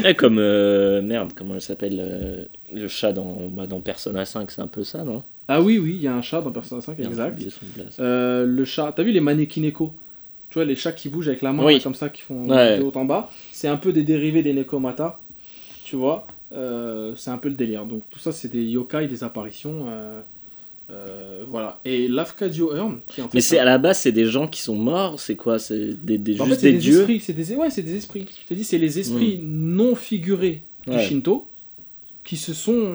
[0.03, 0.37] Ouais, comme.
[0.39, 4.67] euh, merde, comment elle s'appelle euh, Le chat dans, bah, dans Persona 5, c'est un
[4.67, 5.23] peu ça, non?
[5.47, 7.99] Ah oui, oui, il y a un chat dans Persona 5, Merde, j'ai exact.
[7.99, 9.93] Euh, le chat, t'as vu les manekineko
[10.49, 11.75] Tu vois, les chats qui bougent avec la main, Oui.
[11.75, 12.77] là, comme ça, qui font Ouais.
[12.77, 13.31] de haut en bas.
[13.51, 15.19] C'est un peu des dérivés des Nekomata,
[15.85, 16.27] tu vois.
[16.51, 17.85] Euh, c'est un peu le délire.
[17.85, 19.85] Donc tout ça, c'est des yokai, des apparitions.
[19.87, 20.21] euh,
[20.91, 21.79] euh, voilà.
[21.85, 23.35] Et l'Afcadio Urn, qui est en fait.
[23.35, 25.59] Mais c'est un- à la base, c'est des gens qui sont morts, c'est quoi?
[25.59, 26.99] C'est des, des, Bah, en juste fait, des, des, dieux?
[26.99, 27.19] esprits.
[27.19, 27.55] C'est des...
[27.55, 28.25] Ouais, c'est des esprits.
[28.43, 31.03] Je te dis, c'est les esprits non figurés du Ouais.
[31.03, 31.47] Shinto
[32.23, 32.93] qui se sont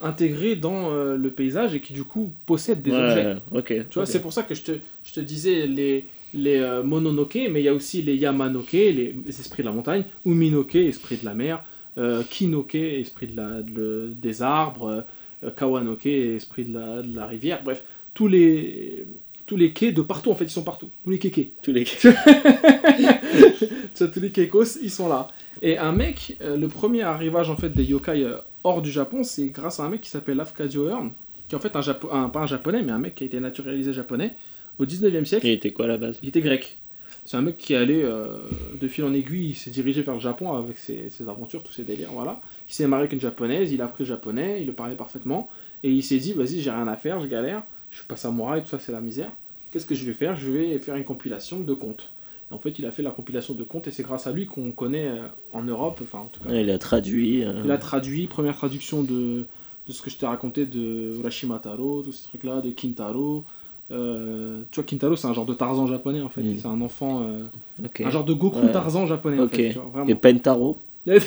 [0.00, 3.36] intégrés dans euh, le paysage et qui du coup possèdent des Ouais, objets.
[3.52, 3.66] ok.
[3.88, 4.72] Tu vois, c'est pour ça que je te,
[5.04, 6.04] je te disais les,
[6.34, 9.74] les euh, Mononoke, mais il y a aussi les Yamanoke, les, les esprits de la
[9.74, 11.62] montagne, Uminoke, esprits de la mer,
[12.30, 15.04] Kinoke, esprit de la, de- des arbres,
[15.50, 17.82] Kawanoke, esprit de la, de la rivière, bref,
[18.14, 19.06] tous les,
[19.46, 20.90] tous les quais de partout, en fait, ils sont partout.
[21.04, 21.52] Tous les kékés.
[21.62, 21.84] Tous les...
[23.94, 25.28] Tous les keikos, ils sont là.
[25.60, 29.22] Et un mec, euh, le premier arrivage en fait des yokai euh, hors du Japon,
[29.22, 31.10] c'est grâce à un mec qui s'appelle Afkadio Earn,
[31.48, 33.26] qui est en fait un, Japo- un- pas un japonais, mais un mec qui a
[33.26, 34.32] été naturalisé japonais
[34.78, 35.46] au 19e siècle.
[35.46, 36.18] Il était quoi à la base?
[36.22, 36.78] Il était grec.
[37.24, 38.36] C'est un mec qui allait euh,
[38.80, 41.72] de fil en aiguille, il s'est dirigé vers le Japon avec ses, ses aventures, tous
[41.72, 42.40] ses délires, voilà.
[42.68, 45.48] Il s'est marié avec une japonaise, il a appris le japonais, il le parlait parfaitement,
[45.84, 48.62] et il s'est dit, vas-y, j'ai rien à faire, je galère, je suis pas samouraï,
[48.62, 49.30] tout ça c'est la misère.
[49.70, 50.34] Qu'est-ce que je vais faire?
[50.36, 52.10] Je vais faire une compilation de contes.
[52.50, 54.46] Et en fait, il a fait la compilation de contes, et c'est grâce à lui
[54.46, 57.44] qu'on connaît euh, en Europe, enfin en tout cas, Ouais, Il a traduit.
[57.44, 59.46] euh, il a traduit, première traduction de,
[59.86, 63.44] de ce que je t'ai raconté de Urashimataro, tous ces trucs-là, de Kintaro.
[63.90, 66.42] Euh, tu vois, Kintaro, c'est un genre de Tarzan japonais en fait.
[66.42, 66.56] Mm.
[66.60, 67.44] C'est un enfant, euh,
[68.04, 68.72] un genre de Goku Ouais.
[68.72, 69.56] Tarzan japonais en Ok.
[69.56, 69.70] fait.
[69.70, 70.08] Tu vois, vraiment.
[70.08, 71.18] Et Pentaro je.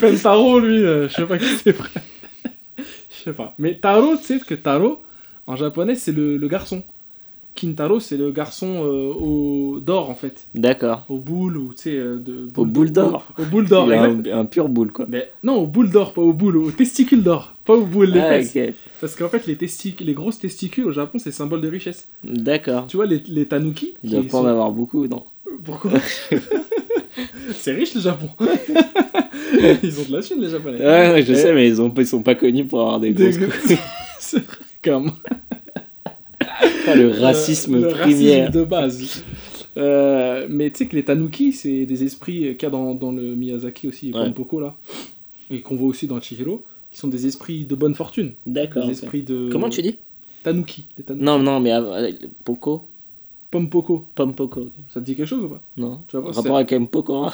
[0.00, 1.76] Pentaro, lui, euh, je sais pas qui c'est.
[2.76, 3.54] Je sais pas.
[3.58, 5.00] Mais Taro, tu sais que Taro,
[5.46, 6.82] en japonais, c'est le, le garçon.
[7.56, 10.46] Kintaro, c'est le garçon au d'or en fait.
[10.54, 11.04] D'accord.
[11.08, 12.00] Au boule ou tu sais.
[12.56, 13.26] Au boule d'or.
[13.36, 15.06] Au, au boule d'or, un, un pur boule, quoi.
[15.08, 18.18] Mais non, au boule d'or, pas au boule, au testicule d'or, pas au boule des
[18.18, 18.72] Ah.
[19.00, 22.08] Parce qu'en fait, les, testicules, les grosses testicules au Japon, c'est symbole de richesse.
[22.24, 22.86] D'accord.
[22.88, 23.94] Tu vois, les, les tanuki.
[24.02, 25.24] Ils doivent pas en sont- avoir beaucoup, non
[25.62, 25.92] Pourquoi
[27.52, 28.28] C'est riche le Japon.
[29.82, 30.78] Ils ont de la chine, les Japonais.
[30.78, 33.12] Ouais, ouais, je Et- sais, mais ils, ont, ils sont pas connus pour avoir des
[33.12, 33.50] grosses gros-
[34.20, 34.42] C'est
[34.82, 35.12] comme
[36.86, 38.44] Ah, le racisme le primaire.
[38.46, 39.22] racisme de base.
[39.76, 43.12] Euh, mais tu sais que les tanuki, c'est des esprits qu'il y a dans, dans
[43.12, 44.30] le Miyazaki aussi, Ouais.
[44.32, 44.74] Poko là,
[45.50, 48.32] et qu'on voit aussi dans Chihiro, qui sont des esprits de bonne fortune.
[48.46, 48.86] D'accord.
[48.86, 49.48] Des esprits de.
[49.50, 49.96] Comment tu dis
[50.42, 50.86] Tanuki.
[51.16, 52.86] Non, non, mais le Poco
[53.50, 54.06] Pompoko.
[54.14, 54.68] Pompoko.
[54.88, 57.32] Ça te dit quelque chose ou pas Non Tu vois pas, Rapport avec Mpokora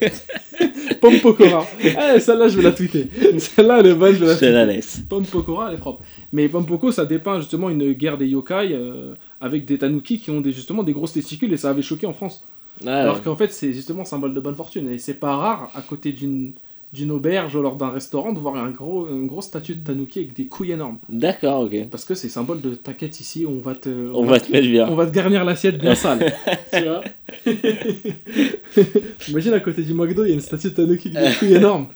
[1.00, 1.66] Pompokora.
[1.80, 3.08] eh, celle-là, je vais la tweeter.
[3.38, 4.74] Celle-là, elle est bonne, je vais la Je te la tweeter.
[4.76, 5.02] laisse.
[5.08, 6.02] Pompokora, elle est propre.
[6.32, 10.40] Mais Pompoko, ça dépeint justement une guerre des yokai euh, avec des tanuki qui ont
[10.40, 12.44] des, justement des grosses testicules et ça avait choqué en France.
[12.86, 14.88] Ah, Alors qu'en fait, c'est justement symbole de bonne fortune.
[14.90, 16.52] Et c'est pas rare, à côté d'une
[16.92, 20.18] d'une auberge ou lors d'un restaurant, de voir un gros, une grosse statue de tanuki
[20.18, 20.98] avec des couilles énormes.
[21.08, 21.88] D'accord, ok.
[21.90, 23.88] Parce que c'est symbole de t'inquiète ici, on va te.
[24.12, 24.88] On va te mettre bien.
[24.88, 26.32] on va te garnir l'assiette bien sale.
[26.72, 27.02] tu vois
[29.28, 31.54] Imagine à côté du McDo, il y a une statue de tanuki avec des couilles
[31.56, 31.86] énormes.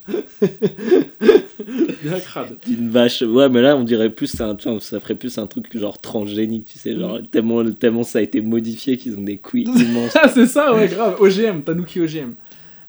[0.40, 2.56] bien crade.
[2.66, 3.20] Une vache.
[3.22, 5.98] Ouais, mais là, on dirait plus, un, tu vois, ça ferait plus un truc genre
[6.00, 10.16] transgénique, tu sais, genre tellement, tellement ça a été modifié qu'ils ont des couilles immenses.
[10.18, 11.16] Ah, c'est ça, ouais, grave.
[11.20, 12.32] OGM, Tanuki OGM.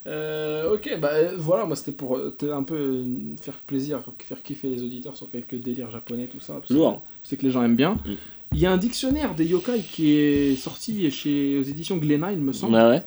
[0.08, 3.04] Euh, ok, bah euh, voilà, moi c'était pour euh, te- un peu
[3.42, 6.62] faire plaisir, faire kiffer les auditeurs sur quelques délires japonais, tout ça.
[6.70, 7.02] Lourd.
[7.24, 7.96] Sais que les gens aiment bien.
[8.06, 8.12] Mm.
[8.54, 12.40] Il y a un dictionnaire des yokai qui est sorti chez, aux éditions Glénat, il
[12.40, 12.74] me semble.
[12.74, 13.04] Bah ouais.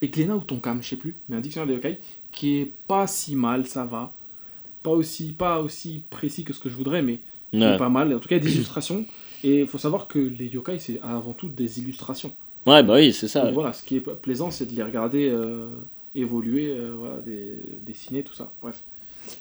[0.00, 1.98] Et Glénat ou Tonkam, je sais plus, mais un dictionnaire des yokai
[2.30, 4.12] qui est pas si mal, ça va.
[4.84, 7.20] Pas aussi, pas aussi précis que ce que je voudrais, mais
[7.50, 8.14] qui Ouais, est pas mal.
[8.14, 9.04] En tout cas, des illustrations.
[9.42, 12.32] Et il faut savoir que les yokai, c'est avant tout des illustrations.
[12.66, 13.44] ouais bah oui, c'est ça.
[13.44, 15.68] Donc voilà, ce qui est plaisant, c'est de les regarder euh,
[16.14, 18.52] évoluer, euh, voilà, des, dessiner, tout ça.
[18.62, 18.82] Bref.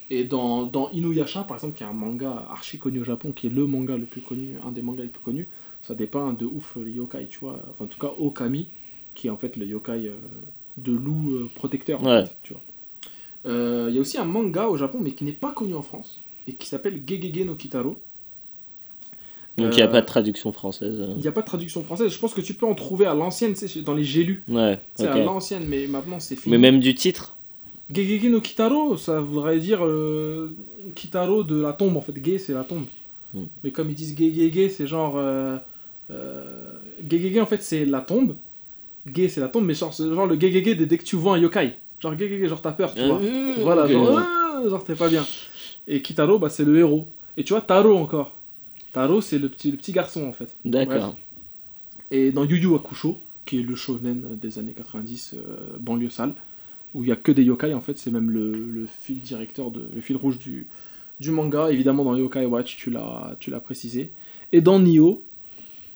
[0.09, 3.47] Et dans, dans Inuyasha, par exemple, qui est un manga archi connu au Japon, qui
[3.47, 5.47] est le manga le plus connu, un des mangas les plus connus,
[5.81, 7.59] ça dépeint de ouf les yokai, tu vois.
[7.69, 8.69] Enfin, en tout cas, Okami,
[9.15, 10.17] qui est en fait le yokai euh,
[10.77, 12.25] de loup euh, protecteur, en Ouais.
[12.25, 12.61] fait, tu vois.
[13.45, 15.81] Euh, Il y a aussi un manga au Japon, mais qui n'est pas connu en
[15.81, 17.97] France, et qui s'appelle Gegege no Kitaro.
[19.57, 20.95] Donc il n'y a pas de traduction française.
[20.99, 21.13] euh.
[21.15, 22.11] Il n'y a pas de traduction française.
[22.11, 23.53] Je pense que tu peux en trouver à l'ancienne,
[23.85, 24.43] dans les J'ai lus.
[24.47, 25.23] Ouais, C'est à ok.
[25.25, 26.51] l'ancienne, mais maintenant c'est fini.
[26.51, 27.37] Mais même du titre?
[27.93, 30.55] Gegege no Kitaro, ça voudrait dire euh,
[30.95, 32.13] Kitaro de la tombe en fait.
[32.23, 32.85] Ge c'est la tombe.
[33.33, 33.43] Hmm.
[33.63, 35.15] Mais comme ils disent Gegege, c'est genre.
[35.17, 35.57] Euh,
[36.09, 36.43] euh,
[37.07, 38.35] Gegege en fait c'est la tombe.
[39.05, 41.39] Ge c'est la tombe, mais genre, genre le Gegege dès dès que tu vois un
[41.39, 41.73] yokai.
[41.99, 43.19] Genre Gegege, genre t'as peur, tu vois.
[43.21, 43.91] Euh, Voilà, ok.
[43.91, 45.25] genre, ah, genre t'es pas bien.
[45.87, 47.07] Et Kitaro, bah, c'est le héros.
[47.37, 48.33] Et tu vois, Taro encore.
[48.93, 50.55] Taro, c'est le petit, le petit garçon en fait.
[50.63, 51.15] D'accord.
[52.11, 56.33] Et dans Yu Yu Hakusho, qui est le shonen des années 90, euh, banlieue sale,
[56.93, 59.71] où il y a que des yokai, en fait, c'est même le, le fil directeur,
[59.71, 60.67] de, le fil rouge du,
[61.19, 61.71] du manga.
[61.71, 64.11] Évidemment, dans Yokai Watch, tu l'as, précisé.
[64.51, 65.23] Et dans Nioh,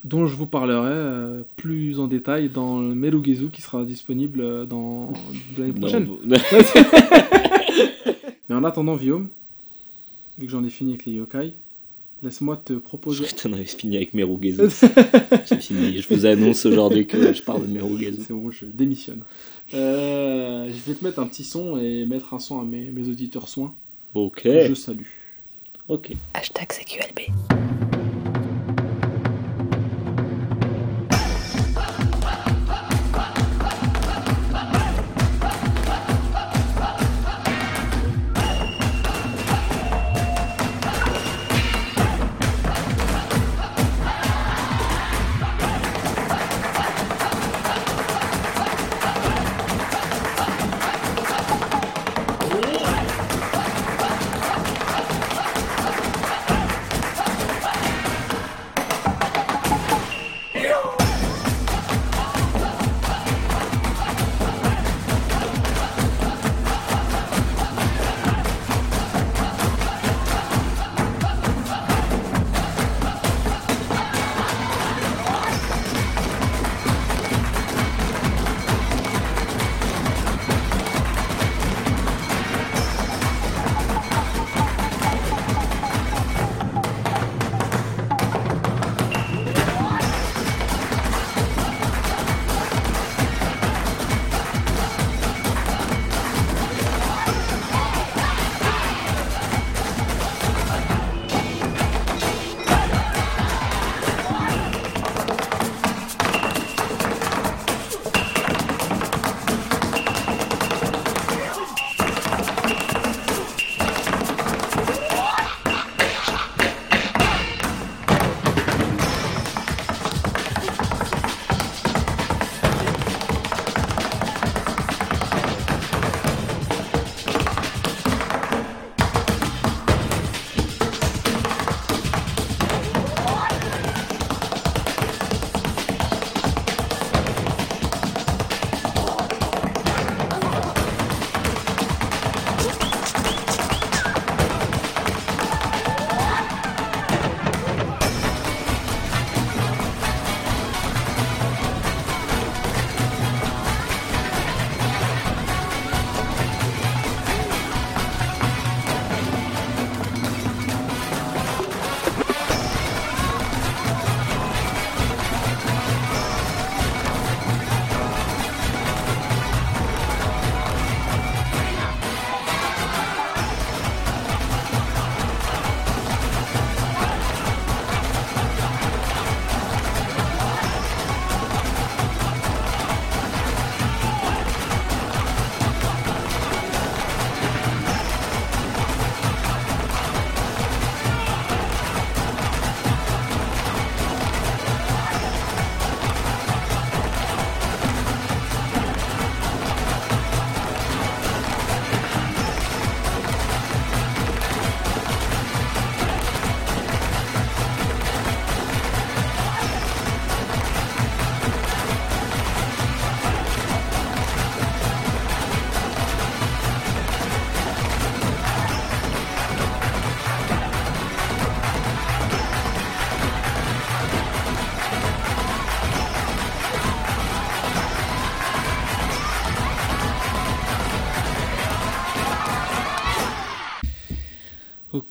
[0.03, 4.65] dont je vous parlerai euh, plus en détail dans le Merugezu, qui sera disponible euh,
[4.65, 5.13] dans
[5.57, 6.07] l'année prochaine.
[8.49, 9.27] Mais en attendant, Guillaume,
[10.39, 11.53] vu que j'en ai fini avec les yokai,
[12.23, 13.25] laisse-moi te proposer.
[13.41, 14.63] t'en avais fini avec Merugezu.
[15.49, 16.01] J'ai fini.
[16.01, 18.21] Je vous annonce aujourd'hui que je parle de Merugezu.
[18.25, 19.21] C'est bon, je démissionne.
[19.73, 23.07] Euh, je vais te mettre un petit son et mettre un son à mes, mes
[23.07, 23.75] auditeurs soins.
[24.13, 24.43] Ok.
[24.43, 25.07] que Je salue.
[25.89, 26.11] Ok.
[26.33, 27.96] Hashtag CQLB.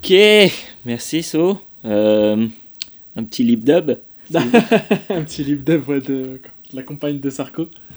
[0.09, 0.15] Ok,
[0.85, 1.59] merci So.
[1.85, 2.47] Euh,
[3.17, 3.91] un petit lip dub.
[4.35, 6.41] un petit lip dub ouais, de, de
[6.75, 7.69] la compagne de Sarko.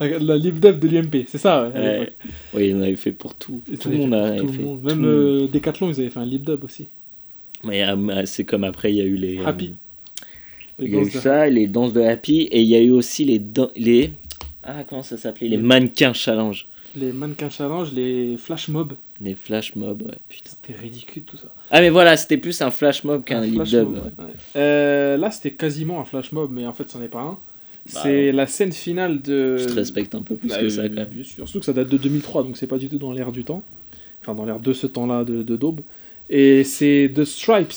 [0.00, 2.12] la lip dub de l'UMP, c'est ça ouais, Ouais.
[2.54, 3.60] Oui, on avait fait pour tout.
[3.68, 4.62] Ils Tout avaient le monde a tout fait.
[4.62, 4.84] monde.
[4.84, 6.86] Même euh, Decathlon, ils avaient fait un lip dub aussi.
[7.64, 9.38] Mais euh, c'est comme après, il y a eu les.
[9.40, 9.74] euh, Happy.
[10.78, 12.80] Les Il y a eu de- ça, les danses de Happy, et il y a
[12.80, 13.42] eu aussi les.
[13.74, 14.12] les...
[14.62, 15.48] Ah, comment ça s'appelait?
[15.48, 16.68] Les mannequins challenge.
[16.94, 18.92] Les mannequins challenge, les flash mobs.
[19.20, 20.50] Les flash mobs, ouais, putain.
[20.50, 21.48] C'était ridicule tout ça.
[21.70, 23.84] Ah, mais voilà, c'était plus un flash mob qu'un flash dub.
[23.88, 24.24] mob, ouais.
[24.24, 24.32] ouais.
[24.56, 27.38] Euh, là, c'était quasiment un flash mob, mais en fait, c'en est pas un.
[27.92, 29.56] Bah, c'est la scène finale de.
[29.58, 31.08] Je te respecte un peu plus Bah, que ça, quand même.
[31.08, 33.30] Bien sûr, surtout que ça date de 2003, donc c'est pas du tout dans l'air
[33.30, 33.62] du temps.
[34.22, 35.82] Enfin, dans l'air de ce temps-là de, de daube.
[36.30, 37.74] Et c'est The Stripes,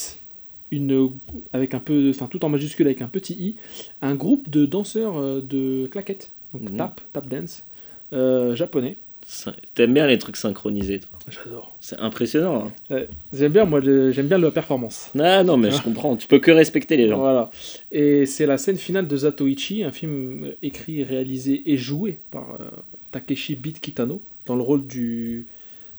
[0.72, 1.12] une,
[1.54, 3.56] avec un peu, enfin tout en majuscule avec un petit i,
[4.02, 6.78] un groupe de danseurs euh, de claquettes, donc Mhm.
[6.78, 7.64] tap, tap dance,
[8.14, 8.98] euh, japonais.
[9.76, 11.10] T'aimes bien les trucs synchronisés, toi.
[11.28, 11.76] J'adore.
[11.82, 12.72] C'est impressionnant.
[12.92, 13.02] hein.
[13.34, 15.12] J'aime bien, moi, le- j'aime bien la performance.
[15.20, 16.16] Ah non, mais je comprends.
[16.16, 17.18] Tu peux que respecter les gens.
[17.20, 17.52] Voilà.
[17.92, 22.70] Et c'est la scène finale de Zatoichi, un film écrit, réalisé et joué par euh,
[23.12, 25.46] Takeshi Beat Kitano, dans le rôle du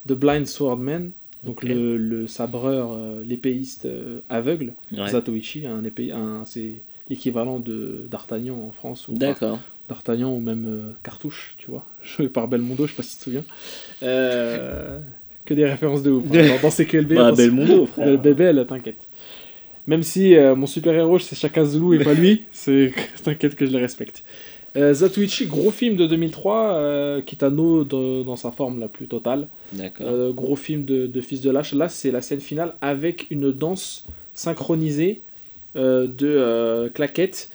[0.07, 1.11] de Blind Swordman,
[1.43, 4.73] donc le, le sabreur, euh, l'épéiste euh, aveugle.
[4.91, 5.07] Ouais.
[5.09, 9.59] Zatoichi, un épée, un, c'est l'équivalent de d'Artagnan en France, ou D'accord.
[9.89, 13.17] d'Artagnan ou même euh, Cartouche, tu vois, joué par Belmondo, je sais pas si tu
[13.19, 13.43] te souviens.
[14.03, 14.99] Euh,
[15.45, 16.23] que des références de ouf.
[16.33, 16.47] hein.
[16.61, 17.43] Dans, dans CQLB, Bah, attention.
[17.55, 18.17] Belmondo, frère.
[18.17, 19.01] Bébelle, t'inquiète.
[19.87, 22.93] Même si euh, mon super-héros c'est Chaka Zulu et pas lui, c'est
[23.23, 24.23] t'inquiète que je le respecte.
[24.75, 29.47] Zatoichi, gros film de 2003, euh, Kitano de- dans sa forme la plus totale.
[29.73, 30.31] D'accord.
[30.33, 31.73] Gros film de, de Fils de Lâche.
[31.73, 34.05] Là, c'est la scène finale avec une danse
[34.35, 35.21] synchronisée
[35.75, 37.49] de claquettes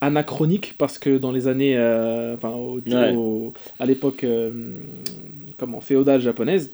[0.00, 3.14] anachronique parce que dans les années, euh, enfin, au- Ouais.
[3.16, 4.50] au- à l'époque, euh,
[5.56, 6.70] comment, féodale japonaise,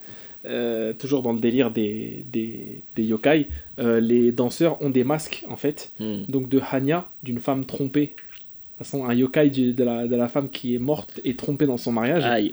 [0.46, 3.46] euh, toujours dans le délire des, des, des yokai,
[3.78, 6.24] les danseurs ont des masques en fait, Hmm.
[6.28, 8.12] donc de Hanya, d'une femme trompée.
[8.14, 11.66] De toute façon, un yokai de, la, de la femme qui est morte et trompée
[11.66, 12.24] dans son mariage.
[12.24, 12.52] Aïe.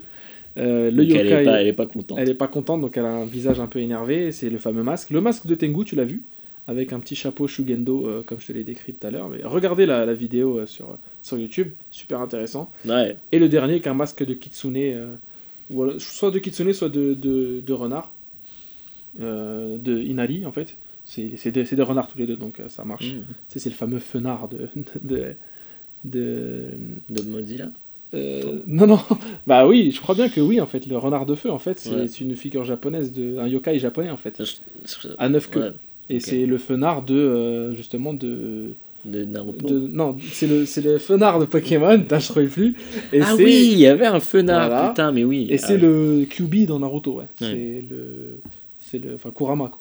[0.58, 2.18] Euh, le Donc, elle, yokai, est pas, elle est pas contente.
[2.20, 4.32] elle est pas contente, donc elle a un visage un peu énervé.
[4.32, 5.10] C'est le fameux masque.
[5.10, 6.22] Le masque de Tengu, tu l'as vu?
[6.68, 9.28] Avec un petit chapeau Shugendo, euh, comme je te l'ai décrit tout à l'heure.
[9.28, 12.70] Mais regardez la, la vidéo euh, sur, sur YouTube, super intéressant.
[12.86, 13.16] Ouais.
[13.32, 15.16] Et le dernier, avec un masque de Kitsune, euh,
[15.98, 18.12] soit de Kitsune, soit de, de, de renard.
[19.20, 20.76] Euh, de Inari, en fait.
[21.04, 23.12] C'est des, des renards tous les deux, donc euh, ça marche.
[23.48, 24.68] Sais, C'est le fameux fenard de.
[25.02, 25.34] de,
[26.04, 26.66] de,
[27.10, 27.70] De Mozilla?
[28.14, 29.00] euh, non, non,
[29.46, 30.86] bah oui, je crois bien que oui, en fait.
[30.86, 32.06] Le renard de feu, en fait, c'est Ouais.
[32.20, 34.42] une figure japonaise, de, un yokai japonais, en fait.
[34.44, 34.56] Je-
[34.86, 35.60] je- À neuf queues.
[35.60, 35.72] ouais,
[36.16, 38.74] Et c'est le fenard de, euh, justement, de...
[39.04, 39.66] De Naruto.
[39.66, 42.76] de non, c'est le, c'est le fenard de Pokémon, putain, je trouvais plus.
[43.12, 44.88] Et ah c'est- oui, il y avait un fenard, Voilà.
[44.90, 45.48] putain, mais oui.
[45.50, 45.78] Et Ah c'est ouais.
[45.80, 47.24] le QB dans Naruto, ouais.
[47.24, 47.26] Ouais.
[47.40, 48.40] C'est le...
[48.78, 49.14] C'est le...
[49.16, 49.80] Enfin, Kurama, quoi.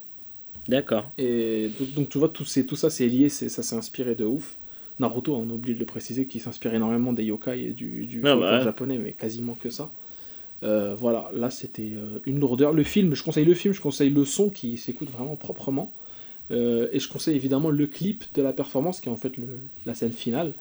[0.67, 1.11] D'accord.
[1.19, 4.25] Et donc, tu vois, tout, c'est- tout ça, c'est lié, c'est- ça s'est inspiré de
[4.25, 4.55] ouf.
[4.99, 8.61] Naruto, on oublie de le préciser, qui s'inspire énormément des yokai et du, du Ah,
[8.63, 9.91] japonais, mais quasiment que ça.
[10.63, 12.71] Euh, voilà, là c'était euh, une lourdeur.
[12.71, 15.91] Le film, je conseille le film, je conseille le son qui s'écoute vraiment proprement.
[16.51, 19.59] Euh, et je conseille évidemment le clip de la performance qui est en fait le-
[19.85, 20.53] la scène finale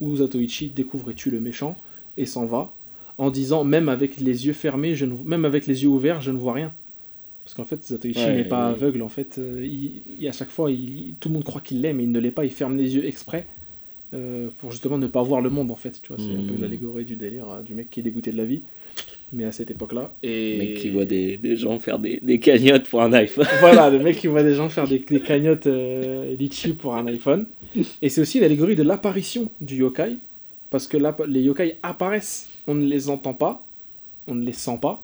[0.00, 1.76] où Zatoichi découvre et tue le méchant
[2.16, 2.72] et s'en va
[3.16, 6.30] en disant même avec les yeux fermés, je ne, même avec les yeux ouverts, je
[6.30, 6.72] ne vois rien.
[7.44, 8.74] Parce qu'en fait, Zatoichi Ouais, n'est pas ouais.
[8.74, 9.00] aveugle.
[9.02, 11.94] En fait, Euh, il, il- à chaque fois, il- tout le monde croit qu'il l'est,
[11.94, 12.44] mais il ne l'est pas.
[12.44, 13.46] Il ferme les yeux exprès
[14.14, 15.70] euh, pour justement ne pas voir le monde.
[15.70, 16.60] En fait, tu vois, c'est un peu Mhm.
[16.62, 18.62] l'allégorie du délire euh, du mec qui est dégoûté de la vie.
[19.32, 20.14] Mais à cette époque-là.
[20.22, 23.46] Et Le mec qui voit des, des gens faire des, des cagnottes pour un iPhone.
[23.60, 27.06] voilà, le mec qui voit des gens faire des, des cagnottes euh, litchi pour un
[27.06, 27.44] iPhone.
[28.00, 30.16] Et c'est aussi l'allégorie de l'apparition du yokai.
[30.70, 32.48] Parce que là, les yokai apparaissent.
[32.66, 33.64] On ne les entend pas,
[34.26, 35.02] on ne les sent pas,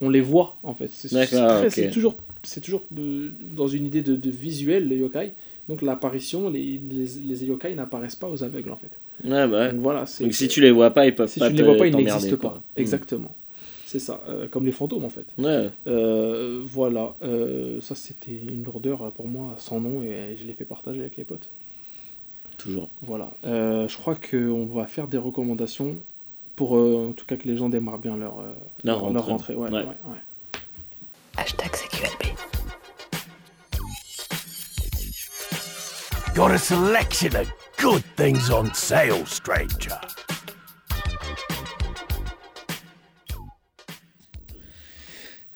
[0.00, 0.88] on les voit en fait.
[0.92, 1.72] C'est c'est D'accord, très- ok.
[1.72, 5.32] c'est toujours, c'est toujours euh, dans une idée de, de visuel, le yokai.
[5.68, 8.98] Donc l'apparition, les, les, les yokai n'apparaissent pas aux aveugles en fait.
[9.28, 9.72] Ouais, bah ouais.
[9.72, 10.24] Donc voilà, c'est.
[10.24, 11.86] Donc si tu les vois pas, ils peuvent si pas tu ne les vois pas,
[11.86, 12.54] ils n'existent quoi.
[12.54, 12.62] pas.
[12.76, 13.34] Exactement.
[13.86, 15.26] C'est ça, euh, comme les fantômes en fait.
[15.38, 15.70] Ouais.
[15.86, 20.64] Euh, voilà, euh, ça c'était une lourdeur pour moi sans nom et je l'ai fait
[20.64, 21.48] partager avec les potes.
[22.58, 22.88] Toujours.
[23.02, 25.96] Voilà, Euh, je crois qu'on va faire des recommandations
[26.56, 28.52] pour euh, en tout cas que les gens démarrent bien leur, euh,
[28.84, 29.54] Leur leur- leur rentrée.
[29.54, 29.74] rentrée.
[29.76, 29.86] Ouais, Ouais.
[29.86, 30.60] ouais, ouais.
[31.36, 32.32] Hashtag CQLB.
[36.34, 37.48] Got a selection of
[37.78, 39.94] good things on sale, stranger.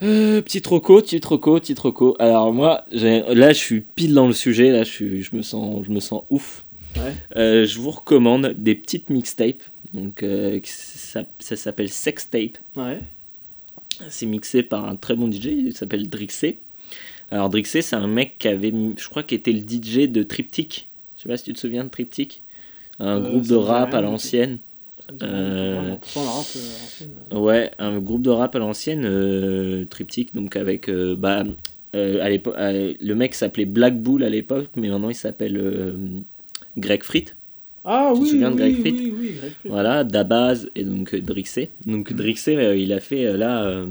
[0.02, 2.16] Euh, petit troco, petit troco, petit troco.
[2.18, 4.70] Alors moi, là, je suis pile dans le sujet.
[4.70, 6.64] Là, je, suis, je me sens, je me sens ouf.
[6.96, 7.14] Ouais.
[7.36, 9.62] Euh, je vous recommande des petites mixtapes.
[9.92, 12.58] Donc, euh, ça, ça s'appelle Sextape.
[12.76, 13.00] Ouais.
[14.08, 15.46] C'est mixé par un très bon DJ.
[15.46, 16.60] Il s'appelle Drixé.
[17.30, 20.88] Alors Drixé, c'est un mec qui avait, je crois, qui était le DJ de Triptych.
[21.16, 22.42] Je sais pas si tu te souviens de Triptych.
[23.00, 24.58] Un groupe de rap à l'ancienne.
[25.22, 26.18] Euh, euh,
[27.32, 30.88] euh, Ouais, un groupe de rap à l'ancienne, euh, Triptych, donc avec.
[30.88, 31.44] euh, bah,
[31.94, 35.58] à l'époque, le mec s'appelait Black Bull à l'époque, mais maintenant il s'appelle
[36.76, 37.24] Greg Frit.
[37.84, 39.52] Ah Tu te oui, souviens de oui, Greg Fried oui, oui, Greg.
[39.64, 41.70] Voilà, Dabaz et donc Drixé.
[41.86, 42.16] Donc Mhm.
[42.18, 43.84] Drixé, il a fait là.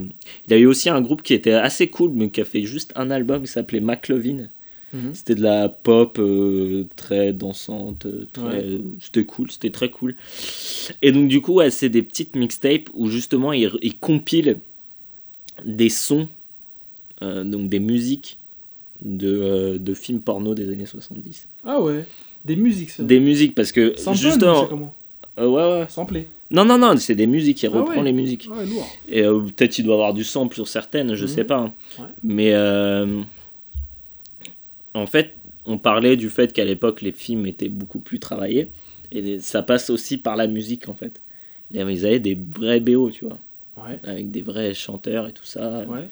[0.47, 2.93] il a eu aussi un groupe qui était assez cool, mais qui a fait juste
[2.95, 4.49] un album qui s'appelait McLovin.
[4.97, 5.13] Mhm.
[5.13, 8.43] C'était de la pop euh, très dansante, euh, très...
[8.43, 8.79] Ouais.
[8.99, 10.15] c'était cool, c'était très cool.
[11.01, 14.59] Et donc du coup, ouais, c'est des petites mixtapes où justement il, il compile
[15.65, 16.27] des sons,
[17.21, 18.37] euh, donc des musiques
[19.03, 21.47] de, euh, de films porno des années 70.
[21.65, 22.05] Ah ouais,
[22.45, 23.03] des musiques, ça.
[23.03, 24.65] Des musiques parce que Sample, justement...
[24.67, 24.95] comment?
[25.37, 25.85] ouais, ouais.
[25.89, 26.27] Samplé.
[26.49, 28.03] Non, non, non, c'est des musiques, il Ah reprend ouais.
[28.03, 28.47] les musiques.
[28.49, 28.87] Ouais, lourd.
[29.09, 31.27] Et euh, peut-être il doit avoir du sample sur certaines, je Mhm.
[31.29, 31.57] sais pas.
[31.57, 31.73] hein.
[31.99, 32.05] Ouais.
[32.23, 33.21] Mais euh,
[34.97, 38.69] en fait, on parlait du fait qu'à l'époque, les films étaient beaucoup plus travaillés.
[39.11, 41.21] Et ça passe aussi par la musique, en fait.
[41.71, 43.39] Ils avaient des vrais BO, tu vois,
[43.77, 45.85] Ouais, avec des vrais chanteurs et tout ça.
[45.87, 46.07] ouais.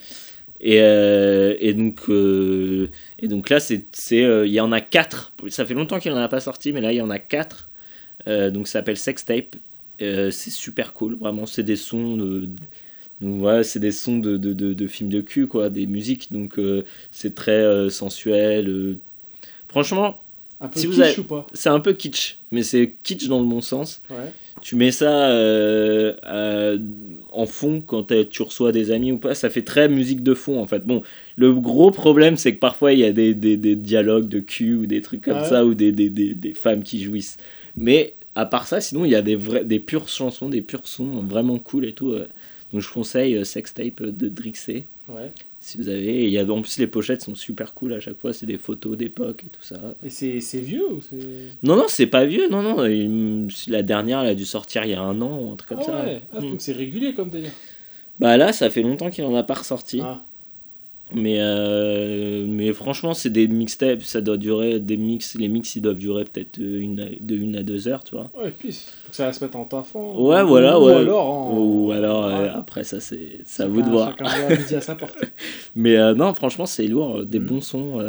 [0.61, 2.89] Et, euh, et, donc, euh,
[3.19, 3.83] et donc là, c'est,
[4.13, 5.33] euh, il y en a quatre.
[5.49, 7.69] Ça fait longtemps qu'il n'en a pas sorti, mais là, il y en a quatre.
[8.25, 9.55] Donc, ça s'appelle Sextape.
[9.99, 11.45] C'est super cool, vraiment.
[11.45, 12.49] C'est des sons de.
[13.21, 16.31] Donc voilà, c'est des sons de, de, de, de films de cul, quoi, des musiques.
[16.33, 18.67] Donc euh, c'est très euh, sensuel.
[18.69, 18.97] euh.
[19.67, 20.21] Franchement,
[20.61, 21.47] Un peu Si vous avez- ou pas?
[21.53, 24.01] C'est un peu kitsch, mais c'est kitsch dans le bon sens.
[24.09, 24.31] Ouais.
[24.61, 25.31] Tu mets ça
[27.31, 30.59] en fond quand tu reçois des amis ou pas, ça fait très musique de fond
[30.61, 30.85] en fait.
[30.85, 31.01] Bon,
[31.35, 34.75] le gros problème c'est que parfois il y a des, des, des dialogues de cul
[34.75, 35.43] ou des trucs comme Ouais.
[35.49, 37.37] ça ou des, des, des, des femmes qui jouissent.
[37.75, 40.87] Mais à part ça, sinon il y a des, vrais, des pures chansons, des purs
[40.87, 42.13] sons vraiment cool et tout.
[42.75, 42.81] Euh.
[42.81, 45.31] Donc je conseille euh, Sextape de Drixé Ouais.
[45.59, 46.21] si vous avez.
[46.21, 48.45] Et il y a, en plus les pochettes sont super cool à chaque fois, c'est
[48.47, 49.75] des photos d'époque et tout ça.
[50.03, 51.17] Et c'est c'est vieux ou c'est.
[51.63, 52.85] Non, non, c'est pas vieux, non, non.
[52.85, 55.69] il- la dernière, elle a dû sortir il y a un an ou un truc
[55.69, 56.03] comme ah ça.
[56.05, 56.49] ouais, ah, Mm.
[56.49, 57.51] donc c'est régulier comme délire.
[58.19, 59.99] Bah là, ça fait longtemps qu'il en a pas ressorti.
[60.01, 60.23] Ah,
[61.13, 65.81] Mais, euh, mais franchement, c'est des mixtapes, ça doit durer, des mix, les mix ils
[65.81, 68.31] doivent durer peut-être une, à- de une à deux heures, tu vois.
[68.41, 70.15] ouais, puis donc ça va se mettre en taffant.
[70.19, 70.95] Ouais, ou- voilà, ou ouais.
[70.95, 71.57] alors en.
[71.59, 74.15] Ou alors, euh, après, ça, c'est à vous de voir.
[74.17, 75.15] Chacun voit midi à sa porte.
[75.75, 77.45] Mais euh, non, franchement, c'est lourd, des Mhm.
[77.45, 77.99] bons sons.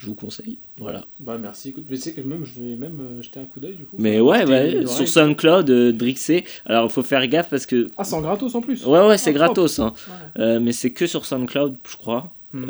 [0.00, 0.58] Je vous conseille.
[0.78, 1.04] Voilà.
[1.18, 3.60] Bah merci, écoute, mais tu sais que même je vais même euh, jeter un coup
[3.60, 3.96] d'œil du coup.
[3.98, 5.06] Mais ouais, sur.
[5.06, 6.44] SoundCloud, euh, Drixé.
[6.64, 7.86] Alors, il faut faire gaffe parce que.
[7.98, 8.86] Ah, c'est en gratos en plus.
[8.86, 9.92] Ouais, ouais, c'est Ah, gratos, hein.
[10.08, 10.42] Ouais.
[10.42, 12.32] Euh, mais c'est que sur SoundCloud, je crois.
[12.52, 12.64] Hmm.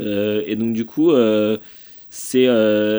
[0.44, 1.12] Et donc, du coup,
[2.11, 2.47] c'est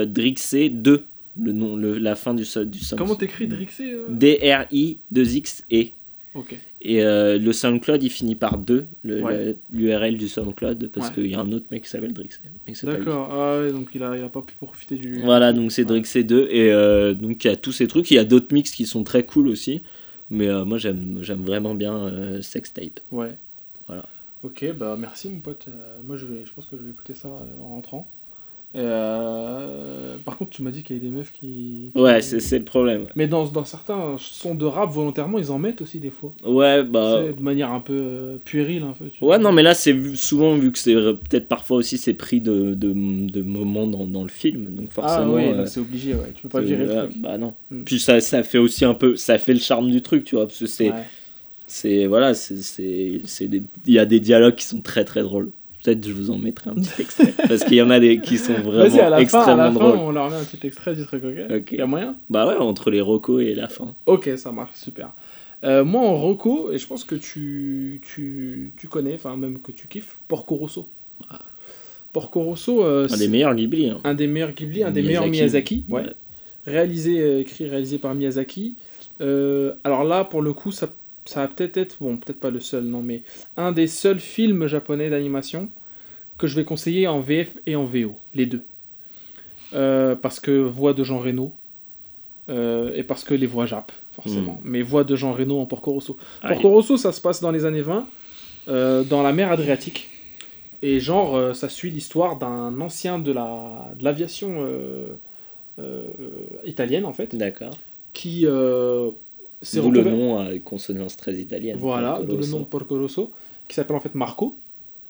[0.07, 1.03] Drixé 2,
[1.39, 2.79] le nom, le, la fin du, du.
[2.97, 4.05] Comment t'écris Drixé euh?
[4.09, 5.87] D-R-I-2-X-E.
[6.33, 6.57] Ok.
[6.83, 9.55] Et euh, le SoundCloud, il finit par 2, le- Ouais.
[9.71, 11.13] l'URL du SoundCloud, parce Ouais.
[11.13, 12.39] qu'il y a un autre mec qui s'appelle Drixé.
[12.83, 13.29] D'accord.
[13.31, 15.19] Ah ouais, donc il a, il a pas pu profiter du.
[15.21, 15.85] Voilà, donc c'est.
[15.85, 16.47] Drixé 2.
[16.49, 18.09] Et euh, donc, il y a tous ces trucs.
[18.09, 19.81] Il y a d'autres mix qui sont très cool aussi.
[20.31, 22.99] Mais euh, moi, j'aime j'aime vraiment bien euh, Sextape.
[23.11, 23.35] Ouais.
[23.87, 24.05] Voilà.
[24.43, 25.67] Ok, bah merci mon pote.
[26.03, 27.27] Moi je vais, je pense que je vais écouter ça
[27.61, 28.07] en rentrant.
[28.75, 31.91] Euh, Par contre, tu m'as dit qu'il y avait des meufs qui.
[31.95, 33.05] Ouais, c'est le problème.
[33.15, 36.31] Mais dans, dans certains sons de rap, volontairement, ils en mettent aussi des fois.
[36.45, 37.21] Ouais, bah.
[37.37, 39.05] De manière un peu euh, puérile, un peu.
[39.25, 42.73] Ouais, non, mais là, c'est souvent vu que c'est peut-être parfois aussi c'est pris de,
[42.73, 45.33] de, de moments dans, dans le film, donc Ah forcément.
[45.35, 46.31] oui, euh, donc c'est obligé, ouais.
[46.33, 47.17] Tu peux pas virer le ouais, truc.
[47.21, 47.53] Bah non.
[47.71, 47.83] Mm.
[47.83, 50.45] Puis ça, ça fait aussi un peu, ça fait le charme du truc, tu vois,
[50.47, 51.03] parce que c'est, Ouais.
[51.67, 52.55] c'est voilà, c'est,
[53.85, 55.51] il y a des dialogues qui sont très très drôles.
[55.83, 58.37] Peut-être je vous en mettrai un petit extrait, parce qu'il y en a des qui
[58.37, 59.97] sont Vas-y, à vraiment la fin, à extrêmement la fin, drôles.
[59.97, 61.71] on leur met un petit extrait du truc, ok Ok.
[61.71, 63.93] Y a moyen Bah ouais, entre les rocos et la fin.
[64.05, 65.11] Ok, ça marche, super.
[65.63, 69.71] Euh, moi, en Rocco, et je pense que tu, tu, tu connais, enfin même que
[69.71, 70.87] tu kiffes, Porco Rosso.
[72.13, 73.89] Porco Rosso, euh, Un des meilleurs Ghibli.
[73.89, 73.99] Hein.
[74.03, 75.85] un des meilleurs Ghibli, un des meilleurs Miyazaki.
[75.89, 76.01] Ouais.
[76.01, 76.13] Ouais.
[76.65, 78.75] Réalisé, euh, écrit, réalisé par Miyazaki.
[79.21, 80.89] Euh, alors là, pour le coup, ça,
[81.25, 83.23] ça va peut-être être, bon, peut-être pas le seul, non, mais
[83.57, 85.69] un des seuls films japonais d'animation
[86.37, 88.63] que je vais conseiller en VF et en VO, les deux.
[89.73, 91.53] Euh, parce que voix de Jean Reno,
[92.49, 94.59] euh, et parce que les voix Jap, forcément.
[94.63, 96.17] Mais voix de Jean Reno en Porco Rosso.
[96.41, 98.07] Ah, Porco Rosso, ça se passe dans les années 20,
[98.67, 100.09] euh, dans la mer Adriatique.
[100.81, 105.09] Et genre, euh, ça suit l'histoire d'un ancien de la de l'aviation euh,
[105.79, 106.03] euh,
[106.65, 107.77] italienne, en fait, D'accord.
[108.13, 108.47] qui
[109.63, 111.77] euh, D'où le nom à consonance très italienne.
[111.79, 113.31] Voilà, d'où le nom de Porco Rosso,
[113.67, 114.57] qui s'appelle en fait Marco.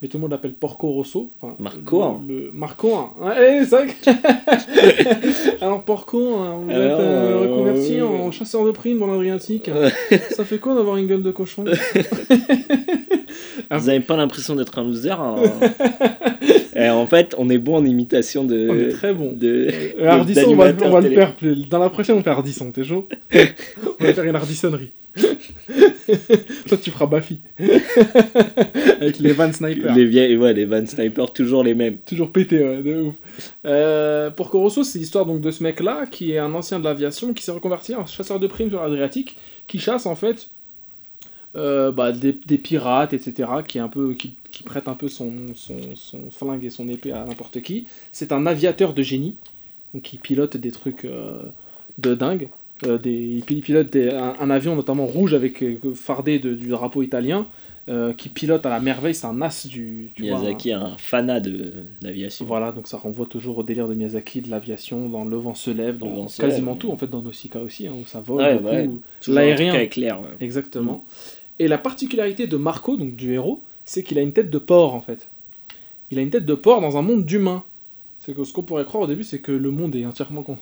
[0.02, 1.30] Mais tout le monde l'appelle Porco Rosso.
[1.40, 2.22] Enfin, Marco, hein.
[2.28, 3.12] Le, le- Marco, hein.
[3.22, 8.32] Ouais, eh, vrai que- Alors, Porco, hein, vous Alors, êtes euh, euh, reconverti euh, en
[8.32, 9.70] chasseur de primes dans l'Adriatique.
[10.32, 11.66] Ça fait quoi d'avoir une gueule de cochon
[13.72, 15.36] Vous avez pas l'impression d'être un loser hein
[16.76, 18.68] Et En fait, on est bon en imitation de.
[18.70, 19.34] On est très bon.
[19.34, 19.68] de
[20.00, 21.36] Euh, Ardisson, on va, on d'animateurs va le faire.
[21.36, 23.08] plus- Dans la prochaine, on fait Ardisson, t'es chaud
[24.00, 24.92] On va faire une Ardissonnerie.
[26.68, 27.40] Toi, tu feras Baffy.
[27.60, 29.94] Avec les Van Sniper.
[29.94, 31.98] Les vieilles, ouais, les Van Sniper, toujours les mêmes.
[31.98, 33.16] Toujours pété, ouais, de ouf.
[33.66, 37.34] Euh, pour Corosso, c'est l'histoire donc de ce mec-là, qui est un ancien de l'aviation,
[37.34, 40.50] qui s'est reconverti en chasseur de primes sur l'Adriatique, qui chasse en fait
[41.56, 45.10] euh, bah, des, des pirates, etc., qui, est un peu, qui, qui prête un peu
[45.10, 47.88] son, son, son flingue et son épée à n'importe qui.
[48.12, 49.36] C'est un aviateur de génie,
[49.94, 51.42] donc qui pilote des trucs euh,
[51.98, 52.50] de dingue.
[52.86, 56.56] Euh, des, il pi- pilote des- un, un avion notamment rouge avec euh, fardé de-
[56.56, 57.46] du drapeau italien,
[57.90, 60.12] euh, qui pilote à la merveille, c'est un as du...
[60.16, 62.46] tu vois, un- Miyazaki est un fanat de d'aviation.
[62.46, 65.70] voilà, donc ça renvoie toujours au délire de Miyazaki, de l'aviation, dans Le vent se
[65.72, 66.80] lève, dans se quasiment lève.
[66.80, 68.90] tout, en fait, dans Nausicaa aussi, hein, où ça vole Ouais, ouais.
[69.32, 69.74] l'aérien.
[70.40, 71.06] Exactement.
[71.60, 74.96] Et la particularité de Marco, donc du héros, c'est qu'il a une tête de porc,
[74.96, 75.30] en fait.
[76.10, 77.64] Il a une tête de porc dans un monde d'humains.
[78.24, 80.58] C'est que ce qu'on pourrait croire au début, c'est que le monde est entièrement con-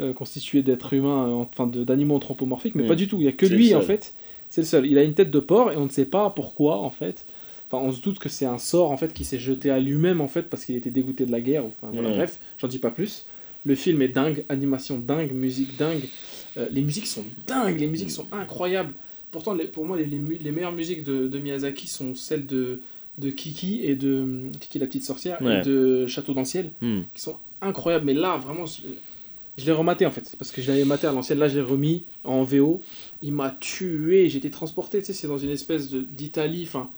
[0.00, 2.88] euh, constitué d'êtres humains, euh, enfin d'animaux anthropomorphiques, mais Mm.
[2.88, 3.18] pas du tout.
[3.18, 4.14] Il n'y a que lui, en fait.
[4.50, 4.86] C'est le seul.
[4.86, 7.24] Il a une tête de porc et on ne sait pas pourquoi, en fait.
[7.70, 10.20] Enfin, on se doute que c'est un sort, en fait, qui s'est jeté à lui-même,
[10.20, 11.64] en fait, parce qu'il était dégoûté de la guerre.
[11.64, 12.14] Enfin, voilà, Mm.
[12.16, 13.26] bref, j'en dis pas plus.
[13.64, 16.02] Le film est dingue, animation dingue, musique dingue.
[16.56, 18.92] Euh, les musiques sont dingues, les musiques sont incroyables.
[19.30, 22.46] Pourtant, les- pour moi, les, les mu- les meilleures musiques de, de Miyazaki sont celles
[22.46, 22.82] de,
[23.18, 25.60] de Kiki et de hum, Kiki la petite sorcière Ouais.
[25.60, 27.02] et de Château dans le ciel, Hmm.
[27.14, 28.04] qui sont incroyables.
[28.06, 31.38] Mais là, vraiment, je, l'ai rematé en fait, parce que je l'avais maté à l'ancienne.
[31.38, 32.82] Là, je l'ai remis en VO.
[33.22, 34.98] Il m'a tué, j'ai été transporté.
[35.00, 36.90] Tu sais, c'est dans une espèce d'Italie, enfin,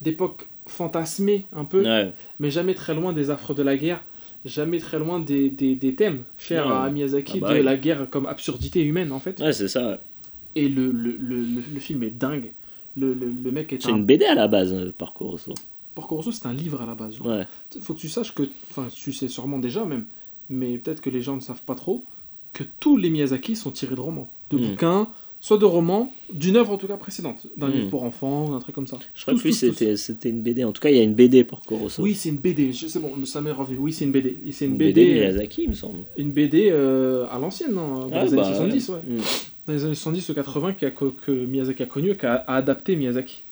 [0.00, 2.12] d'époque fantasmée un peu, Ouais.
[2.40, 4.02] mais jamais très loin des affres de la guerre.
[4.44, 6.72] Jamais très loin des, des, des thèmes chers Ouais.
[6.72, 7.64] à Miyazaki Ah bah de oui.
[7.64, 9.40] la guerre comme absurdité humaine en fait.
[9.40, 10.00] Ouais, c'est ça.
[10.54, 12.52] Et le, le, le film est dingue.
[12.96, 13.96] Le, le, le mec est C'est un.
[13.96, 15.52] une BD à la base, euh, Parcours Rosso.
[15.96, 17.18] Rosso, c'est un livre à la base.
[17.18, 17.36] crois.
[17.38, 17.46] Ouais.
[17.80, 18.42] Faut que tu saches que.
[18.70, 20.06] Enfin, tu sais sûrement déjà même,
[20.48, 22.04] mais peut-être que les gens ne savent pas trop,
[22.52, 24.30] que tous les Miyazaki sont tirés de romans.
[24.50, 24.68] De Mm.
[24.70, 25.08] bouquins,
[25.40, 27.46] soit de romans, d'une œuvre en tout cas précédente.
[27.56, 27.72] D'un Mm.
[27.72, 28.98] livre pour enfants, d'un truc comme ça.
[29.14, 30.62] Je crois Tous, que c'était c'était une BD.
[30.64, 32.02] En tout cas, il y a une BD Porco Rosso.
[32.02, 32.72] Oui, c'est une BD.
[32.72, 33.78] C'est bon, ça m'est revenu.
[33.78, 34.36] Oui, c'est une BD.
[34.52, 35.14] C'est une, une BD.
[35.14, 35.98] Miyazaki, il me semble.
[36.16, 38.98] une BD euh, à l'ancienne, non, dans Ah, les années bah, 70, ouais.
[39.06, 39.18] Hmm.
[39.66, 42.96] Dans les années 70 ou 80 qui a que Miyazaki a connu, qui a, adapté
[42.96, 43.42] Miyazaki.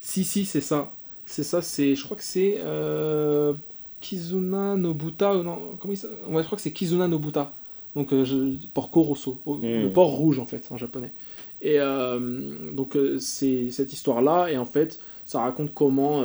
[0.00, 0.92] Si, si, c'est ça.
[1.24, 1.94] C'est ça, c'est.
[1.94, 2.56] Je crois que c'est.
[2.64, 3.54] euh,
[4.00, 7.52] Kizuna Nobuta, ou non, comment il s'appelle Ouais, je crois que c'est Kizuna Nobuta.
[7.94, 9.40] Donc, euh, je- Porco Rosso.
[9.46, 9.82] au- Mm.
[9.84, 11.12] Le port rouge, en fait, en japonais.
[11.60, 16.24] Et euh, donc, euh, c'est cette histoire-là, et en fait, ça raconte comment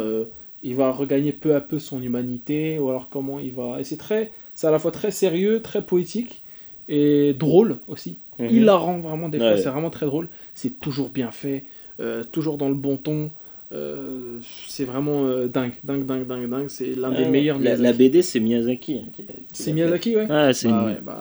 [0.63, 3.79] il va regagner peu à peu son humanité, ou alors comment il va.
[3.79, 4.31] Et c'est très.
[4.55, 6.41] C'est à la fois très sérieux, très poétique,
[6.89, 8.17] et drôle aussi.
[8.39, 8.49] Mhm.
[8.49, 9.57] Hilarant, vraiment, des fois, Ouais.
[9.57, 10.27] c'est vraiment très drôle.
[10.53, 11.63] C'est toujours bien fait,
[11.99, 13.31] euh, toujours dans le bon ton.
[13.73, 16.67] Euh, c'est vraiment euh, dingue, dingue, dingue, dingue, dingue.
[16.69, 18.99] C'est l'un des Ah, meilleurs la, la BD, c'est Miyazaki.
[18.99, 20.53] hein, l'a- C'est l'a Miyazaki, ouais.
[20.53, 21.19] c'est Bah une- ouais, bah,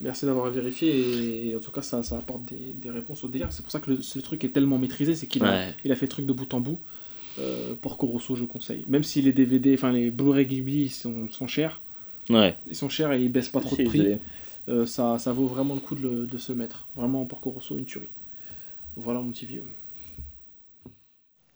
[0.00, 3.48] merci d'avoir vérifié et, en tout cas ça, ça apporte des, des réponses au délire.
[3.50, 5.94] C'est pour ça que le, ce truc est tellement maîtrisé, c'est qu'il a, il a
[5.96, 6.78] fait le truc de bout en bout.
[7.38, 8.84] Euh, Porco Rosso, je conseille.
[8.88, 11.82] Même si les DVD, enfin les Blu-ray Ghibli sont, sont chers,
[12.30, 12.56] Ouais.
[12.68, 14.16] ils sont chers et ils baissent pas trop de prix.
[14.68, 16.88] Euh, ça, ça vaut vraiment le coup de, le- de se mettre.
[16.94, 18.08] Vraiment Porco Rosso, une tuerie.
[18.96, 19.64] Voilà mon petit vieux.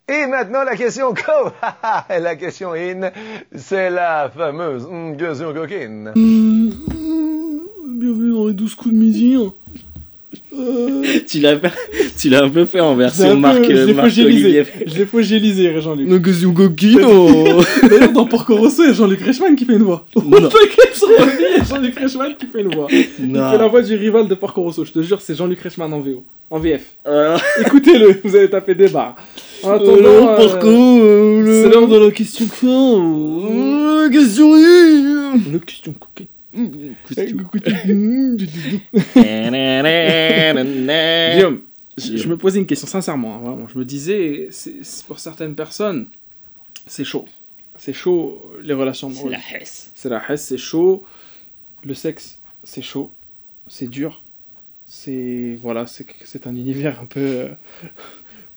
[0.08, 1.50] Et maintenant, la question co,
[2.08, 3.10] la question in,
[3.54, 6.12] c'est la fameuse hum, question coquine.
[7.86, 9.36] Bienvenue dans les 12 coups de midi.
[11.26, 11.72] tu l'as fait-
[12.18, 14.44] tu l'as un peu fait en version Marc, je l'ai Marc fogélisé.
[14.44, 14.64] Olivier.
[14.86, 16.08] Je l'ai fogélisé, Jean-Luc.
[16.08, 19.82] Le question coquino D'ailleurs, dans Porco Rosso, il y a Jean-Luc Reichmann qui fait une
[19.82, 20.04] voix.
[20.14, 22.86] On vie, il y a Jean-Luc Reichmann qui fait une voix.
[22.90, 24.84] Il fait la voix du rival de Porco Rosso.
[24.84, 26.24] Je te jure, c'est Jean-Luc Reichmann en VO.
[26.50, 26.82] En VF.
[27.06, 29.16] Euh, Écoutez-le, vous allez taper des barres.
[29.62, 32.46] En attendant, euh, Porco, euh, c'est l'heure de la question.
[32.64, 34.52] Euh, question.
[34.54, 36.28] La question coquette.
[41.34, 41.60] Guillaume,
[41.98, 43.68] je, me posais une question, sincèrement, hein, vraiment.
[43.68, 46.06] Je me disais, c'est- c'est pour certaines personnes,
[46.86, 47.26] c'est chaud.
[47.78, 49.32] C'est chaud, les relations C'est amoureuses.
[49.52, 49.92] la Hesse.
[49.94, 51.04] C'est la hesse, c'est chaud.
[51.84, 53.12] Le sexe, c'est chaud.
[53.68, 54.22] C'est dur.
[54.84, 55.56] C'est.
[55.60, 57.20] Voilà, c'est c'est un univers un peu.
[57.20, 57.48] euh,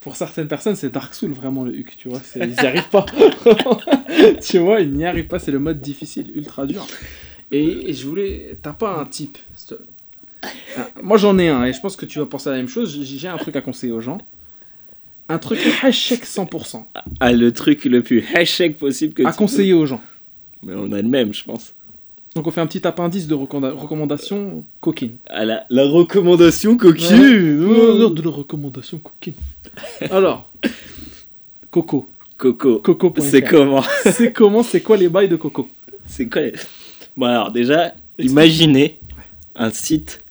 [0.01, 2.19] Pour certaines personnes, c'est Dark Soul, vraiment, le Huc, tu vois.
[2.23, 3.05] c'est- Ils n'y arrivent pas.
[4.47, 5.39] tu vois, ils n'y arrivent pas.
[5.39, 6.85] C'est le mode difficile, ultra dur.
[7.51, 8.57] Et, et je voulais.
[8.61, 9.37] T'as pas un type.
[10.77, 12.67] Ah, Moi, j'en ai un, et je pense que tu vas penser à la même
[12.67, 12.99] chose.
[13.03, 14.19] J'ai un truc à conseiller aux gens.
[15.27, 16.83] Un truc hashtag 100%.
[17.19, 20.01] Ah, le truc le plus hashtag possible que À tu conseiller aux gens.
[20.61, 21.73] Mais on a le même, je pense.
[22.35, 25.17] Donc, on fait un petit appendice de recommanda- recommandations coquines.
[25.29, 26.77] À la, la recommandation Ouais.
[26.77, 27.57] coquine.
[27.97, 29.33] L'heure de la recommandation coquine.
[30.11, 30.47] Alors,
[31.71, 32.07] Coco.
[32.37, 32.79] Coco.
[32.79, 33.21] Coco.fr.
[33.23, 33.83] C'est comment?
[34.11, 35.67] C'est comment, c'est quoi les bails de Coco?
[36.05, 36.53] C'est quoi les-
[37.17, 38.99] Bon alors déjà, imaginez
[39.55, 40.23] un site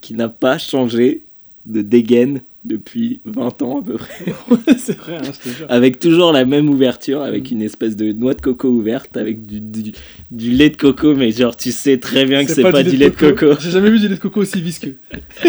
[0.00, 1.22] qui n'a pas changé
[1.66, 4.24] de dégaine depuis 20 ans à peu près,
[4.78, 8.40] C'est vrai, hein, je avec toujours la même ouverture, avec une espèce de noix de
[8.40, 9.92] coco ouverte, avec du, du,
[10.30, 13.10] du lait de coco, mais genre tu sais très bien que c'est pas, du lait
[13.10, 13.60] de coco.
[13.60, 14.96] J'ai jamais vu du lait de coco aussi visqueux.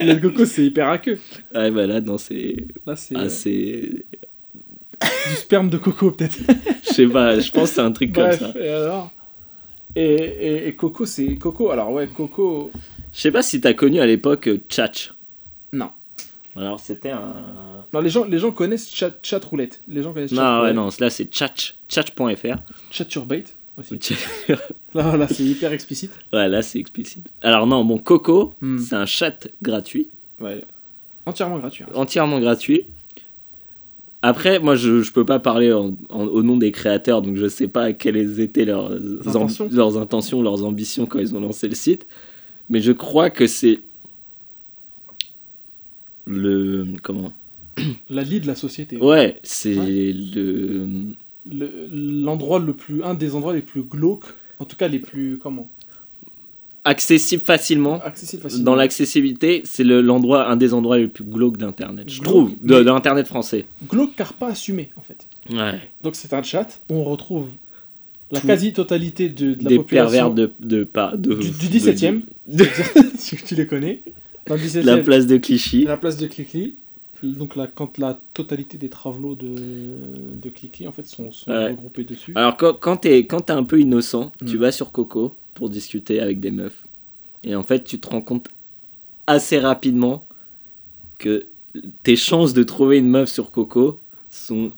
[0.00, 1.18] le lait de coco, c'est hyper aqueux.
[1.54, 4.04] Ouais bah là non c'est Là, c'est ah, euh, c'est
[5.30, 6.38] du sperme de coco, peut-être.
[6.88, 8.52] je sais pas, je pense que c'est un truc comme ça.
[8.58, 9.12] et alors?
[9.96, 11.70] Et, et, et Coco, c'est Coco.
[11.70, 12.70] Alors, ouais, Coco.
[13.12, 15.12] Je sais pas si t'as connu à l'époque euh, Tchatch.
[15.72, 15.90] Non.
[16.54, 17.34] Alors c'était un
[17.92, 19.82] Non, les gens, les gens connaissent chat, chat roulette.
[19.88, 22.56] Les gens connaissent chat Non ouais non, là c'est Tchatch, Tchatch.fr.
[22.90, 23.98] Chaturbate aussi.
[24.94, 26.12] Là, là c'est hyper explicite.
[26.32, 27.26] Ouais, là c'est explicite.
[27.42, 28.78] Alors non, bon, Coco, Hmm.
[28.78, 30.08] c'est un chat gratuit,
[30.40, 30.62] Ouais.
[31.26, 31.84] Entièrement gratuit.
[31.84, 31.92] hein.
[31.94, 32.86] entièrement gratuit.
[34.26, 37.46] Après, moi je, je peux pas parler en- en- au nom des créateurs, donc je
[37.48, 38.90] sais pas quelles étaient leurs
[39.26, 39.68] Intentions.
[39.70, 42.06] leurs intentions, leurs ambitions quand ils ont lancé le site.
[42.68, 43.78] Mais je crois que c'est
[46.26, 46.86] le.
[47.02, 47.32] Comment?
[48.10, 48.96] La lie de la société.
[48.96, 50.12] Ouais, c'est Ouais.
[50.34, 50.86] le.
[51.48, 53.02] Le- L'endroit le plus.
[53.04, 54.24] Un des endroits les plus glauques.
[54.58, 55.38] En tout cas, les plus.
[55.38, 55.70] Comment?
[56.86, 58.00] Accessible facilement.
[58.02, 58.64] Accessible facilement.
[58.64, 62.76] Dans l'accessibilité, c'est le- l'endroit, un des endroits les plus glauques d'Internet, je trouve, de,
[62.76, 63.66] l'Internet français.
[63.88, 65.26] Glauque car pas assumé, en fait.
[65.50, 65.80] Ouais.
[66.02, 67.48] Donc, c'est un chat où on retrouve
[68.30, 70.10] la quasi-totalité de, de la des population.
[70.10, 72.20] pervers de, de, pas de, Du, du de- 17ème.
[72.46, 72.64] de-
[73.24, 74.02] tu, tu les connais.
[74.46, 74.82] Dans le 17ème.
[74.84, 75.84] la place de Clichy.
[75.84, 76.74] la place de Clichy.
[77.22, 79.48] Donc là, quand la totalité des travelots de,
[80.40, 81.70] de Clichy en fait sont, sont Ouais.
[81.70, 82.32] regroupés dessus.
[82.36, 84.60] Alors quand, quand t'es quand t'es un peu innocent, tu Mm.
[84.60, 86.84] vas sur Coco pour discuter avec des meufs.
[87.44, 88.48] Et en fait, tu te rends compte
[89.26, 90.26] assez rapidement
[91.18, 91.46] que
[92.04, 94.00] tes chances de trouver une meuf sur Coco
[94.30, 94.70] sont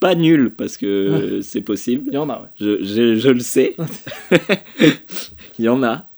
[0.00, 2.04] pas nulles parce que c'est possible.
[2.08, 2.48] Il y en a, ouais.
[2.60, 3.76] Je, je, je le sais.
[5.58, 6.08] Il y en a.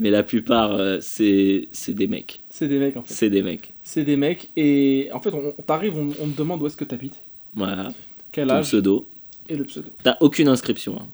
[0.00, 2.42] Mais la plupart, euh, c'est des mecs.
[2.50, 3.12] C'est des mecs en fait.
[3.14, 3.72] C'est des mecs.
[3.84, 6.76] C'est des mecs et en fait on, on t'arrive, on, on te demande où est-ce
[6.76, 7.20] que t'habites,
[7.54, 7.92] Voilà.
[8.32, 9.06] quel Ton âge pseudo.
[9.48, 9.90] et le pseudo.
[10.02, 10.96] T'as aucune inscription.
[11.00, 11.06] hein.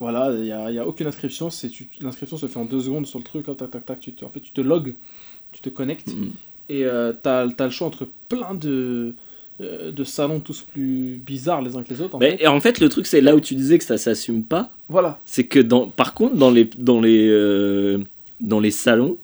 [0.00, 1.48] Voilà, il n'y a, y a aucune inscription.
[1.50, 3.48] c'est tu- L'inscription se fait en deux secondes sur le truc.
[3.48, 4.00] hop, tac, tac, tac.
[4.00, 4.94] Tu te, en fait, tu te logs,
[5.52, 6.28] tu te connectes Mm.
[6.68, 9.14] et euh, t'as as le choix entre plein de,
[9.62, 12.16] euh, de salons tous plus bizarres les uns que les autres.
[12.16, 12.44] En Mais fait.
[12.44, 14.70] et en fait, le truc, c'est là où tu disais que ça s'assume pas.
[14.88, 15.18] Voilà.
[15.24, 17.98] C'est que dans, par contre, dans les, dans les, euh,
[18.40, 19.16] dans les salons,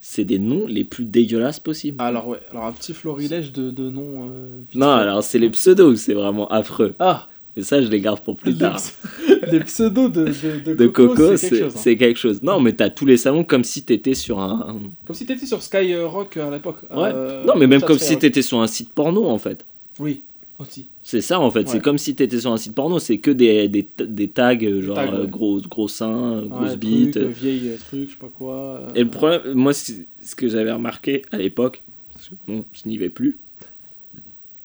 [0.00, 1.96] c'est des noms les plus dégueulasses possibles.
[2.00, 4.28] Alors ouais, alors un petit florilège de, de noms.
[4.30, 6.94] euh, non, alors c'est les pseudos c'est vraiment affreux.
[6.98, 8.80] Ah, Et ça, je les garde pour plus tard.
[9.52, 11.72] les pseudos de, de, de De Coco, Coco, c'est quelque c'est chose.
[11.76, 11.80] hein.
[11.80, 12.42] c'est quelque chose.
[12.42, 14.80] Non, mais t'as tous les salons comme si t'étais sur un.
[15.06, 16.78] Comme si t'étais sur Skyrock à l'époque.
[16.90, 17.10] Ouais.
[17.14, 19.64] euh, non, mais même comme si t'étais sur un site porno en fait.
[20.00, 20.22] Oui,
[20.58, 20.88] aussi.
[21.04, 21.60] C'est ça en fait.
[21.60, 21.66] Ouais.
[21.68, 22.98] C'est comme si t'étais sur un site porno.
[22.98, 25.18] C'est que des, des, des tags, euh, genre tags, ouais.
[25.20, 27.12] euh, gros, gros seins, euh, grosses Ouais, bites.
[27.12, 28.80] truc, euh, vieille euh, truc, je sais pas quoi.
[28.82, 29.92] euh, Et le problème, moi, ce
[30.36, 31.82] que j'avais remarqué à l'époque,
[32.12, 33.36] parce que, bon, je n'y vais plus,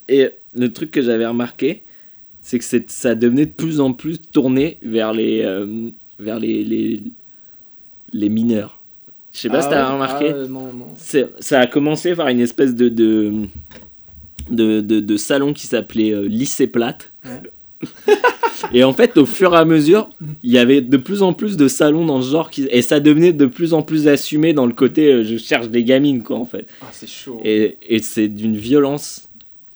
[0.08, 1.84] et le truc que j'avais remarqué,
[2.58, 7.04] c'est que ça devenait de plus en plus tourné vers les, euh, vers les, les,
[8.12, 8.82] les mineurs.
[9.32, 10.32] Je sais pas ah si t'as ouais, remarqué.
[10.34, 10.88] ah non, non.
[11.40, 13.32] Ça a commencé par une espèce de, de,
[14.50, 17.14] de, de- de salon qui s'appelait euh, Lycée Plate.
[17.24, 17.88] Ouais.
[18.74, 20.10] et en fait, au fur et à mesure,
[20.42, 22.68] il y avait de plus en plus de salons dans ce genre qui...
[22.72, 25.84] et ça devenait de plus en plus assumé dans le côté euh, je cherche des
[25.84, 26.66] gamines, quoi, en fait.
[26.82, 27.40] Ah, c'est chaud.
[27.46, 29.29] Et, et c'est d'une violence.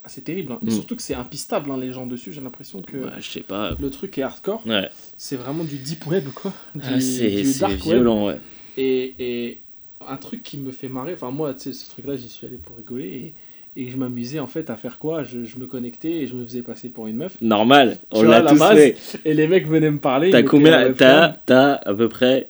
[0.05, 0.51] C'est terrible.
[0.53, 0.59] hein.
[0.63, 0.71] Et Mm.
[0.71, 2.31] surtout que c'est impistable, hein, les gens dessus.
[2.33, 3.75] J'ai l'impression que bah, je sais pas.
[3.79, 4.61] le truc est hardcore.
[4.67, 4.89] Ouais.
[5.17, 6.51] C'est vraiment du deep web, quoi.
[6.75, 7.95] Du, Ah, c'est du c'est dark web.
[7.97, 8.37] violent, ouais.
[8.77, 9.61] Et, et
[10.07, 12.57] un truc qui me fait marrer, enfin moi, tu sais, ce truc-là, j'y suis allé
[12.57, 13.33] pour rigoler
[13.75, 15.23] et, et je m'amusais en fait à faire quoi?
[15.23, 17.37] Je, je me connectais et je me faisais passer pour une meuf.
[17.41, 18.97] Normal, on l'a tous base, fait.
[19.25, 20.31] Et les mecs venaient me parler.
[20.31, 20.91] T'as combien.
[20.93, 22.49] T'as t'as à peu près,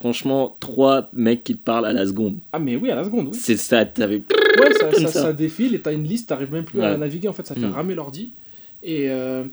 [0.00, 2.38] franchement, trois mecs qui te parlent à la seconde.
[2.52, 3.38] Ah, mais oui, à la seconde, oui.
[3.38, 4.22] C'est ça, t'avais.
[4.58, 5.22] Ouais, ça, ça, ça.
[5.22, 7.60] ça défile et t'as une liste, t'arrives même plus à naviguer, en fait, ça fait
[7.68, 7.72] Mm.
[7.72, 8.32] ramer l'ordi.
[8.82, 9.44] Et, euh,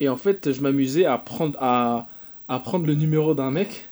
[0.00, 2.08] et en fait, je m'amusais à prendre, à,
[2.48, 3.88] à prendre le numéro d'un mec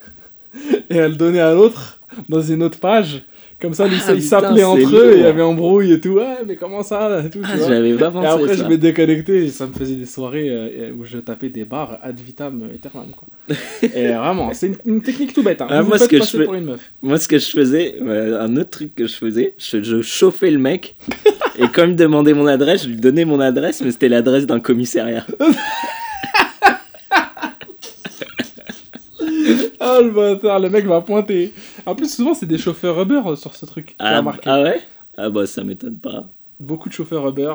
[0.90, 3.22] et à le donner à l'autre dans une autre page.
[3.60, 6.10] Comme ça, ils Ah, ils s'appelaient entre eux, il y avait embrouille et tout.
[6.14, 8.64] Ouais, mais comment ça et tout, Ah, j'avais pas Et pensé après, ça.
[8.64, 11.98] je me déconnectais et ça me faisait des soirées euh, où je tapais des barres
[12.02, 13.08] ad vitam aeternam.
[13.14, 13.56] Quoi.
[13.94, 15.60] et vraiment, c'est une, une technique tout bête.
[15.60, 15.66] Hein.
[15.68, 16.80] Ah, moi, ce que je passer fais- pour une meuf.
[17.02, 20.58] Moi, ce que je faisais, un autre truc que je faisais, je, je chauffais le
[20.58, 20.96] mec.
[21.58, 24.46] et quand il me demandait mon adresse, je lui donnais mon adresse, mais c'était l'adresse
[24.46, 25.26] d'un commissariat.
[29.82, 31.52] Ah le bâtard, le mec va pointer.
[31.86, 33.94] En plus, souvent, c'est des chauffeurs Uber euh, sur ce truc.
[33.98, 34.80] Ah, ah ouais?
[35.16, 36.28] Ah bah ça m'étonne pas.
[36.58, 37.54] Beaucoup de chauffeurs Uber.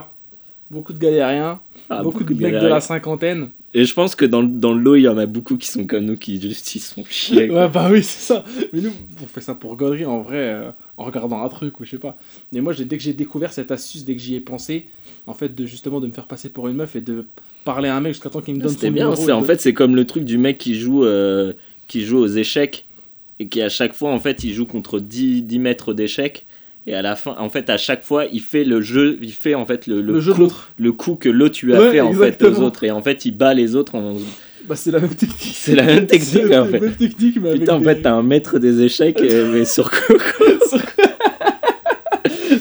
[0.72, 3.50] beaucoup de galériens, Ah, beaucoup, de mecs de la cinquantaine.
[3.76, 5.68] Et je pense que dans, le- dans le lot, il y en a beaucoup qui
[5.68, 7.48] sont comme nous, qui juste ils chier.
[7.50, 7.64] quoi.
[7.66, 8.44] Ouais, bah oui, c'est ça.
[8.74, 8.92] Mais nous,
[9.22, 11.98] on fait ça pour rigoler en vrai, euh, en regardant un truc ou je sais
[12.00, 12.18] pas.
[12.52, 14.88] Mais moi, dès que j'ai découvert cette astuce, dès que j'y ai pensé,
[15.28, 17.26] en fait, de justement de me faire passer pour une meuf et de
[17.66, 19.06] parler à un mec jusqu'à temps qu'il me donne C'était son bien.
[19.06, 19.24] numéro.
[19.24, 21.54] c'est- En de- fait, c'est comme le truc du mec qui joue, euh,
[21.88, 22.86] qui joue aux échecs
[23.40, 26.46] et qui à chaque fois, en fait, il joue contre 10, 10 mètres d'échecs.
[26.88, 29.56] Et à la fin, en fait, à chaque fois, il fait le jeu, il fait
[29.56, 31.92] en fait le, le le jeu de coup, le coup que l'autre lui a Ouais,
[31.92, 32.84] fait en fait aux autres.
[32.84, 33.96] Et en fait, il bat les autres.
[33.96, 34.14] En...
[34.68, 35.54] Bah, c'est la même technique.
[35.56, 36.80] C'est la même technique, en fait.
[36.80, 39.66] même technique, mais avec Putain, en des- fait, t'as un maître des échecs, euh, mais
[39.66, 40.46] sur Coco.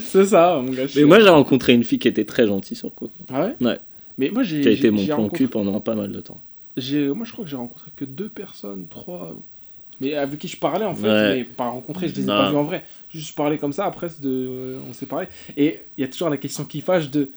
[0.05, 0.85] C'est ça, mon gars.
[0.95, 3.11] Mais moi, j'ai rencontré une fille qui était très gentille sur Coco.
[3.33, 3.67] Ah ouais?
[3.67, 3.79] Ouais.
[4.17, 4.61] Mais moi, j'ai.
[4.61, 6.39] Qui a été mon plan rencontré- cul pendant pas mal de temps.
[6.77, 9.35] J'ai, moi, je crois que j'ai rencontré que deux personnes, trois.
[10.01, 11.35] Mais avec qui je parlais en fait, Ouais.
[11.37, 12.37] mais pas rencontré, je les ai Non.
[12.37, 12.83] pas vus en vrai.
[13.09, 15.27] Juste parlé comme ça, après, c'est de, euh, on s'est parlé.
[15.55, 17.29] Et il y a toujours la question qui fâche de.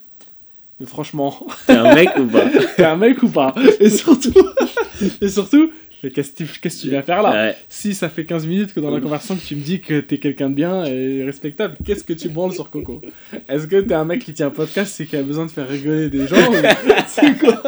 [0.81, 2.45] Mais franchement, T'es un mec ou pas?
[2.77, 3.55] T'es un mec ou pas?
[3.81, 4.33] Et surtout,
[5.21, 5.71] et surtout,
[6.03, 7.57] mais qu'est-ce que tu, viens faire là Ouais.
[7.69, 10.19] Si ça fait 15 minutes que dans la conversation que tu me dis que t'es
[10.19, 13.01] quelqu'un de bien et respectable, qu'est-ce que tu branles sur Coco?
[13.49, 15.69] Est-ce que t'es un mec qui tient un podcast c'est qui a besoin de faire
[15.69, 16.55] rigoler des gens ou
[17.09, 17.61] C'est quoi?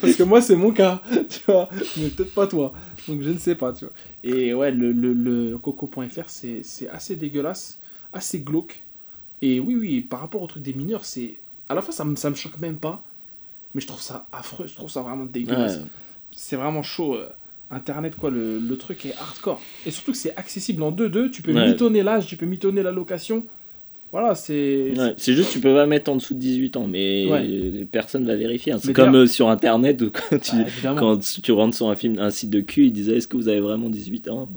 [0.00, 2.72] Parce que moi c'est mon cas, tu vois, mais peut-être pas toi.
[3.08, 3.94] Donc je ne sais pas, tu vois.
[4.24, 7.78] Et ouais, le, le, le coco.fr c'est c'est assez dégueulasse,
[8.12, 8.82] assez glauque.
[9.42, 11.36] Et oui, oui, par rapport au truc des mineurs, c'est.
[11.68, 13.02] À la fois ça me, ça me choque même pas,
[13.74, 15.82] mais je trouve ça affreux, je trouve ça vraiment dégueulasse Ouais.
[16.32, 17.14] c'est vraiment chaud.
[17.16, 17.28] euh,
[17.70, 19.60] Internet, quoi, le, le truc est hardcore.
[19.86, 21.66] Et surtout que c'est accessible en 2-2, tu peux Ouais.
[21.68, 23.44] mitonner l'âge, tu peux mitonner la location.
[24.12, 24.94] Voilà, c'est.
[24.96, 27.84] Ouais, c'est juste tu peux pas mettre en dessous de 18 ans, mais Ouais.
[27.90, 28.72] personne va vérifier.
[28.72, 28.78] hein.
[28.80, 30.52] C'est comme euh, sur internet où quand tu,
[30.84, 33.36] Bah, quand tu rentres sur un film, un site de cul, ils disaient est-ce que
[33.36, 34.48] vous avez vraiment 18 ans?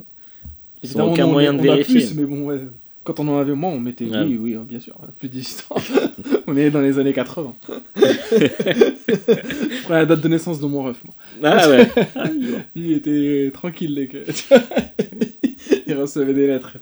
[0.84, 1.96] Ils Évidemment, ont aucun on moyen de on a vérifier.
[2.02, 2.62] plus, mais bon, ouais.
[3.10, 4.22] Quand on en avait moins, on mettait Ouais.
[4.24, 5.76] oui, oui, bien sûr, plus de 18 ans.
[6.48, 7.56] on est dans les années 80.
[7.96, 11.02] Je prends la date de naissance de mon ref.
[11.04, 11.16] Moi.
[11.44, 11.88] Ah ouais.
[12.76, 14.20] Lui, il était tranquille, les gars.
[15.88, 16.78] il recevait des lettres.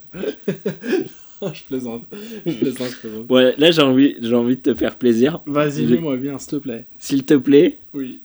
[1.40, 2.02] je plaisante.
[2.44, 3.30] Je plaisante, je plaisante.
[3.30, 5.40] ouais, là j'ai envie, j'ai envie de te faire plaisir.
[5.46, 6.84] Vas-y, Je- mets-moi bien, s'il te plaît.
[6.98, 8.20] S'il te plaît, Oui.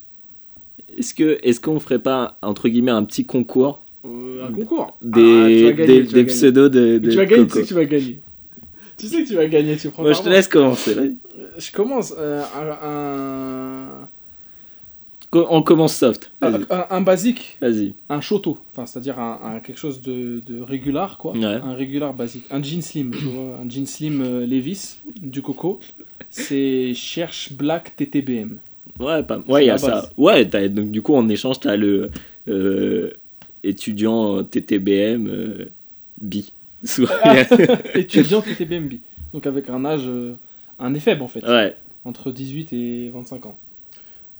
[0.97, 4.97] est-ce que est-ce qu'on ferait pas entre guillemets un petit concours Euh, un concours.
[5.01, 8.19] des, Ah, gagner, des, pseudos de, tu vas gagner, tu sais que tu vas gagner.
[8.97, 10.93] Tu sais que tu vas gagner, tu prends Moi je te laisse commencer.
[10.93, 11.15] vas-y.
[11.57, 12.41] Je commence euh,
[12.83, 14.07] un,
[15.35, 16.31] On commence soft.
[16.41, 16.63] un, Vas-y.
[16.69, 17.93] un- un basique, Vas-y.
[18.09, 21.43] un choto, enfin c'est-à-dire un, un- quelque chose de, de régular quoi, Ouais.
[21.45, 25.79] un régular basique, un jean slim, tu vois, un jean slim euh, Levis du coco,
[26.29, 28.57] c'est cherche black TTBM.
[28.99, 29.39] Ouais, pas...
[29.47, 29.81] ouais, il y a base.
[29.81, 30.09] ça.
[30.17, 32.11] Ouais, t'as- donc du coup en échange t'as le
[32.47, 33.09] euh,
[33.63, 35.65] étudiant TTBM euh,
[36.19, 36.51] bi.
[36.83, 37.09] Soit-
[37.95, 38.93] Étudiant TTBM B,
[39.33, 40.33] donc avec un âge, euh,
[40.79, 41.43] un faible en fait.
[41.45, 41.75] ouais.
[42.05, 43.57] Entre 18 et 25 ans.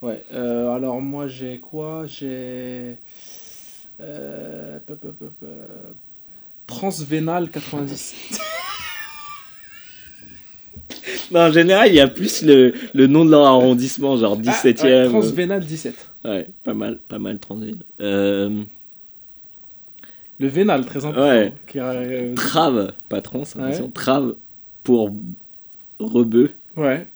[0.02, 2.04] Ouais, euh, alors moi j'ai quoi?
[2.06, 2.96] J'ai.
[4.00, 5.92] Euh, euh,
[6.66, 8.14] Transvénal 90.
[11.30, 14.78] Non, en général, il y a plus le, le nom de leur arrondissement, genre 17
[14.80, 15.94] Ah, ouais, e Transvénal 17.
[16.24, 17.76] ouais, pas mal, pas mal transit.
[18.00, 18.62] Euh,
[20.40, 21.22] Le vénal, très important.
[21.28, 21.52] Ouais.
[21.68, 23.72] qui a, euh, trave, pas trans, Ouais.
[23.94, 24.34] trave
[24.82, 25.14] pour
[25.98, 27.06] rebeu, ouais.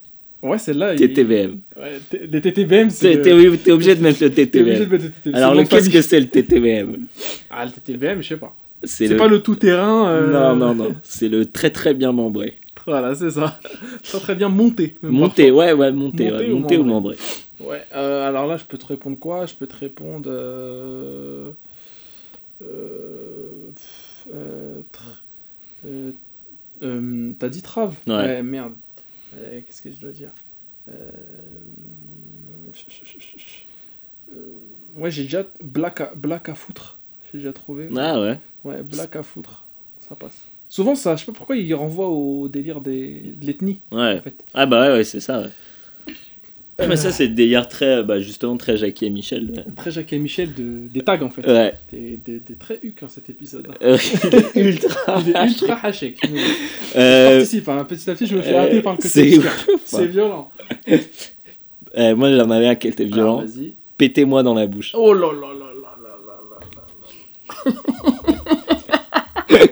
[0.40, 0.94] Ouais, celle-là.
[0.94, 1.58] il- TTBM.
[1.76, 3.20] Ouais, T- les TTBM, c'est.
[3.22, 5.34] T'es le- obligé de mettre le mettre TTBM.
[5.34, 6.96] Alors, C'est le- qu'est-ce que c'est le TTBM
[7.50, 8.54] Ah, le TTBM, je sais pas.
[8.84, 9.16] C'est C'est le...
[9.16, 10.08] pas le tout-terrain.
[10.10, 12.56] euh, Non, non, non, c'est le très très bien membré.
[12.86, 13.58] Voilà, c'est ça.
[14.04, 14.94] Très très bien monté.
[15.02, 17.16] Monté, ouais, ouais, monté, Monté ouais, ou monté ou membré membré.
[17.60, 19.44] Ouais, euh, alors là, je peux te répondre quoi?
[19.44, 20.30] Je peux te répondre.
[20.32, 21.50] Euh...
[21.50, 21.50] Euh...
[21.50, 21.50] pff, euh, tr- euh, euh,
[27.38, 28.42] T'as dit trave Ouais.
[28.42, 28.74] merde.
[29.36, 30.30] Euh, Qu'est-ce que je dois dire?
[30.88, 31.10] Euh,
[34.32, 34.36] euh,
[34.96, 35.44] Ouais, j'ai déjà.
[35.62, 36.98] Black à, black à foutre.
[37.32, 37.88] J'ai déjà trouvé.
[37.96, 38.38] Ah ouais.
[38.64, 39.64] Ouais, black à foutre.
[40.08, 40.38] Ça passe.
[40.68, 44.18] Souvent, ça, je sais pas pourquoi il renvoie au délire des, de l'ethnie, Ouais.
[44.18, 44.44] en fait.
[44.54, 45.40] Ah bah ouais, ouais c'est ça.
[45.42, 45.48] Ouais.
[46.80, 46.96] Ah, mais Euh.
[46.96, 49.64] ça, c'est des délire très, bah, justement, très Jackie et Michel.
[49.74, 51.44] Très Jacques et Michel de, des tags, en fait.
[51.44, 51.74] Ouais.
[51.90, 53.66] Des, des, des très huc hein, cet épisode.
[53.82, 53.98] Euh,
[54.54, 55.20] il est ultra.
[55.26, 56.18] Il est ultra hachek.
[56.22, 56.28] Je
[56.98, 57.84] Euh, participe, hein.
[57.84, 60.50] petit à petit, je me fais euh, par le côté c'est ouf, C'est violent.
[61.96, 63.38] euh, moi, j'en avais un qui était violent.
[63.40, 63.74] Alors, vas-y.
[63.96, 64.92] Pétez-moi dans la bouche.
[64.94, 67.74] Oh là là là là là là là
[69.56, 69.66] là.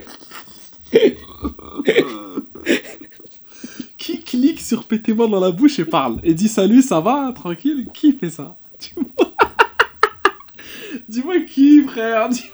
[3.99, 7.87] Qui clique sur pétez-moi dans la bouche et parle et dit salut, ça va, tranquille?
[7.95, 8.57] Qui fait ça?
[8.79, 9.07] Dis-moi.
[11.09, 12.29] Dis-moi qui, frère?
[12.29, 12.53] Dis-moi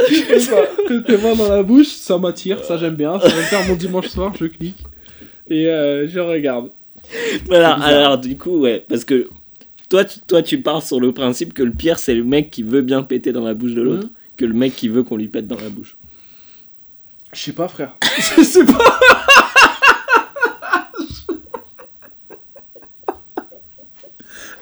[0.10, 0.56] il fait ça.
[0.88, 3.18] Mains dans la bouche, ça m'attire, ça j'aime bien.
[3.18, 4.76] Ça va me faire mon dimanche soir, je clique.
[5.48, 6.70] Et euh, je regarde.
[7.46, 9.28] Voilà, alors du coup, ouais, parce que
[9.88, 12.62] toi tu, toi, tu pars sur le principe que le pire, c'est le mec qui
[12.62, 14.10] veut bien péter dans la bouche de l'autre, Mhm.
[14.36, 15.95] que le mec qui veut qu'on lui pète dans la bouche.
[17.36, 17.94] Je sais pas, frère.
[18.36, 18.98] Je sais pas.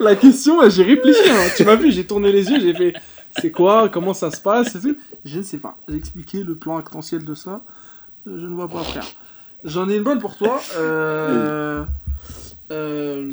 [0.00, 1.30] La question, j'ai réfléchi.
[1.30, 1.46] hein.
[1.56, 2.92] Tu m'as vu, j'ai tourné les yeux, j'ai fait
[3.40, 4.76] c'est quoi, comment ça se passe?
[5.24, 5.76] Je ne sais pas.
[5.88, 7.62] J'ai expliqué le plan actentiel de ça.
[8.26, 9.06] Je ne vois pas, frère.
[9.64, 10.60] J'en ai une bonne pour toi.
[10.76, 11.84] Euh,
[12.70, 13.30] euh,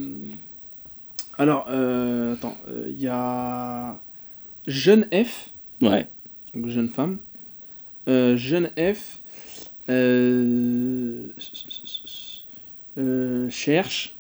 [1.38, 4.00] Alors, euh, attends, euh, il y a
[4.68, 5.50] Jeune F
[5.82, 6.08] Ouais.
[6.56, 7.18] donc jeune femme.
[8.08, 9.20] Euh, jeune F
[13.50, 14.16] cherche.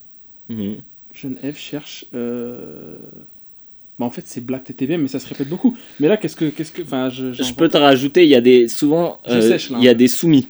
[0.49, 0.77] Mhm.
[1.13, 2.05] Jeune F cherche.
[2.13, 2.95] euh,
[3.99, 5.77] Bah, en fait, c'est Black TTV, mais ça se répète beaucoup.
[5.99, 6.45] Mais là, qu'est-ce que.
[6.49, 6.81] Qu'est-ce que...
[6.81, 9.83] Enfin, je, Je peux te rajouter, il y a des souvent, euh, sèche, là, il
[9.83, 9.99] y a peu.
[9.99, 10.47] des soumis.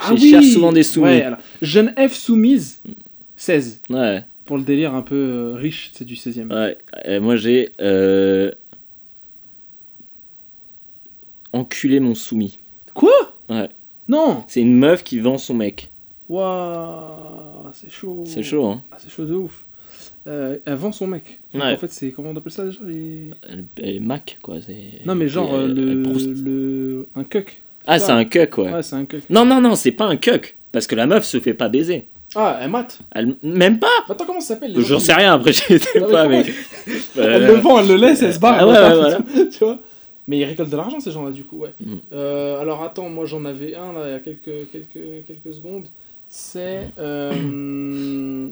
[0.00, 1.06] Ah Je oui cherche souvent des soumis.
[1.06, 2.80] Ouais, alors, Jeune F soumise,
[3.36, 3.80] 16.
[3.90, 6.52] Ouais, Pour le délire un peu euh, riche, c'est du 16e.
[6.54, 6.78] ouais.
[7.04, 8.52] Et moi j'ai euh...
[11.52, 12.58] enculé mon soumis.
[12.94, 13.10] Quoi?
[13.48, 13.68] Ouais.
[14.08, 15.90] Non C'est une meuf qui vend son mec.
[16.28, 18.24] Waouh, c'est chaud.
[18.26, 18.82] C'est chaud, hein.
[18.90, 19.64] Ah, c'est chaud de ouf.
[20.26, 21.38] Euh, elle vend son mec.
[21.54, 21.72] Donc, Ouais.
[21.72, 22.10] En fait, c'est.
[22.10, 23.30] Comment on appelle ça déjà les...
[23.82, 24.56] Elle, Mac, quoi.
[24.64, 27.08] c'est- Non, mais genre elle- euh, elle le, le.
[27.14, 27.60] Un cuck.
[27.86, 28.72] Ah, c'est un cuck, ouais.
[28.72, 29.22] Ouais, c'est un cuck.
[29.30, 30.56] Non, non, non, c'est pas un cuck.
[30.72, 32.08] Parce que la meuf se fait pas baiser.
[32.34, 32.98] Ah, elle mate.
[33.12, 33.36] Elle...
[33.42, 36.44] Même pas Attends, comment ça s'appelle J'en sais rien, après mais pas, mais.
[37.16, 38.56] Elle le vend, elle le laisse, elle se barre.
[38.60, 39.00] Ah ouais,
[39.38, 39.78] ouais, tu vois
[40.28, 41.72] Mais ils récoltent de l'argent, ces gens-là, du coup, ouais.
[41.80, 41.94] Mm.
[42.12, 45.88] Euh, alors, attends, moi j'en avais un, là, il y a quelques, quelques, quelques secondes.
[46.28, 46.90] C'est.
[46.98, 48.50] Euh,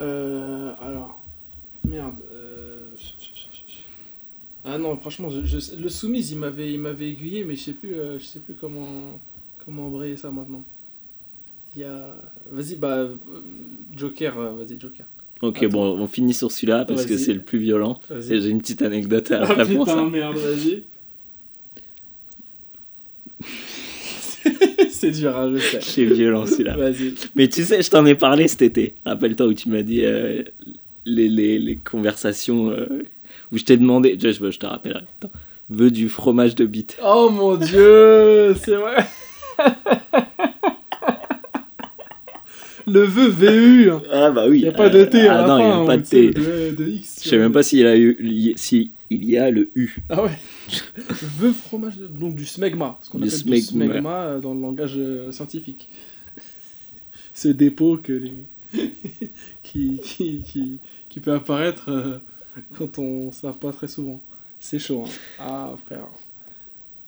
[0.00, 1.22] euh, alors.
[1.82, 2.20] Merde.
[4.64, 7.72] Ah non, franchement, je, je- le soumise, il m'avait, il m'avait aiguillé, mais je sais
[7.72, 9.18] plus, je sais plus comment,
[9.64, 10.62] comment embrayer ça maintenant.
[11.74, 12.16] Il y a.
[12.50, 13.06] Vas-y, bah.
[13.94, 15.06] Joker, vas-y, Joker.
[15.42, 15.68] Ok, Attends.
[15.68, 18.00] bon, on finit sur celui-là parce que c'est le plus violent.
[18.30, 20.02] Et j'ai une petite anecdote à Ah putain, ça.
[20.04, 20.82] merde, vas-y.
[24.90, 25.78] c'est dur, hein, je sais.
[25.82, 26.76] C'est violent celui-là.
[26.76, 27.14] Vas-y.
[27.34, 28.94] Mais tu sais, je t'en ai parlé cet été.
[29.04, 30.42] Rappelle-toi où tu m'as dit euh,
[31.04, 32.86] les, les, les conversations euh,
[33.52, 34.16] où je t'ai demandé.
[34.20, 35.00] Je, je, je te rappellerai.
[35.20, 35.32] Attends.
[35.68, 36.96] Veux du fromage de bite.
[37.04, 39.04] Oh mon dieu, c'est vrai.
[42.86, 43.90] Le vœu VU.
[43.90, 44.02] hein.
[44.12, 44.58] Ah bah oui.
[44.60, 46.02] Il n'y a pas de T à Ah la non, il n'y a pas de
[46.06, 46.30] T.
[46.30, 47.20] De, de X.
[47.24, 49.96] Je sais même pas s'il a eu, li- si il y a le U.
[50.08, 50.30] Ah ouais.
[51.38, 52.06] Vœu fromage, de...
[52.06, 52.98] donc du smegma.
[53.02, 53.62] Ce qu'on appelle du smegma.
[53.86, 55.88] smegma euh, dans le langage euh, scientifique.
[57.34, 58.32] Ce dépôt que les...
[59.62, 62.18] qui, qui, qui, qui peut apparaître euh,
[62.78, 64.20] quand on ne savent pas très souvent.
[64.60, 65.04] C'est chaud.
[65.06, 65.10] hein.
[65.38, 66.06] Ah frère.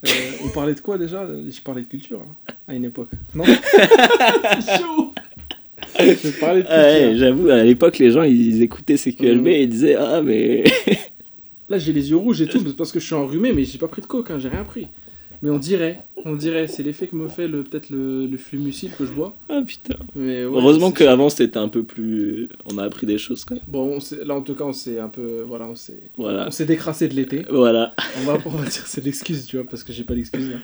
[0.06, 0.10] Euh,
[0.44, 1.26] on parlait de quoi déjà?
[1.26, 3.10] Je parlais de culture hein, à une époque.
[3.34, 3.44] Non?
[3.44, 7.16] C'est chaud Je parlais de Ah ouais, culture.
[7.16, 9.60] J'avoue, à l'époque, les gens ils écoutaient CQLB Ouais.
[9.60, 10.64] et ils disaient Ah, mais.
[11.70, 13.88] Là j'ai les yeux rouges et tout parce que je suis enrhumé mais j'ai pas
[13.88, 14.86] pris de coke, hein, j'ai rien pris.
[15.40, 18.90] Mais on dirait, on dirait, c'est l'effet que me fait le peut-être le, le flumucil
[18.98, 19.36] que je bois.
[19.48, 19.94] ah putain.
[20.16, 22.48] Mais ouais, Heureusement qu'avant c'était un peu plus.
[22.64, 23.56] On a appris des choses, quoi.
[23.68, 26.46] Bon, on là en tout cas on s'est un peu, voilà, on s'est, Voilà.
[26.48, 27.44] on s'est décrassé de l'été.
[27.50, 27.94] Voilà.
[28.18, 30.48] On va, on va dire c'est l'excuse, tu vois, parce que j'ai pas l'excuse.
[30.50, 30.56] là.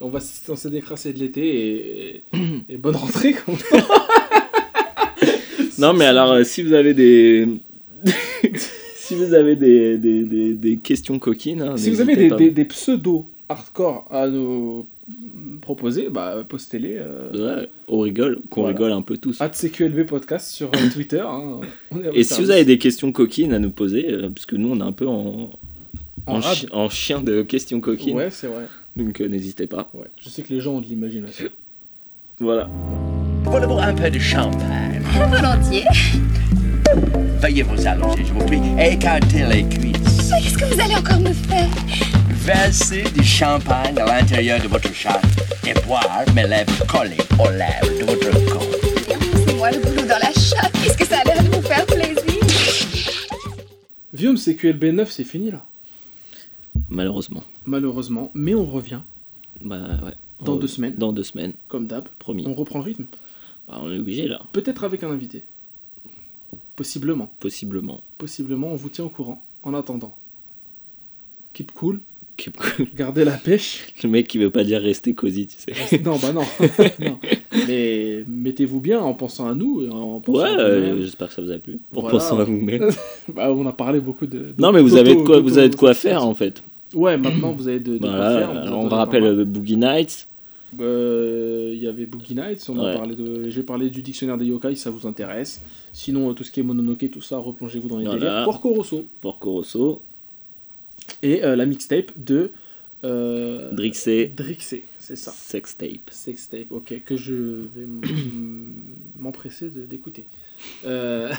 [0.00, 2.24] On va, on s'est décrassé de l'été et,
[2.68, 3.32] et bonne rentrée.
[3.32, 3.56] Comme...
[5.80, 7.48] Non, mais alors, euh, si vous avez des.
[8.96, 11.62] si vous avez des, des, des, des questions coquines.
[11.62, 12.36] hein, si vous avez n'hésitez des, pas.
[12.36, 14.86] des, des pseudos hardcore à nous
[15.60, 16.96] proposer, bah postez-les.
[16.98, 17.30] Euh,
[17.62, 18.76] Ouais, on rigole, qu'on Voilà.
[18.76, 19.40] rigole un peu tous.
[19.40, 21.20] at CQLB podcast sur euh, Twitter.
[21.20, 21.60] hein.
[21.90, 22.50] On est à Et votre si vous service.
[22.50, 25.06] avez des questions coquines à nous poser, euh, parce que nous on est un peu
[25.08, 25.50] en,
[26.26, 26.54] en, en, rad.
[26.56, 28.66] chi- en chien de questions coquines, Ouais, c'est vrai.
[28.96, 29.90] donc euh, n'hésitez pas.
[29.94, 30.06] Ouais.
[30.22, 31.48] Je sais que les gens ont de l'imagination.
[32.40, 32.68] Voilà.
[33.44, 35.84] Voulez-vous un peu de champagne Volontiers.
[37.40, 40.30] Veuillez vous allonger, je vous prie, et écartez les cuisses.
[40.30, 41.68] Mais qu'est-ce que vous allez encore me faire?
[42.30, 45.22] Versez du champagne à l'intérieur de votre chatte
[45.66, 48.66] et boire mes lèvres collées aux lèvres de votre corps.
[49.46, 50.74] C'est moi le boulot dans la chatte.
[50.84, 52.16] Est-ce que ça a l'air de vous faire plaisir?
[54.14, 55.62] Vium CQLB 9, c'est fini là.
[56.88, 57.44] Malheureusement.
[57.66, 58.30] Malheureusement.
[58.34, 59.00] Mais on revient,
[59.62, 60.14] Bah ouais.
[60.44, 60.94] Dans On- deux semaines.
[60.96, 62.04] Dans deux semaines, comme d'hab.
[62.18, 62.44] promis.
[62.46, 63.04] On reprend le rythme.
[63.68, 65.44] Bah, on est obligé là, Peut-être avec un invité.
[66.76, 67.30] Possiblement.
[67.40, 68.00] possiblement.
[68.18, 69.44] Possiblement, on vous tient au courant.
[69.62, 70.16] En attendant.
[71.52, 72.00] Keep cool.
[72.38, 72.86] Keep cool.
[72.96, 73.92] Gardez la pêche.
[74.02, 75.98] Le mec qui veut pas dire rester cosy, tu sais.
[75.98, 76.40] non, bah non.
[77.00, 77.18] non.
[77.68, 81.50] Mais mettez-vous bien en pensant à nous en pensant Ouais, euh, j'espère que ça vous
[81.50, 81.74] a plu.
[81.94, 82.10] En Voilà.
[82.18, 82.88] pensant à vous-même.
[83.34, 84.54] Bah, on a parlé beaucoup de.
[84.58, 86.62] non, mais vous avez de quoi, vous avez de quoi faire en fait.
[86.94, 88.52] Ouais, maintenant vous avez de, de quoi Voilà, faire.
[88.52, 90.26] vous alors on rappelle euh, Boogie Nights.
[90.80, 93.48] Euh, Il y avait Boogie Nights, on a parlé de...
[93.50, 95.60] j'ai parlé du dictionnaire des yokai, si ça vous intéresse.
[95.92, 98.18] Sinon, euh, tout ce qui est Mononoke, tout ça, replongez-vous dans les Voilà.
[98.20, 98.44] délires.
[98.44, 99.04] Porco Rosso.
[99.20, 100.02] Porco Rosso,
[101.22, 102.50] Et euh, la mixtape de.
[103.02, 105.32] Euh, Drixé, Drixé, c'est ça.
[105.32, 106.10] Sextape.
[106.10, 107.32] Sextape, ok, que je
[107.74, 107.86] vais
[109.18, 110.26] m'empresser d'écouter.
[110.86, 111.30] Euh...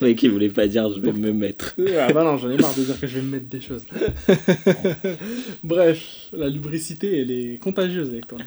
[0.00, 1.74] Le mec, il voulait pas dire je vais me mettre.
[1.98, 3.84] ah bah non, j'en ai marre de dire que je vais me mettre des choses.
[5.64, 8.38] Bref, la lubricité, elle est contagieuse avec toi.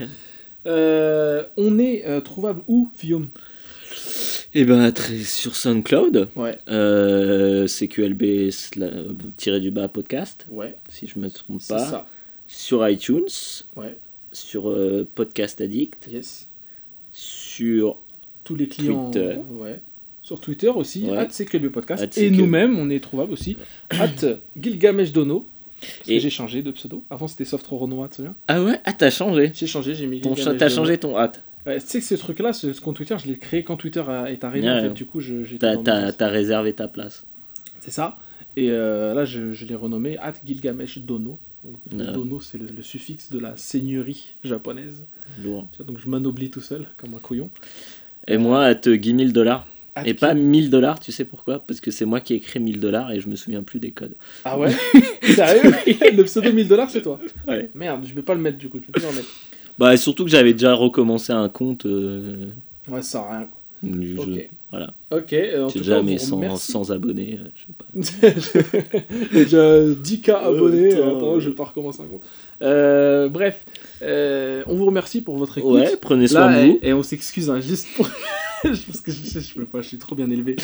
[0.67, 3.27] Euh, on est euh, trouvable où, Guillaume?
[4.53, 8.49] Et ben, très- sur SoundCloud, Ouais, euh, CQLB
[9.37, 11.79] tiré du bas podcast, ouais, si je me trompe pas.
[11.85, 12.07] ça.
[12.47, 13.27] Sur iTunes,
[13.75, 13.97] Ouais,
[14.31, 14.73] sur
[15.13, 16.47] Podcast Addict, yes.
[17.11, 17.97] sur
[18.43, 19.11] Tous les clients.
[19.11, 19.37] Twitter.
[19.51, 19.81] Ouais.
[20.25, 21.17] Sur Twitter aussi, Ouais.
[21.19, 22.01] at CQLB Podcast.
[22.01, 23.57] At Et nous-mêmes, on est trouvable aussi,
[23.91, 24.07] at
[24.59, 25.47] Gilgamesh Dono.
[25.79, 27.03] Parce Et- j'ai changé de pseudo.
[27.11, 28.79] Avant, c'était Soft Renoir, tu te souviens Ah ouais?
[28.85, 31.43] Ah, t'as changé J'ai changé, j'ai mis Ton T'as changé ton hâte.
[31.67, 33.99] Ouais, tu sais que ce truc-là, ce, ce compte Twitter, je l'ai créé quand Twitter
[34.07, 34.65] a- est arrivé.
[34.67, 34.93] Ouais, en fait, ouais.
[34.95, 37.23] du coup, j'étais T'as réservé ta place.
[37.81, 38.17] C'est ça.
[38.57, 41.37] Et euh, là, je, je l'ai renommé at Gilgamesh Dono.
[41.63, 41.71] Ouais.
[42.13, 45.03] Dono, c'est le, le suffixe de la seigneurie japonaise.
[45.43, 45.67] Lourd.
[45.85, 47.49] Donc, je m'anoblis tout seul, comme un couillon.
[48.27, 49.67] Et moi, te Guy 1000 dollars.
[50.03, 51.59] Et pas 1000 dollars, tu sais pourquoi?
[51.65, 53.91] Parce que c'est moi qui ai écrit 1000 dollars et je me souviens plus des
[53.91, 54.15] codes.
[54.43, 54.71] Ah ouais?
[55.23, 55.71] Sérieux?
[55.85, 57.19] Le pseudo 1000 dollars, c'est toi?
[57.47, 57.69] Ouais.
[57.73, 59.27] Merde, je vais pas le mettre du coup, tu peux pas le mettre.
[59.77, 61.85] Bah, surtout que j'avais déjà recommencé un compte.
[61.85, 62.47] euh,
[62.89, 63.47] Ouais, ça sert à rien.
[63.47, 63.61] Quoi.
[64.01, 64.47] je-.
[64.77, 64.93] Voilà.
[65.11, 66.71] Ok, euh, en J'ai tout déjà cas, 100, remercie.
[66.73, 67.39] 100 abonnés.
[67.41, 68.65] euh, je sais pas.
[69.31, 70.93] J'ai déjà 10K abonnés.
[70.95, 71.17] Attends.
[71.17, 72.23] Attends, je vais pas recommencer un compte.
[72.61, 73.65] Euh, bref,
[74.01, 75.71] euh, on vous remercie pour votre écoute.
[75.75, 76.79] Ouais, prenez soin Là, de vous.
[76.81, 78.09] et, et on s'excuse hein, juste pour.
[78.63, 80.55] Parce que je, je peux pas, je suis trop bien élevé.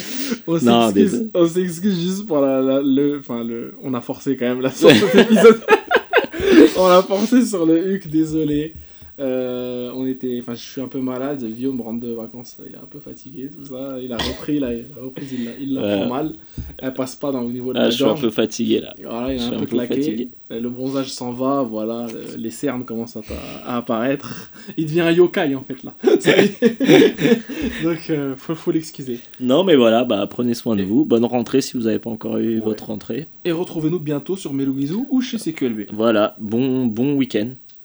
[0.47, 1.29] On s'excuse, désolé.
[1.35, 4.71] on s'excuse juste pour la, la- le, enfin le, on a forcé quand même là
[4.71, 5.59] sur cet épisode.
[6.77, 8.73] on a forcé sur le huc, désolé.
[9.19, 11.43] Euh, on était, enfin, je suis un peu malade.
[11.43, 13.97] Guillaume rentre de vacances, il est un peu fatigué, tout ça.
[14.01, 15.25] Il a repris là, il a repris,
[15.59, 16.07] il l'a, Ouais.
[16.09, 16.33] mal.
[16.77, 18.93] Elle passe pas dans, au niveau de Ah, la je suis un peu fatigué là.
[19.03, 19.95] Voilà, il est un un peu peu claqué.
[19.95, 20.29] fatigué.
[20.49, 23.21] Le bronzage s'en va, voilà, le- les cernes commencent à,
[23.65, 24.51] à apparaître.
[24.77, 25.93] Il devient un yokai en fait là.
[27.83, 29.19] Donc euh, faut, faut l'excuser.
[29.39, 31.05] Non, mais voilà, bah, prenez soin de vous.
[31.05, 32.59] Bonne rentrée si vous n'avez pas encore eu Ouais.
[32.59, 33.27] votre rentrée.
[33.45, 35.87] Et retrouvez-nous bientôt sur Meloguizou ou chez CQLB.
[35.93, 37.49] Voilà, bon, bon week-end.